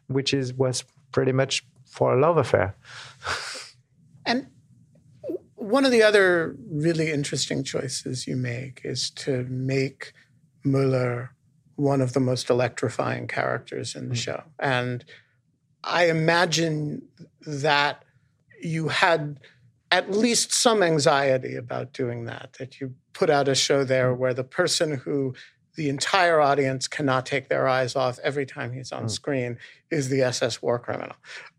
which 0.09 0.35
is 0.35 0.53
was 0.53 0.85
pretty 1.13 1.33
much 1.33 1.65
for 1.85 2.13
a 2.13 2.21
love 2.21 2.37
affair. 2.37 2.77
and 4.27 4.49
one 5.55 5.85
of 5.85 5.93
the 5.93 6.03
other 6.03 6.57
really 6.71 7.11
interesting 7.11 7.65
choices 7.65 8.27
you 8.27 8.37
make 8.37 8.81
is 8.85 9.11
to 9.11 9.45
make 9.49 10.13
Mueller 10.65 11.35
one 11.77 12.01
of 12.01 12.13
the 12.13 12.21
most 12.21 12.51
electrifying 12.51 13.27
characters 13.27 13.95
in 13.95 14.09
the 14.09 14.15
mm. 14.15 14.19
show. 14.19 14.43
And 14.59 15.05
I 15.83 16.09
imagine 16.09 17.03
that 17.47 18.05
you 18.63 18.89
had 18.89 19.41
at 19.91 20.11
least 20.11 20.53
some 20.53 20.83
anxiety 20.83 21.57
about 21.57 21.93
doing 21.93 22.25
that, 22.25 22.57
that 22.59 22.81
you 22.81 22.95
put 23.13 23.31
out 23.31 23.49
a 23.49 23.55
show 23.55 23.85
there 23.85 24.15
mm. 24.15 24.19
where 24.19 24.35
the 24.35 24.45
person 24.45 24.99
who 24.99 25.35
the 25.77 25.89
entire 25.89 26.41
audience 26.41 26.87
cannot 26.89 27.27
take 27.27 27.49
their 27.49 27.67
eyes 27.67 27.97
off 27.97 28.19
every 28.23 28.47
time 28.47 28.73
he's 28.73 28.93
on 28.93 29.05
mm. 29.05 29.11
screen 29.11 29.59
is 29.91 30.09
the 30.09 30.23
SS 30.23 30.63
war 30.63 30.79
criminal. 30.79 31.17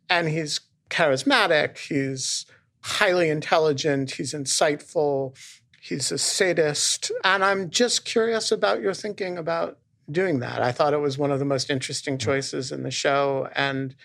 And 0.10 0.30
he's 0.30 0.62
charismatic, 0.89 1.78
he's 1.78 2.45
highly 2.82 3.30
intelligent, 3.30 4.12
he's 4.12 4.34
insightful, 4.34 5.36
he's 5.82 6.12
a 6.12 6.17
sadist. 6.17 7.12
And 7.23 7.43
I'm 7.43 7.69
just 7.69 8.06
curious 8.06 8.51
about 8.51 8.82
your 8.82 8.93
thinking 8.93 9.38
about 9.38 9.78
doing 10.10 10.39
that. 10.39 10.62
I 10.62 10.71
thought 10.71 10.93
it 10.93 10.99
was 10.99 11.17
one 11.17 11.32
of 11.32 11.39
the 11.39 11.45
most 11.45 11.69
interesting 11.69 12.17
choices 12.17 12.71
in 12.71 12.84
the 12.84 12.91
show, 12.91 13.49
and 13.56 13.95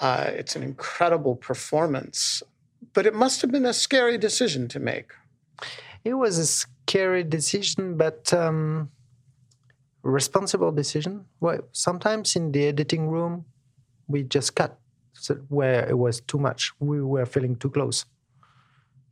uh, 0.00 0.30
it's 0.30 0.56
an 0.56 0.62
incredible 0.62 1.36
performance. 1.36 2.42
But 2.92 3.06
it 3.06 3.14
must 3.14 3.42
have 3.42 3.52
been 3.52 3.66
a 3.66 3.72
scary 3.72 4.18
decision 4.18 4.68
to 4.68 4.80
make. 4.80 5.12
It 6.04 6.14
was 6.14 6.38
a 6.38 6.46
scary 6.46 7.22
decision, 7.22 7.96
but 7.96 8.32
um, 8.32 8.90
responsible 10.10 10.72
decision. 10.72 11.24
Well, 11.40 11.60
sometimes 11.72 12.36
in 12.36 12.52
the 12.52 12.66
editing 12.66 13.08
room, 13.08 13.44
we 14.06 14.22
just 14.22 14.54
cut 14.54 14.78
where 15.48 15.88
it 15.88 15.98
was 15.98 16.20
too 16.20 16.38
much. 16.38 16.72
We 16.80 17.02
were 17.02 17.26
feeling 17.26 17.56
too 17.56 17.70
close. 17.70 18.04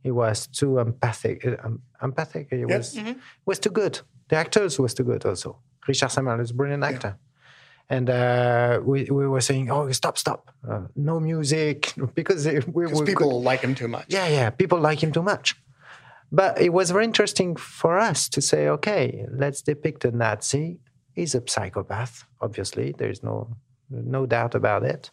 It 0.03 0.11
was 0.11 0.47
too 0.47 0.79
empathic. 0.79 1.45
Um, 1.63 1.81
empathic. 2.01 2.47
It 2.51 2.65
was. 2.65 2.95
Mm-hmm. 2.95 3.19
Was 3.45 3.59
too 3.59 3.71
good. 3.71 3.99
The 4.29 4.35
actors 4.37 4.79
was 4.79 4.93
too 4.93 5.03
good 5.03 5.25
also. 5.25 5.59
Richard 5.87 6.11
Sammel 6.11 6.39
is 6.39 6.51
a 6.51 6.53
brilliant 6.53 6.83
actor. 6.83 7.17
Yeah. 7.17 7.23
And 7.89 8.09
uh, 8.09 8.81
we, 8.83 9.05
we 9.05 9.27
were 9.27 9.39
saying, 9.39 9.71
oh, 9.71 9.89
stop, 9.91 10.17
stop. 10.17 10.53
Uh, 10.67 10.87
no 10.95 11.19
music. 11.19 11.93
Because 12.15 12.45
we, 12.45 12.87
we 12.87 13.05
people 13.05 13.31
could, 13.31 13.45
like 13.45 13.61
him 13.61 13.75
too 13.75 13.87
much. 13.87 14.05
Yeah, 14.09 14.27
yeah. 14.27 14.49
People 14.49 14.79
like 14.79 15.01
him 15.01 15.11
too 15.11 15.23
much. 15.23 15.55
But 16.31 16.59
it 16.59 16.73
was 16.73 16.91
very 16.91 17.05
interesting 17.05 17.55
for 17.55 17.97
us 17.97 18.27
to 18.29 18.41
say, 18.41 18.67
okay, 18.67 19.25
let's 19.31 19.61
depict 19.61 20.03
a 20.03 20.11
Nazi. 20.11 20.79
He's 21.17 21.33
a 21.33 21.41
psychopath, 21.47 22.25
obviously. 22.41 22.93
There's 22.95 23.23
no, 23.23 23.57
no 23.89 24.27
doubt 24.27 24.53
about 24.53 24.83
it. 24.83 25.09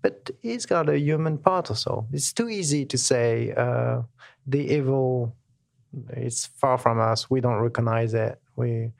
But 0.00 0.30
he's 0.40 0.66
got 0.66 0.88
a 0.88 0.96
human 0.96 1.36
part 1.36 1.68
or 1.68 1.74
so. 1.74 2.06
It's 2.12 2.32
too 2.32 2.48
easy 2.48 2.86
to 2.86 2.96
say 2.96 3.52
uh, 3.56 4.02
the 4.46 4.60
evil 4.76 5.34
is 6.16 6.46
far 6.46 6.78
from 6.78 7.00
us. 7.00 7.28
We 7.28 7.40
don't 7.40 7.58
recognize 7.58 8.14
it. 8.14 8.40
We 8.54 8.92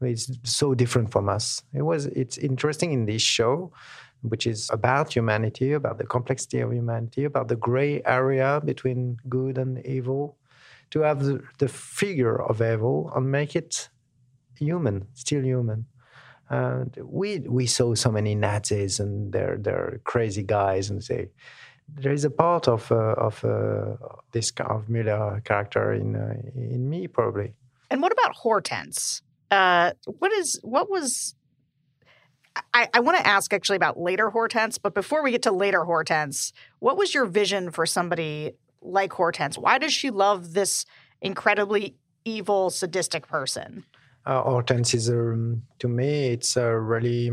it's 0.00 0.30
so 0.42 0.74
different 0.74 1.12
from 1.12 1.28
us. 1.28 1.62
It 1.72 1.82
was 1.82 2.06
it's 2.06 2.38
interesting 2.38 2.92
in 2.92 3.06
this 3.06 3.22
show, 3.22 3.72
which 4.22 4.48
is 4.48 4.68
about 4.72 5.14
humanity, 5.14 5.72
about 5.72 5.98
the 5.98 6.06
complexity 6.06 6.58
of 6.58 6.72
humanity, 6.72 7.24
about 7.24 7.46
the 7.46 7.56
gray 7.56 8.02
area 8.04 8.60
between 8.64 9.18
good 9.28 9.58
and 9.58 9.84
evil, 9.86 10.36
to 10.90 11.00
have 11.00 11.22
the, 11.22 11.40
the 11.58 11.68
figure 11.68 12.42
of 12.42 12.60
evil 12.60 13.12
and 13.14 13.30
make 13.30 13.54
it 13.54 13.88
human, 14.58 15.06
still 15.14 15.42
human. 15.42 15.86
And 16.48 16.94
we 17.02 17.40
we 17.40 17.66
saw 17.66 17.94
so 17.94 18.10
many 18.10 18.34
Nazis 18.34 19.00
and 19.00 19.32
they're 19.32 19.56
they're 19.56 20.00
crazy 20.04 20.42
guys 20.42 20.90
and 20.90 21.02
say 21.02 21.30
there 21.88 22.12
is 22.12 22.24
a 22.24 22.30
part 22.30 22.68
of 22.68 22.90
uh, 22.92 23.14
of 23.16 23.44
uh, 23.44 23.96
this 24.32 24.50
kind 24.50 24.70
of 24.70 24.88
Mueller 24.88 25.40
character 25.44 25.92
in 25.92 26.16
uh, 26.16 26.34
in 26.54 26.88
me 26.88 27.06
probably. 27.08 27.54
And 27.90 28.02
what 28.02 28.12
about 28.12 28.34
Hortense? 28.34 29.22
Uh, 29.50 29.92
what 30.06 30.32
is 30.32 30.58
what 30.62 30.90
was 30.90 31.34
I, 32.72 32.88
I 32.94 33.00
want 33.00 33.18
to 33.18 33.26
ask 33.26 33.52
actually 33.52 33.76
about 33.76 33.98
later 33.98 34.30
Hortense, 34.30 34.78
but 34.78 34.94
before 34.94 35.22
we 35.22 35.30
get 35.30 35.42
to 35.42 35.52
later 35.52 35.84
Hortense, 35.84 36.52
what 36.78 36.96
was 36.96 37.14
your 37.14 37.24
vision 37.24 37.70
for 37.70 37.86
somebody 37.86 38.52
like 38.80 39.12
Hortense? 39.12 39.58
Why 39.58 39.78
does 39.78 39.92
she 39.92 40.10
love 40.10 40.52
this 40.52 40.84
incredibly 41.20 41.96
evil, 42.24 42.70
sadistic 42.70 43.26
person? 43.26 43.84
Uh, 44.26 44.42
Hortense 44.42 44.94
is, 44.94 45.10
um, 45.10 45.62
to 45.78 45.88
me, 45.88 46.28
it's 46.28 46.56
a 46.56 46.78
really 46.78 47.30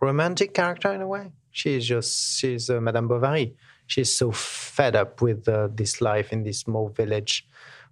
romantic 0.00 0.54
character 0.54 0.92
in 0.92 1.02
a 1.02 1.06
way. 1.06 1.32
She's 1.50 1.86
just, 1.86 2.38
she's 2.38 2.70
uh, 2.70 2.80
Madame 2.80 3.08
Bovary. 3.08 3.54
She's 3.86 4.14
so 4.14 4.32
fed 4.32 4.96
up 4.96 5.20
with 5.22 5.48
uh, 5.48 5.68
this 5.72 6.00
life 6.00 6.32
in 6.32 6.42
this 6.42 6.60
small 6.60 6.88
village 6.88 7.46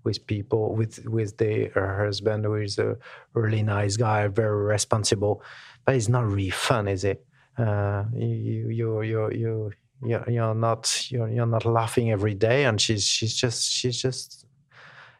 with 0.05 0.27
people 0.27 0.75
with 0.75 1.05
with 1.07 1.39
the 1.39 1.71
her 1.75 2.05
husband 2.05 2.45
who 2.45 2.55
is 2.57 2.79
a 2.79 2.97
really 3.33 3.63
nice 3.63 3.97
guy 3.97 4.29
very 4.29 4.65
responsible 4.65 5.43
but 5.85 5.95
it's 5.95 6.09
not 6.09 6.27
really 6.27 6.51
fun 6.51 6.87
is 6.87 7.05
it 7.05 7.25
uh, 7.59 8.05
you 8.15 8.69
you 8.69 9.03
you 9.03 9.31
you 9.33 9.73
you're, 10.05 10.25
you're 10.29 10.55
not 10.55 11.11
you're, 11.11 11.29
you're 11.29 11.47
not 11.47 11.65
laughing 11.65 12.11
every 12.11 12.35
day 12.35 12.65
and 12.65 12.81
she's 12.81 13.05
she's 13.05 13.35
just 13.35 13.71
she's 13.71 14.01
just 14.01 14.44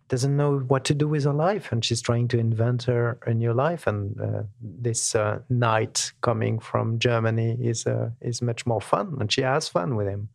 doesn't 0.09 0.37
know 0.37 0.59
what 0.59 0.85
to 0.85 0.95
do 0.95 1.09
with 1.09 1.25
her 1.25 1.33
life 1.33 1.73
and 1.73 1.85
she's 1.85 2.03
trying 2.03 2.29
to 2.29 2.39
invent 2.39 2.85
her 2.85 3.19
a 3.27 3.33
new 3.33 3.53
life 3.53 3.87
and 3.87 4.21
uh, 4.21 4.43
this 4.61 5.15
uh, 5.15 5.39
knight 5.49 6.13
coming 6.21 6.59
from 6.59 6.99
Germany 6.99 7.57
is 7.61 7.87
uh, 7.87 8.11
is 8.21 8.43
much 8.43 8.67
more 8.67 8.81
fun 8.81 9.17
and 9.21 9.33
she 9.33 9.43
has 9.43 9.69
fun 9.69 9.97
with 9.97 10.07
him 10.07 10.29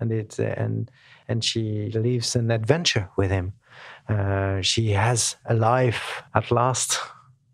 and 0.00 0.12
it's 0.12 0.38
uh, 0.38 0.54
and 0.56 0.90
and 1.28 1.44
she 1.44 1.90
lives 1.94 2.34
an 2.36 2.50
adventure 2.50 3.08
with 3.16 3.30
him 3.30 3.52
uh, 4.08 4.60
she 4.60 4.90
has 4.90 5.36
a 5.44 5.54
life 5.54 6.22
at 6.34 6.50
last, 6.50 6.98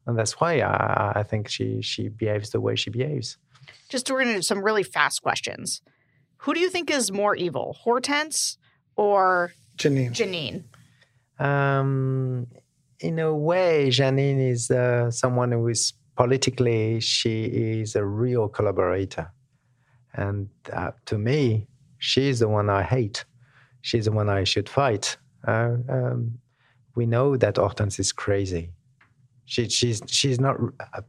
and 0.07 0.19
that's 0.19 0.41
why 0.41 0.61
I, 0.61 1.13
I 1.17 1.23
think 1.23 1.49
she 1.49 1.83
she 1.83 2.09
behaves 2.09 2.51
the 2.51 2.61
way 2.61 2.77
she 2.77 2.91
behaves. 2.91 3.37
Just 3.89 4.11
we're 4.11 4.23
going 4.23 4.29
to 4.29 4.35
do 4.35 4.43
some 4.43 4.63
really 4.63 4.83
fast 4.83 5.23
questions. 5.23 5.83
Who 6.39 6.55
do 6.55 6.61
you 6.61 6.71
think 6.71 6.91
is 6.91 7.13
more 7.13 7.35
evil, 7.35 7.77
Hortense 7.81 8.59
or 8.97 9.53
Janine? 9.77 10.13
Janine. 10.13 10.65
Um, 11.39 12.47
in 13.01 13.19
a 13.19 13.33
way, 13.35 13.89
Janine 13.89 14.51
is 14.51 14.71
uh, 14.71 15.11
someone 15.11 15.53
who 15.53 15.69
is 15.69 15.93
politically 16.17 17.01
she 17.01 17.45
is 17.45 17.95
a 17.95 18.05
real 18.05 18.49
collaborator, 18.49 19.33
and 20.15 20.49
uh, 20.73 20.91
to 21.07 21.19
me, 21.19 21.69
she's 21.99 22.41
the 22.41 22.49
one 22.49 22.69
I 22.69 22.83
hate. 22.83 23.25
She's 23.83 24.07
the 24.07 24.13
one 24.13 24.29
I 24.29 24.45
should 24.45 24.69
fight 24.69 25.17
uh, 25.47 25.77
um, 25.89 26.39
we 26.95 27.07
know 27.07 27.37
that 27.37 27.57
Hortense 27.57 27.99
is 27.99 28.13
crazy. 28.13 28.71
She, 29.45 29.69
she's 29.69 30.03
she's 30.07 30.39
not 30.39 30.57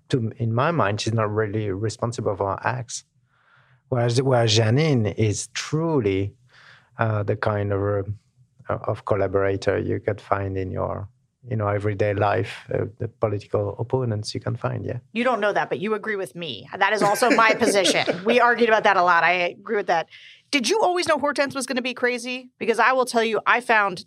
to 0.09 0.31
in 0.37 0.53
my 0.53 0.71
mind 0.71 1.01
she's 1.01 1.13
not 1.13 1.29
really 1.29 1.71
responsible 1.71 2.37
for 2.37 2.51
her 2.51 2.59
acts, 2.63 3.03
whereas 3.89 4.21
whereas 4.21 4.57
Janine 4.57 5.13
is 5.15 5.47
truly 5.47 6.35
uh, 6.97 7.23
the 7.23 7.35
kind 7.35 7.73
of 7.73 7.81
uh, 7.81 8.09
of 8.69 9.05
collaborator 9.05 9.77
you 9.77 9.99
could 9.99 10.21
find 10.21 10.57
in 10.57 10.71
your 10.71 11.07
you 11.49 11.55
know 11.55 11.67
everyday 11.67 12.13
life 12.13 12.67
uh, 12.73 12.85
the 12.97 13.07
political 13.07 13.75
opponents 13.79 14.33
you 14.33 14.41
can 14.41 14.55
find 14.55 14.85
yeah. 14.85 14.99
You 15.13 15.23
don't 15.23 15.39
know 15.39 15.53
that 15.53 15.69
but 15.69 15.79
you 15.79 15.93
agree 15.93 16.15
with 16.15 16.35
me. 16.35 16.67
That 16.77 16.93
is 16.93 17.01
also 17.01 17.29
my 17.29 17.53
position. 17.53 18.05
We 18.25 18.39
argued 18.39 18.69
about 18.69 18.83
that 18.83 18.97
a 18.97 19.03
lot. 19.03 19.23
I 19.23 19.31
agree 19.31 19.77
with 19.77 19.87
that. 19.87 20.07
Did 20.51 20.69
you 20.69 20.81
always 20.81 21.07
know 21.07 21.17
hortense 21.17 21.55
was 21.55 21.65
going 21.65 21.77
to 21.77 21.81
be 21.81 21.93
crazy? 21.93 22.49
Because 22.57 22.79
i 22.79 22.91
will 22.91 23.05
tell 23.05 23.23
you 23.23 23.39
i 23.45 23.61
found 23.61 24.05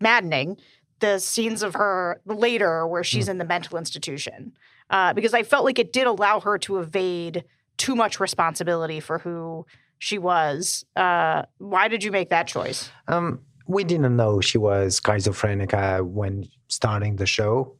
maddening 0.00 0.56
the 1.00 1.18
scenes 1.18 1.62
of 1.62 1.74
her 1.74 2.20
later 2.26 2.86
where 2.86 3.04
she's 3.04 3.26
mm. 3.26 3.30
in 3.30 3.38
the 3.38 3.44
mental 3.44 3.78
institution 3.78 4.52
uh, 4.90 5.12
because 5.12 5.34
i 5.34 5.42
felt 5.42 5.64
like 5.64 5.78
it 5.78 5.92
did 5.92 6.06
allow 6.06 6.40
her 6.40 6.58
to 6.58 6.78
evade 6.78 7.44
too 7.78 7.96
much 7.96 8.20
responsibility 8.20 9.00
for 9.00 9.18
who 9.20 9.64
she 9.98 10.18
was. 10.18 10.84
Uh, 10.94 11.42
why 11.58 11.88
did 11.88 12.04
you 12.04 12.12
make 12.12 12.30
that 12.30 12.46
choice? 12.46 12.90
Um, 13.06 13.40
we 13.68 13.84
didn't 13.84 14.16
know 14.16 14.40
she 14.40 14.58
was 14.58 15.00
schizophrenic 15.04 15.74
uh, 15.74 16.00
when 16.00 16.48
starting 16.68 17.16
the 17.16 17.26
show. 17.26 17.76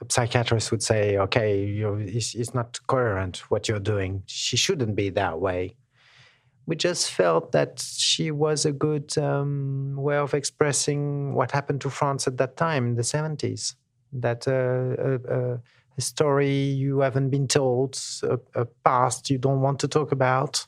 The 0.00 0.06
psychiatrist 0.12 0.70
would 0.72 0.82
say, 0.82 1.16
"Okay, 1.16 1.80
it's, 2.16 2.34
it's 2.34 2.52
not 2.52 2.78
coherent 2.86 3.38
what 3.48 3.68
you're 3.68 3.86
doing. 3.94 4.24
She 4.26 4.56
shouldn't 4.56 4.96
be 4.96 5.10
that 5.10 5.40
way." 5.40 5.76
We 6.66 6.76
just 6.76 7.10
felt 7.10 7.52
that 7.52 7.80
she 7.80 8.30
was 8.30 8.66
a 8.66 8.72
good 8.72 9.16
um, 9.16 9.94
way 9.96 10.16
of 10.16 10.34
expressing 10.34 11.32
what 11.32 11.52
happened 11.52 11.80
to 11.82 11.90
France 11.90 12.26
at 12.26 12.36
that 12.36 12.56
time 12.58 12.88
in 12.88 12.94
the 12.94 13.02
70s. 13.02 13.74
That 14.12 14.46
uh, 14.46 15.32
a, 15.32 15.60
a, 15.96 16.00
story 16.00 16.52
you 16.52 17.00
haven't 17.00 17.30
been 17.30 17.48
told, 17.48 17.98
a, 18.22 18.38
a 18.54 18.66
past 18.84 19.30
you 19.30 19.38
don't 19.38 19.62
want 19.62 19.80
to 19.80 19.88
talk 19.88 20.12
about 20.12 20.66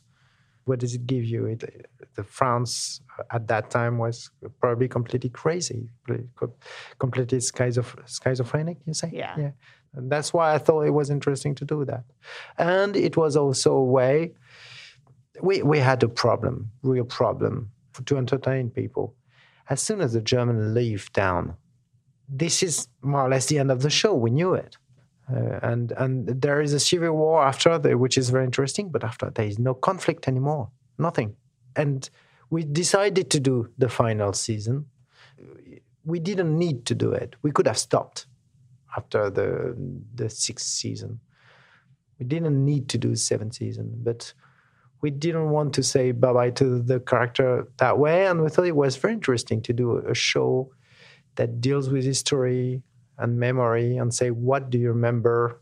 what 0.70 0.78
does 0.78 0.94
it 0.94 1.04
give 1.04 1.24
you? 1.24 1.46
It, 1.46 1.60
the 2.14 2.22
France 2.22 3.00
at 3.36 3.48
that 3.48 3.70
time 3.70 3.98
was 3.98 4.30
probably 4.60 4.88
completely 4.88 5.30
crazy, 5.30 5.90
completely 6.98 7.40
schizophrenic. 7.40 8.78
You 8.86 8.94
say, 8.94 9.10
yeah, 9.12 9.34
yeah. 9.36 9.50
And 9.94 10.10
that's 10.12 10.32
why 10.32 10.54
I 10.54 10.58
thought 10.58 10.82
it 10.82 10.94
was 11.00 11.10
interesting 11.10 11.56
to 11.56 11.64
do 11.64 11.84
that, 11.86 12.04
and 12.56 12.96
it 12.96 13.16
was 13.16 13.36
also 13.36 13.70
a 13.72 13.84
way. 13.98 14.32
We 15.42 15.54
we 15.72 15.78
had 15.90 16.00
a 16.04 16.08
problem, 16.08 16.70
real 16.82 17.08
problem, 17.20 17.54
to 18.08 18.16
entertain 18.16 18.70
people. 18.70 19.06
As 19.68 19.82
soon 19.82 20.00
as 20.00 20.12
the 20.12 20.20
German 20.34 20.74
leave 20.74 21.12
town, 21.12 21.56
this 22.28 22.62
is 22.62 22.88
more 23.02 23.24
or 23.26 23.30
less 23.34 23.46
the 23.46 23.58
end 23.58 23.72
of 23.72 23.82
the 23.82 23.90
show. 23.90 24.14
We 24.14 24.30
knew 24.30 24.54
it. 24.54 24.76
Uh, 25.32 25.60
and 25.62 25.92
and 25.92 26.26
there 26.42 26.60
is 26.60 26.72
a 26.72 26.80
civil 26.80 27.12
war 27.12 27.44
after, 27.44 27.78
the, 27.78 27.96
which 27.96 28.18
is 28.18 28.30
very 28.30 28.44
interesting. 28.44 28.90
But 28.90 29.04
after 29.04 29.30
there 29.30 29.46
is 29.46 29.58
no 29.58 29.74
conflict 29.74 30.26
anymore, 30.28 30.70
nothing. 30.98 31.36
And 31.76 32.08
we 32.50 32.64
decided 32.64 33.30
to 33.30 33.40
do 33.40 33.68
the 33.78 33.88
final 33.88 34.32
season. 34.32 34.86
We 36.04 36.18
didn't 36.18 36.58
need 36.58 36.84
to 36.86 36.94
do 36.94 37.12
it. 37.12 37.36
We 37.42 37.52
could 37.52 37.66
have 37.66 37.78
stopped 37.78 38.26
after 38.96 39.30
the 39.30 39.76
the 40.14 40.28
sixth 40.28 40.66
season. 40.66 41.20
We 42.18 42.26
didn't 42.26 42.64
need 42.64 42.88
to 42.90 42.98
do 42.98 43.14
seventh 43.16 43.54
season, 43.54 43.92
but 44.02 44.32
we 45.00 45.10
didn't 45.10 45.50
want 45.50 45.74
to 45.74 45.82
say 45.82 46.12
bye 46.12 46.32
bye 46.32 46.50
to 46.50 46.82
the 46.82 47.00
character 47.00 47.68
that 47.78 47.98
way. 47.98 48.26
And 48.26 48.42
we 48.42 48.50
thought 48.50 48.66
it 48.66 48.76
was 48.76 48.96
very 48.96 49.14
interesting 49.14 49.62
to 49.62 49.72
do 49.72 49.98
a 49.98 50.14
show 50.14 50.72
that 51.36 51.60
deals 51.60 51.88
with 51.88 52.04
history 52.04 52.82
and 53.20 53.38
memory 53.38 53.96
and 53.96 54.12
say, 54.12 54.30
what 54.30 54.70
do 54.70 54.78
you 54.78 54.88
remember 54.88 55.60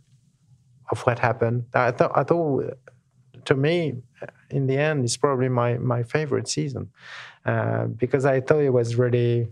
of 0.90 1.00
what 1.02 1.18
happened? 1.18 1.64
I 1.74 1.90
thought, 1.90 2.12
I 2.14 2.24
thought 2.24 2.78
to 3.44 3.54
me, 3.54 4.02
in 4.50 4.66
the 4.66 4.78
end, 4.78 5.04
it's 5.04 5.16
probably 5.16 5.48
my, 5.48 5.78
my 5.78 6.02
favorite 6.02 6.48
season 6.48 6.90
uh, 7.44 7.86
because 7.86 8.24
I 8.24 8.40
thought 8.40 8.60
it 8.60 8.70
was 8.70 8.96
really, 8.96 9.48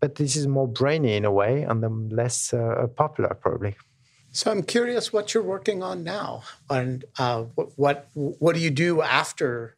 but 0.00 0.14
this 0.16 0.36
is 0.36 0.46
more 0.46 0.68
brainy 0.68 1.16
in 1.16 1.24
a 1.24 1.32
way 1.32 1.62
and 1.62 2.12
less 2.12 2.52
uh, 2.52 2.86
popular 2.94 3.34
probably. 3.34 3.76
So 4.32 4.50
I'm 4.50 4.64
curious 4.64 5.12
what 5.12 5.32
you're 5.32 5.44
working 5.44 5.84
on 5.84 6.02
now, 6.02 6.42
and 6.68 7.04
uh, 7.20 7.44
what 7.76 8.08
what 8.14 8.56
do 8.56 8.60
you 8.60 8.70
do 8.70 9.00
after 9.00 9.76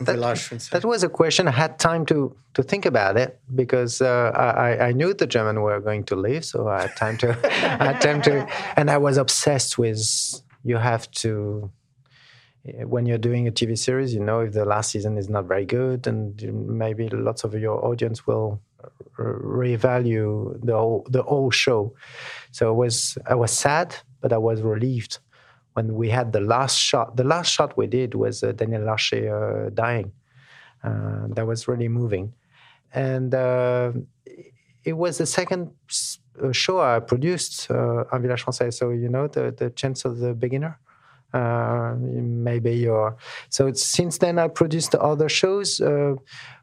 that, 0.00 0.70
that 0.72 0.84
was 0.84 1.02
a 1.02 1.08
question. 1.08 1.48
I 1.48 1.52
had 1.52 1.78
time 1.78 2.06
to 2.06 2.34
to 2.54 2.62
think 2.62 2.86
about 2.86 3.16
it 3.16 3.38
because 3.54 4.00
uh, 4.00 4.32
I, 4.34 4.88
I 4.88 4.92
knew 4.92 5.14
the 5.14 5.26
German 5.26 5.60
were 5.60 5.80
going 5.80 6.04
to 6.04 6.16
leave, 6.16 6.44
so 6.44 6.68
I 6.68 6.82
had 6.82 6.96
time 6.96 7.16
to 7.18 7.28
I 7.80 7.84
had 7.92 8.00
time 8.00 8.22
to, 8.22 8.46
and 8.76 8.90
I 8.90 8.98
was 8.98 9.16
obsessed 9.16 9.78
with. 9.78 10.00
You 10.62 10.76
have 10.76 11.10
to 11.22 11.70
when 12.64 13.06
you're 13.06 13.18
doing 13.18 13.48
a 13.48 13.50
TV 13.50 13.78
series, 13.78 14.12
you 14.12 14.20
know 14.20 14.40
if 14.40 14.52
the 14.52 14.66
last 14.66 14.90
season 14.90 15.16
is 15.16 15.28
not 15.28 15.46
very 15.46 15.64
good, 15.64 16.06
and 16.06 16.42
maybe 16.66 17.08
lots 17.08 17.44
of 17.44 17.54
your 17.54 17.82
audience 17.84 18.26
will 18.26 18.60
revalue 19.18 20.58
the 20.64 20.76
whole 20.76 21.06
the 21.10 21.22
whole 21.22 21.50
show. 21.50 21.94
So 22.52 22.70
it 22.70 22.74
was 22.74 23.16
I 23.26 23.34
was 23.34 23.52
sad, 23.52 23.96
but 24.20 24.32
I 24.32 24.38
was 24.38 24.62
relieved 24.62 25.18
when 25.80 25.94
we 25.94 26.10
had 26.10 26.32
the 26.32 26.40
last 26.40 26.76
shot. 26.78 27.16
The 27.16 27.24
last 27.24 27.50
shot 27.50 27.76
we 27.76 27.86
did 27.86 28.14
was 28.14 28.42
uh, 28.42 28.52
Daniel 28.52 28.84
Larcher 28.84 29.22
uh, 29.32 29.70
dying. 29.70 30.12
Uh, 30.84 31.26
that 31.34 31.46
was 31.46 31.68
really 31.68 31.88
moving, 31.88 32.32
and 32.92 33.34
uh, 33.34 33.92
it 34.84 34.94
was 34.94 35.18
the 35.18 35.26
second 35.26 35.70
uh, 36.42 36.52
show 36.52 36.80
I 36.80 37.00
produced, 37.00 37.70
uh, 37.70 38.04
Un 38.12 38.22
Village 38.22 38.44
Français. 38.44 38.72
So 38.72 38.90
you 38.90 39.08
know 39.08 39.28
the 39.28 39.44
the 39.60 39.70
chance 39.70 40.04
of 40.04 40.18
the 40.18 40.32
beginner. 40.34 40.78
Uh, 41.32 41.94
maybe 41.98 42.72
you're 42.84 43.16
so 43.50 43.72
since 43.72 44.18
then 44.18 44.38
I 44.38 44.48
produced 44.48 44.94
other 44.94 45.28
shows. 45.28 45.80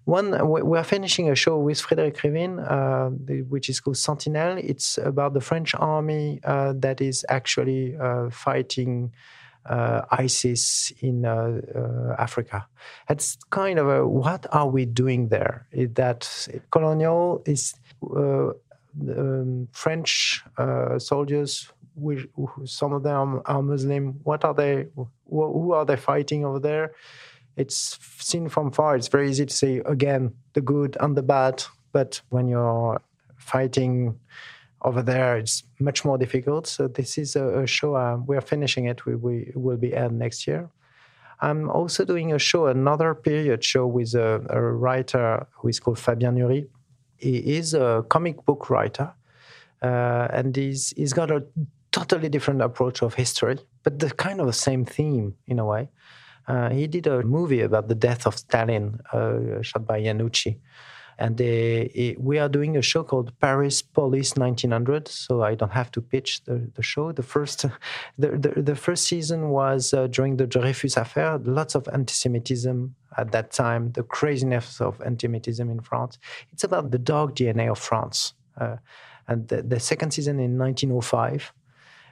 Uh, 0.08 0.12
one 0.12 0.70
we 0.70 0.78
are 0.78 0.84
finishing 0.84 1.30
a 1.30 1.36
show 1.36 1.58
with 1.58 1.82
Frédéric 1.82 2.16
Krivine, 2.18 2.60
uh, 2.60 3.10
which 3.50 3.70
is 3.70 3.80
called 3.80 3.98
Sentinel. 3.98 4.58
It's 4.58 4.98
about 4.98 5.34
the 5.34 5.42
French 5.42 5.76
army 5.76 6.40
uh, 6.44 6.74
that 6.78 7.02
is 7.02 7.26
actually 7.30 7.96
uh, 7.98 8.30
fighting. 8.30 9.12
ISIS 9.70 10.94
in 11.02 11.26
Africa. 11.26 12.66
It's 13.10 13.38
kind 13.50 13.78
of 13.80 13.90
a 13.90 14.08
what 14.08 14.46
are 14.54 14.70
we 14.70 14.86
doing 14.86 15.28
there? 15.28 15.68
Is 15.74 15.90
that 15.96 16.48
colonial 16.72 17.44
is 17.46 17.76
um, 18.02 19.68
French 19.74 20.42
soldiers 21.00 21.70
some 22.66 22.94
of 22.94 23.04
them 23.04 23.42
are 23.46 23.62
Muslim. 23.62 24.20
What 24.24 24.46
are 24.46 24.54
they? 24.54 24.88
Who 25.30 25.74
are 25.74 25.86
they 25.86 25.98
fighting 25.98 26.46
over 26.46 26.60
there? 26.60 26.94
It's 27.58 28.00
seen 28.20 28.50
from 28.50 28.72
far. 28.72 28.96
It's 28.96 29.08
very 29.08 29.30
easy 29.30 29.46
to 29.46 29.54
say 29.54 29.82
again 29.86 30.34
the 30.54 30.62
good 30.62 30.96
and 31.00 31.18
the 31.18 31.24
bad, 31.24 31.64
but 31.92 32.22
when 32.30 32.48
you're 32.48 33.02
fighting 33.38 34.20
over 34.84 35.02
there, 35.02 35.38
it's 35.38 35.64
much 35.80 36.06
more 36.06 36.18
difficult. 36.18 36.68
So 36.68 36.88
this 36.88 37.18
is 37.18 37.36
a, 37.36 37.62
a 37.64 37.68
show. 37.68 37.96
Uh, 37.96 38.18
we 38.28 38.38
are 38.38 38.42
finishing 38.42 38.86
it. 38.86 39.06
We, 39.06 39.16
we 39.16 39.52
will 39.56 39.78
be 39.78 39.94
aired 39.96 40.14
next 40.14 40.48
year. 40.48 40.70
I'm 41.42 41.70
also 41.70 42.06
doing 42.06 42.34
a 42.34 42.40
show, 42.40 42.68
another 42.68 43.14
period 43.14 43.64
show 43.64 43.86
with 43.86 44.16
a, 44.16 44.46
a 44.50 44.62
writer 44.62 45.46
who 45.54 45.68
is 45.68 45.80
called 45.80 46.00
Fabien 46.00 46.36
Nury. 46.36 46.68
He 47.18 47.38
is 47.38 47.74
a 47.74 48.06
comic 48.10 48.46
book 48.46 48.70
writer, 48.70 49.14
uh, 49.82 50.28
and 50.32 50.56
he's 50.56 50.94
he's 50.96 51.14
got 51.14 51.32
a 51.32 51.44
totally 51.92 52.30
different 52.30 52.62
approach 52.62 53.02
of 53.02 53.16
history, 53.16 53.58
but 53.84 54.00
the 54.00 54.10
kind 54.12 54.40
of 54.40 54.48
the 54.48 54.54
same 54.54 54.86
theme 54.86 55.36
in 55.48 55.60
a 55.60 55.66
way. 55.66 55.90
Uh, 56.48 56.70
he 56.70 56.88
did 56.88 57.08
a 57.08 57.24
movie 57.24 57.62
about 57.62 57.88
the 57.88 57.96
death 57.96 58.26
of 58.26 58.38
Stalin, 58.38 59.00
uh, 59.12 59.62
shot 59.62 59.86
by 59.86 60.00
Iannucci. 60.02 60.58
And 61.20 61.36
they, 61.36 62.16
we 62.20 62.38
are 62.38 62.48
doing 62.48 62.78
a 62.78 62.82
show 62.82 63.04
called 63.04 63.34
Paris 63.40 63.82
Police 63.82 64.36
1900. 64.36 65.08
So 65.08 65.42
I 65.42 65.56
don't 65.56 65.72
have 65.72 65.92
to 65.94 66.02
pitch 66.02 66.44
the, 66.44 66.70
the 66.76 66.84
show. 66.84 67.12
The 67.12 67.24
first, 67.24 67.66
the, 68.18 68.30
the, 68.38 68.62
the 68.62 68.76
first 68.76 69.06
season 69.06 69.50
was 69.50 69.94
uh, 69.94 70.08
during 70.08 70.38
the 70.38 70.46
Dreyfus 70.46 70.96
affair. 70.96 71.40
Lots 71.40 71.74
of 71.74 71.88
anti-Semitism 71.92 72.96
at 73.18 73.32
that 73.32 73.52
time. 73.52 73.92
The 73.94 74.04
craziness 74.04 74.80
of 74.80 75.02
anti-Semitism 75.02 75.70
in 75.70 75.82
France. 75.82 76.20
It's 76.54 76.64
about 76.64 76.92
the 76.92 77.00
dog 77.00 77.36
DNA 77.36 77.72
of 77.72 77.80
France. 77.80 78.34
Uh, 78.56 78.78
and 79.28 79.48
the, 79.48 79.64
the 79.64 79.80
second 79.80 80.12
season 80.12 80.40
in 80.40 80.58
1905 80.58 81.52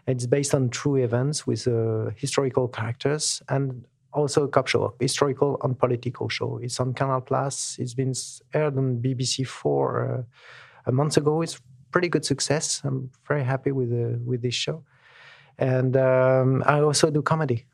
it's 0.07 0.27
based 0.27 0.53
on 0.53 0.69
true 0.69 0.95
events 0.95 1.47
with 1.47 1.67
uh, 1.67 2.11
historical 2.15 2.67
characters 2.67 3.41
and 3.49 3.85
also 4.15 4.45
a 4.45 4.47
cop 4.47 4.67
show, 4.67 4.95
historical 4.99 5.59
and 5.63 5.77
political 5.77 6.29
show. 6.29 6.59
It's 6.63 6.79
on 6.79 6.93
Canal 6.93 7.21
Plus. 7.21 7.77
It's 7.79 7.93
been 7.93 8.13
aired 8.53 8.77
on 8.77 9.01
BBC 9.01 9.45
Four 9.45 9.85
uh, 10.05 10.23
a 10.85 10.91
month 10.91 11.17
ago. 11.17 11.41
It's 11.41 11.61
pretty 11.91 12.09
good 12.09 12.25
success. 12.25 12.81
I'm 12.83 13.11
very 13.27 13.43
happy 13.43 13.71
with 13.71 13.91
uh, 13.91 14.17
with 14.25 14.41
this 14.41 14.55
show, 14.55 14.83
and 15.57 15.95
um, 15.97 16.63
I 16.65 16.79
also 16.79 17.11
do 17.11 17.21
comedy. 17.21 17.65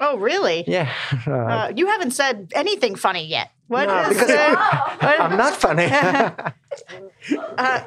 Oh, 0.00 0.16
really? 0.16 0.64
Yeah. 0.66 0.92
Uh, 1.26 1.72
you 1.74 1.86
haven't 1.88 2.12
said 2.12 2.52
anything 2.54 2.94
funny 2.94 3.26
yet. 3.26 3.50
What 3.66 3.86
no, 3.86 4.08
because 4.08 4.30
I'm 5.00 5.36
not 5.36 5.54
funny. 5.56 5.84
uh, 7.36 7.82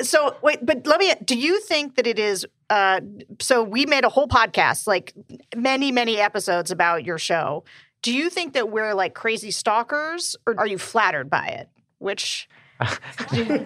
so 0.00 0.36
wait, 0.42 0.64
but 0.64 0.86
let 0.86 1.00
me. 1.00 1.12
Do 1.24 1.38
you 1.38 1.60
think 1.60 1.96
that 1.96 2.06
it 2.06 2.18
is? 2.18 2.46
Uh, 2.70 3.00
so 3.40 3.62
we 3.62 3.86
made 3.86 4.04
a 4.04 4.08
whole 4.08 4.28
podcast, 4.28 4.86
like 4.86 5.14
many, 5.54 5.92
many 5.92 6.18
episodes 6.18 6.70
about 6.70 7.04
your 7.04 7.18
show. 7.18 7.64
Do 8.02 8.12
you 8.12 8.30
think 8.30 8.54
that 8.54 8.70
we're 8.70 8.94
like 8.94 9.14
crazy 9.14 9.50
stalkers, 9.50 10.36
or 10.46 10.58
are 10.58 10.66
you 10.66 10.78
flattered 10.78 11.30
by 11.30 11.46
it? 11.46 11.68
Which 11.98 12.48
uh, 12.80 13.64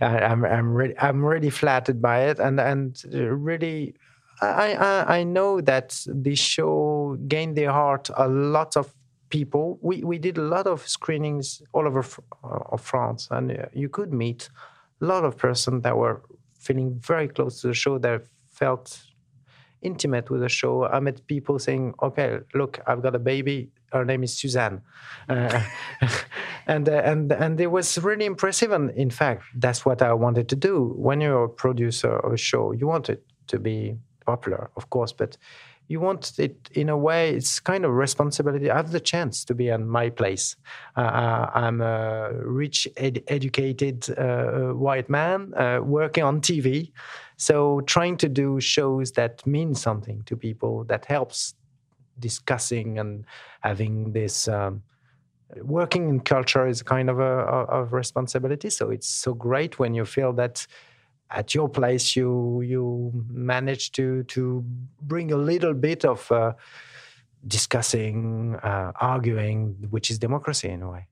I'm 0.00 0.44
I'm 0.44 0.74
really 0.74 0.98
I'm 0.98 1.24
really 1.24 1.50
flattered 1.50 2.00
by 2.00 2.28
it, 2.28 2.38
and 2.38 2.60
and 2.60 3.02
really, 3.12 3.94
I, 4.40 4.74
I 4.74 5.18
I 5.18 5.24
know 5.24 5.60
that 5.60 6.00
this 6.06 6.38
show 6.38 7.18
gained 7.26 7.56
the 7.56 7.64
heart 7.64 8.10
a 8.16 8.28
lot 8.28 8.76
of 8.76 8.94
people. 9.34 9.78
We 9.88 9.96
we 10.10 10.18
did 10.18 10.36
a 10.38 10.46
lot 10.56 10.66
of 10.66 10.78
screenings 10.86 11.46
all 11.74 11.86
over 11.90 12.04
uh, 12.44 12.76
France, 12.76 13.22
and 13.36 13.50
uh, 13.50 13.66
you 13.82 13.88
could 13.96 14.12
meet 14.12 14.48
a 15.02 15.04
lot 15.12 15.24
of 15.24 15.36
persons 15.36 15.82
that 15.82 15.96
were 15.96 16.22
feeling 16.66 16.88
very 17.10 17.28
close 17.28 17.60
to 17.60 17.66
the 17.68 17.74
show 17.74 17.98
that 17.98 18.22
felt 18.60 18.86
intimate 19.82 20.30
with 20.30 20.40
the 20.40 20.48
show. 20.48 20.86
I 20.96 21.00
met 21.00 21.26
people 21.26 21.58
saying, 21.58 21.94
"Okay, 22.00 22.28
look, 22.54 22.72
I've 22.86 23.02
got 23.02 23.14
a 23.14 23.18
baby. 23.32 23.58
Her 23.92 24.04
name 24.04 24.22
is 24.22 24.32
Suzanne," 24.40 24.82
uh, 25.28 25.62
and 26.74 26.88
uh, 26.88 27.10
and 27.10 27.32
and 27.32 27.60
it 27.60 27.70
was 27.78 27.98
really 27.98 28.26
impressive. 28.26 28.70
And 28.76 28.90
in 28.90 29.10
fact, 29.10 29.42
that's 29.64 29.84
what 29.84 30.00
I 30.00 30.12
wanted 30.24 30.46
to 30.48 30.56
do. 30.56 30.94
When 31.06 31.20
you're 31.20 31.44
a 31.44 31.54
producer 31.64 32.12
of 32.24 32.32
a 32.32 32.40
show, 32.50 32.72
you 32.72 32.86
want 32.86 33.08
it 33.08 33.20
to 33.48 33.58
be 33.58 33.96
popular, 34.24 34.70
of 34.76 34.88
course, 34.90 35.12
but 35.12 35.36
you 35.88 36.00
want 36.00 36.38
it 36.38 36.56
in 36.72 36.88
a 36.88 36.96
way 36.96 37.30
it's 37.30 37.60
kind 37.60 37.84
of 37.84 37.92
responsibility. 37.92 38.70
I 38.70 38.76
have 38.76 38.90
the 38.90 39.00
chance 39.00 39.44
to 39.44 39.54
be 39.54 39.68
in 39.68 39.88
my 39.88 40.10
place. 40.10 40.56
Uh, 40.96 41.00
uh 41.00 41.50
i'm 41.54 41.80
a 41.80 42.30
rich 42.32 42.88
ed- 42.96 43.22
educated 43.28 44.08
uh, 44.18 44.72
white 44.72 45.08
man 45.08 45.52
uh, 45.54 45.80
working 45.82 46.24
on 46.24 46.40
tv 46.40 46.92
so 47.36 47.80
trying 47.82 48.16
to 48.16 48.28
do 48.28 48.60
shows 48.60 49.12
that 49.12 49.44
mean 49.46 49.74
something 49.74 50.22
to 50.24 50.36
people 50.36 50.84
that 50.84 51.04
helps 51.04 51.54
discussing 52.18 52.98
and 52.98 53.24
having 53.60 54.12
this 54.12 54.48
um, 54.48 54.82
working 55.62 56.08
in 56.08 56.20
culture 56.20 56.66
is 56.66 56.82
kind 56.82 57.10
of 57.10 57.20
a 57.20 57.22
of 57.22 57.92
responsibility. 57.92 58.70
So 58.70 58.90
it's 58.90 59.08
so 59.08 59.34
great 59.34 59.78
when 59.78 59.94
you 59.94 60.04
feel 60.04 60.32
that 60.34 60.66
at 61.34 61.54
your 61.54 61.68
place 61.68 62.16
you 62.16 62.60
you 62.62 63.12
manage 63.28 63.92
to 63.92 64.22
to 64.24 64.64
bring 65.02 65.32
a 65.32 65.36
little 65.36 65.74
bit 65.74 66.04
of 66.04 66.30
uh, 66.30 66.52
discussing 67.46 68.54
uh, 68.62 68.92
arguing 69.00 69.76
which 69.90 70.10
is 70.10 70.18
democracy 70.18 70.68
in 70.68 70.82
a 70.82 70.90
way. 70.90 71.06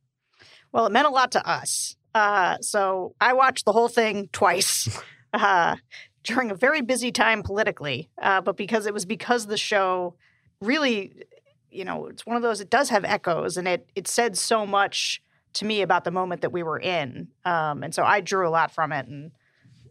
Well 0.73 0.87
it 0.87 0.93
meant 0.93 1.07
a 1.07 1.11
lot 1.11 1.33
to 1.33 1.47
us. 1.49 1.97
Uh, 2.15 2.59
so 2.61 3.15
i 3.21 3.33
watched 3.33 3.65
the 3.65 3.73
whole 3.73 3.89
thing 3.89 4.29
twice 4.33 5.01
uh, 5.33 5.77
during 6.25 6.51
a 6.51 6.55
very 6.55 6.83
busy 6.83 7.11
time 7.11 7.43
politically 7.43 8.11
uh, 8.21 8.41
but 8.41 8.57
because 8.57 8.85
it 8.87 8.93
was 8.93 9.07
because 9.07 9.47
the 9.47 9.57
show 9.57 10.15
really 10.61 11.25
you 11.71 11.85
know 11.87 12.07
it's 12.07 12.27
one 12.27 12.37
of 12.37 12.43
those 12.43 12.61
it 12.61 12.69
does 12.69 12.91
have 12.91 13.05
echoes 13.05 13.57
and 13.57 13.67
it 13.67 13.89
it 13.95 14.07
said 14.07 14.37
so 14.37 14.67
much 14.67 15.23
to 15.55 15.65
me 15.65 15.83
about 15.83 16.05
the 16.05 16.11
moment 16.11 16.41
that 16.41 16.51
we 16.51 16.63
were 16.63 16.79
in. 16.79 17.29
Um, 17.45 17.83
and 17.83 17.95
so 17.95 18.03
i 18.05 18.21
drew 18.21 18.47
a 18.47 18.51
lot 18.51 18.71
from 18.71 18.93
it 18.93 19.07
and 19.07 19.33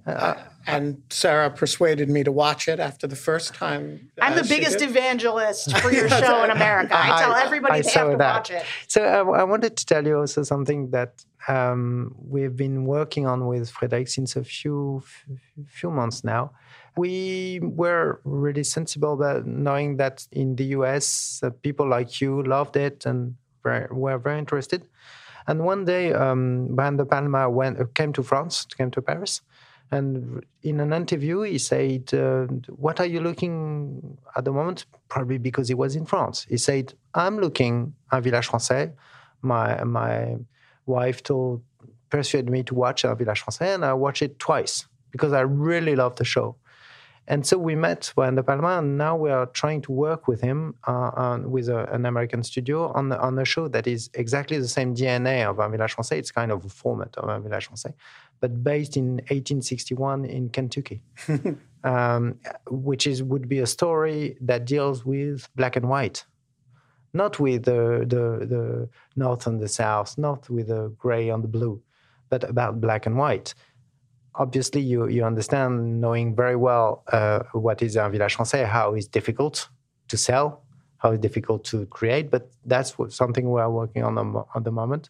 uh, 0.06 0.36
and 0.68 1.02
Sarah 1.10 1.50
persuaded 1.50 2.10
me 2.10 2.24
to 2.24 2.32
watch 2.32 2.68
it 2.68 2.80
after 2.80 3.08
the 3.08 3.16
first 3.16 3.54
time. 3.54 4.12
I'm 4.22 4.36
the 4.36 4.44
biggest 4.44 4.82
evangelist 4.82 5.78
for 5.80 5.92
your 5.92 6.10
show 6.22 6.44
in 6.44 6.52
America. 6.52 6.96
I, 6.96 7.16
I 7.16 7.22
tell 7.22 7.34
everybody 7.34 7.80
I, 7.80 7.82
they 7.82 7.92
have 7.92 8.12
to 8.12 8.18
that. 8.18 8.36
watch 8.36 8.52
it. 8.52 8.66
So 8.88 9.04
uh, 9.04 9.32
I 9.32 9.44
wanted 9.44 9.76
to 9.78 9.86
tell 9.86 10.06
you 10.06 10.18
also 10.18 10.44
something 10.44 10.92
that 10.92 11.26
um, 11.48 12.16
we've 12.18 12.56
been 12.56 12.86
working 12.86 13.26
on 13.26 13.48
with 13.48 13.74
Frédéric 13.74 14.10
since 14.10 14.36
a 14.36 14.44
few 14.44 15.04
few 15.68 15.90
months 15.90 16.24
now. 16.24 16.52
We 16.98 17.60
were 17.64 18.20
really 18.26 18.64
sensible 18.64 19.14
about 19.14 19.48
knowing 19.48 19.98
that 19.98 20.28
in 20.32 20.56
the 20.58 20.66
US, 20.78 21.40
uh, 21.42 21.50
people 21.50 21.88
like 21.88 22.22
you 22.22 22.44
loved 22.44 22.76
it 22.76 23.06
and 23.06 23.36
were, 23.64 23.88
were 23.92 24.18
very 24.18 24.40
interested. 24.40 24.86
And 25.48 25.64
one 25.64 25.86
day, 25.86 26.14
um, 26.14 26.68
Brian 26.72 26.98
De 26.98 27.06
Palma 27.06 27.50
went, 27.50 27.96
came 27.96 28.14
to 28.14 28.24
France, 28.24 28.66
came 28.66 28.92
to 28.92 29.02
Paris, 29.02 29.42
and 29.92 30.44
in 30.64 30.80
an 30.80 30.94
interview, 30.94 31.42
he 31.42 31.58
said, 31.58 32.14
uh, 32.14 32.46
What 32.70 33.00
are 33.02 33.06
you 33.06 33.20
looking 33.20 34.18
at 34.36 34.46
the 34.46 34.52
moment? 34.52 34.86
Probably 35.10 35.38
because 35.38 35.68
he 35.68 35.74
was 35.74 35.96
in 35.98 36.06
France. 36.06 36.46
He 36.50 36.58
said, 36.58 36.94
I'm 37.14 37.38
looking 37.38 37.94
at 38.12 38.24
Village 38.24 38.48
Français. 38.48 38.94
My, 39.42 39.84
my 39.84 40.38
wife 40.86 41.24
told, 41.24 41.62
persuaded 42.10 42.50
me 42.50 42.64
to 42.64 42.76
watch 42.76 43.04
Un 43.04 43.18
Village 43.18 43.44
Français, 43.44 43.76
and 43.76 43.84
I 43.84 43.94
watched 43.94 44.22
it 44.22 44.40
twice 44.40 44.88
because 45.12 45.34
I 45.34 45.42
really 45.42 45.96
love 45.96 46.16
the 46.16 46.24
show. 46.24 46.56
And 47.28 47.46
so 47.46 47.58
we 47.58 47.76
met 47.76 48.12
De 48.16 48.44
Palma, 48.44 48.80
and 48.80 48.98
now 48.98 49.16
we 49.16 49.30
are 49.30 49.46
trying 49.46 49.82
to 49.84 49.92
work 49.92 50.28
with 50.28 50.42
him 50.42 50.76
uh, 50.88 51.12
on, 51.16 51.52
with 51.52 51.70
a, 51.70 51.92
an 51.94 52.06
American 52.06 52.44
studio 52.44 52.92
on, 52.94 53.10
the, 53.10 53.20
on 53.20 53.38
a 53.38 53.46
show 53.46 53.68
that 53.68 53.88
is 53.88 54.10
exactly 54.16 54.58
the 54.58 54.68
same 54.68 54.96
DNA 54.96 55.46
of 55.46 55.60
Un 55.60 55.72
Village 55.72 55.96
Français. 55.96 56.18
It's 56.18 56.32
kind 56.32 56.52
of 56.52 56.66
a 56.66 56.70
format 56.70 57.16
of 57.18 57.30
Un 57.30 57.44
Village 57.44 57.70
Français, 57.70 57.94
but 58.40 58.64
based 58.64 58.98
in 58.98 59.14
1861 59.30 60.26
in 60.26 60.50
Kentucky, 60.50 61.04
um, 61.84 62.40
which 62.70 63.06
is 63.06 63.22
would 63.22 63.48
be 63.48 63.60
a 63.60 63.68
story 63.68 64.36
that 64.42 64.66
deals 64.66 65.06
with 65.06 65.48
black 65.56 65.76
and 65.76 65.88
white, 65.88 66.26
not 67.14 67.40
with 67.40 67.66
the, 67.66 68.00
the, 68.08 68.46
the 68.46 68.90
north 69.16 69.46
and 69.46 69.62
the 69.62 69.68
south, 69.68 70.18
not 70.18 70.50
with 70.50 70.70
the 70.70 70.90
gray 70.98 71.30
and 71.30 71.44
the 71.44 71.48
blue, 71.48 71.82
but 72.30 72.44
about 72.50 72.82
black 72.82 73.06
and 73.06 73.16
white 73.16 73.54
obviously 74.36 74.82
you, 74.82 75.08
you 75.08 75.24
understand 75.24 76.02
knowing 76.02 76.36
very 76.36 76.56
well 76.56 77.04
uh, 77.12 77.40
what 77.54 77.82
is 77.82 77.98
un 77.98 78.12
village 78.12 78.38
français, 78.38 78.66
how 78.66 78.94
it's 78.94 79.08
difficult 79.08 79.68
to 80.08 80.18
sell, 80.18 80.64
how 80.98 81.12
it's 81.12 81.22
difficult 81.22 81.64
to 81.66 81.86
create, 81.88 82.32
but 82.32 82.50
that's 82.66 82.98
what, 82.98 83.12
something 83.12 83.50
we 83.52 83.60
are 83.60 83.72
working 83.72 84.04
on 84.04 84.18
at 84.56 84.64
the 84.64 84.72
moment. 84.72 85.10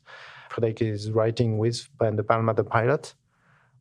Frédéric 0.50 0.82
is 0.82 1.12
writing 1.12 1.58
with 1.58 1.88
Ben 1.98 2.16
De 2.16 2.24
Palma, 2.24 2.54
the 2.54 2.64
pilot. 2.64 3.14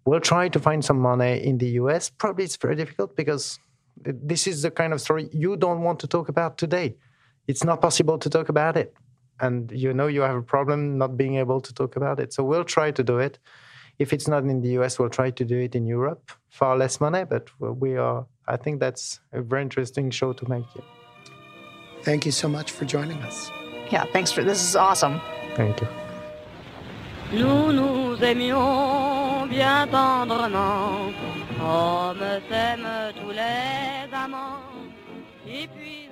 We'll 0.04 0.20
try 0.20 0.48
to 0.48 0.58
find 0.58 0.84
some 0.84 0.98
money 0.98 1.44
in 1.44 1.58
the 1.58 1.68
US. 1.80 2.10
Probably 2.10 2.44
it's 2.44 2.56
very 2.56 2.76
difficult 2.76 3.16
because 3.16 3.58
this 4.02 4.46
is 4.46 4.62
the 4.62 4.70
kind 4.70 4.92
of 4.92 5.00
story 5.00 5.28
you 5.32 5.56
don't 5.56 5.82
want 5.82 6.00
to 6.00 6.06
talk 6.06 6.28
about 6.28 6.58
today. 6.58 6.96
It's 7.46 7.64
not 7.64 7.80
possible 7.80 8.18
to 8.18 8.30
talk 8.30 8.48
about 8.48 8.76
it. 8.76 8.94
And 9.40 9.70
you 9.72 9.92
know 9.92 10.06
you 10.06 10.20
have 10.20 10.36
a 10.36 10.42
problem 10.42 10.98
not 10.98 11.16
being 11.16 11.36
able 11.36 11.60
to 11.60 11.72
talk 11.74 11.96
about 11.96 12.20
it. 12.20 12.32
So 12.32 12.44
we'll 12.44 12.64
try 12.64 12.90
to 12.92 13.02
do 13.02 13.18
it 13.18 13.38
if 14.00 14.14
it's 14.14 14.26
not 14.26 14.42
in 14.44 14.62
the 14.62 14.70
US, 14.78 14.98
we'll 14.98 15.10
try 15.10 15.30
to 15.30 15.44
do 15.44 15.58
it 15.58 15.74
in 15.74 15.86
Europe. 15.86 16.32
Far 16.48 16.76
less 16.76 17.00
money, 17.00 17.24
but 17.24 17.44
we 17.60 17.96
are. 17.96 18.26
I 18.48 18.56
think 18.56 18.80
that's 18.80 19.20
a 19.32 19.42
very 19.42 19.62
interesting 19.62 20.10
show 20.10 20.32
to 20.32 20.48
make. 20.48 20.64
Yeah. 20.74 20.82
Thank 22.02 22.24
you 22.24 22.32
so 22.32 22.48
much 22.48 22.72
for 22.72 22.86
joining 22.86 23.18
us. 23.28 23.50
Yeah, 23.92 24.04
thanks 24.12 24.32
for 24.32 24.42
this 24.42 24.60
is 24.66 24.74
awesome. 24.74 25.20
Thank 25.54 25.82
you. 25.82 25.88
Nous 27.32 27.72
nous 27.72 28.16
aimions 28.24 29.46
bien 29.48 29.86
tendrement, 29.86 31.12
comme 31.58 32.40
s'aiment 32.48 33.12
tous 33.20 33.30
les 33.30 34.08
amants. 34.12 34.64
Et 35.46 35.68
puis 35.68 36.09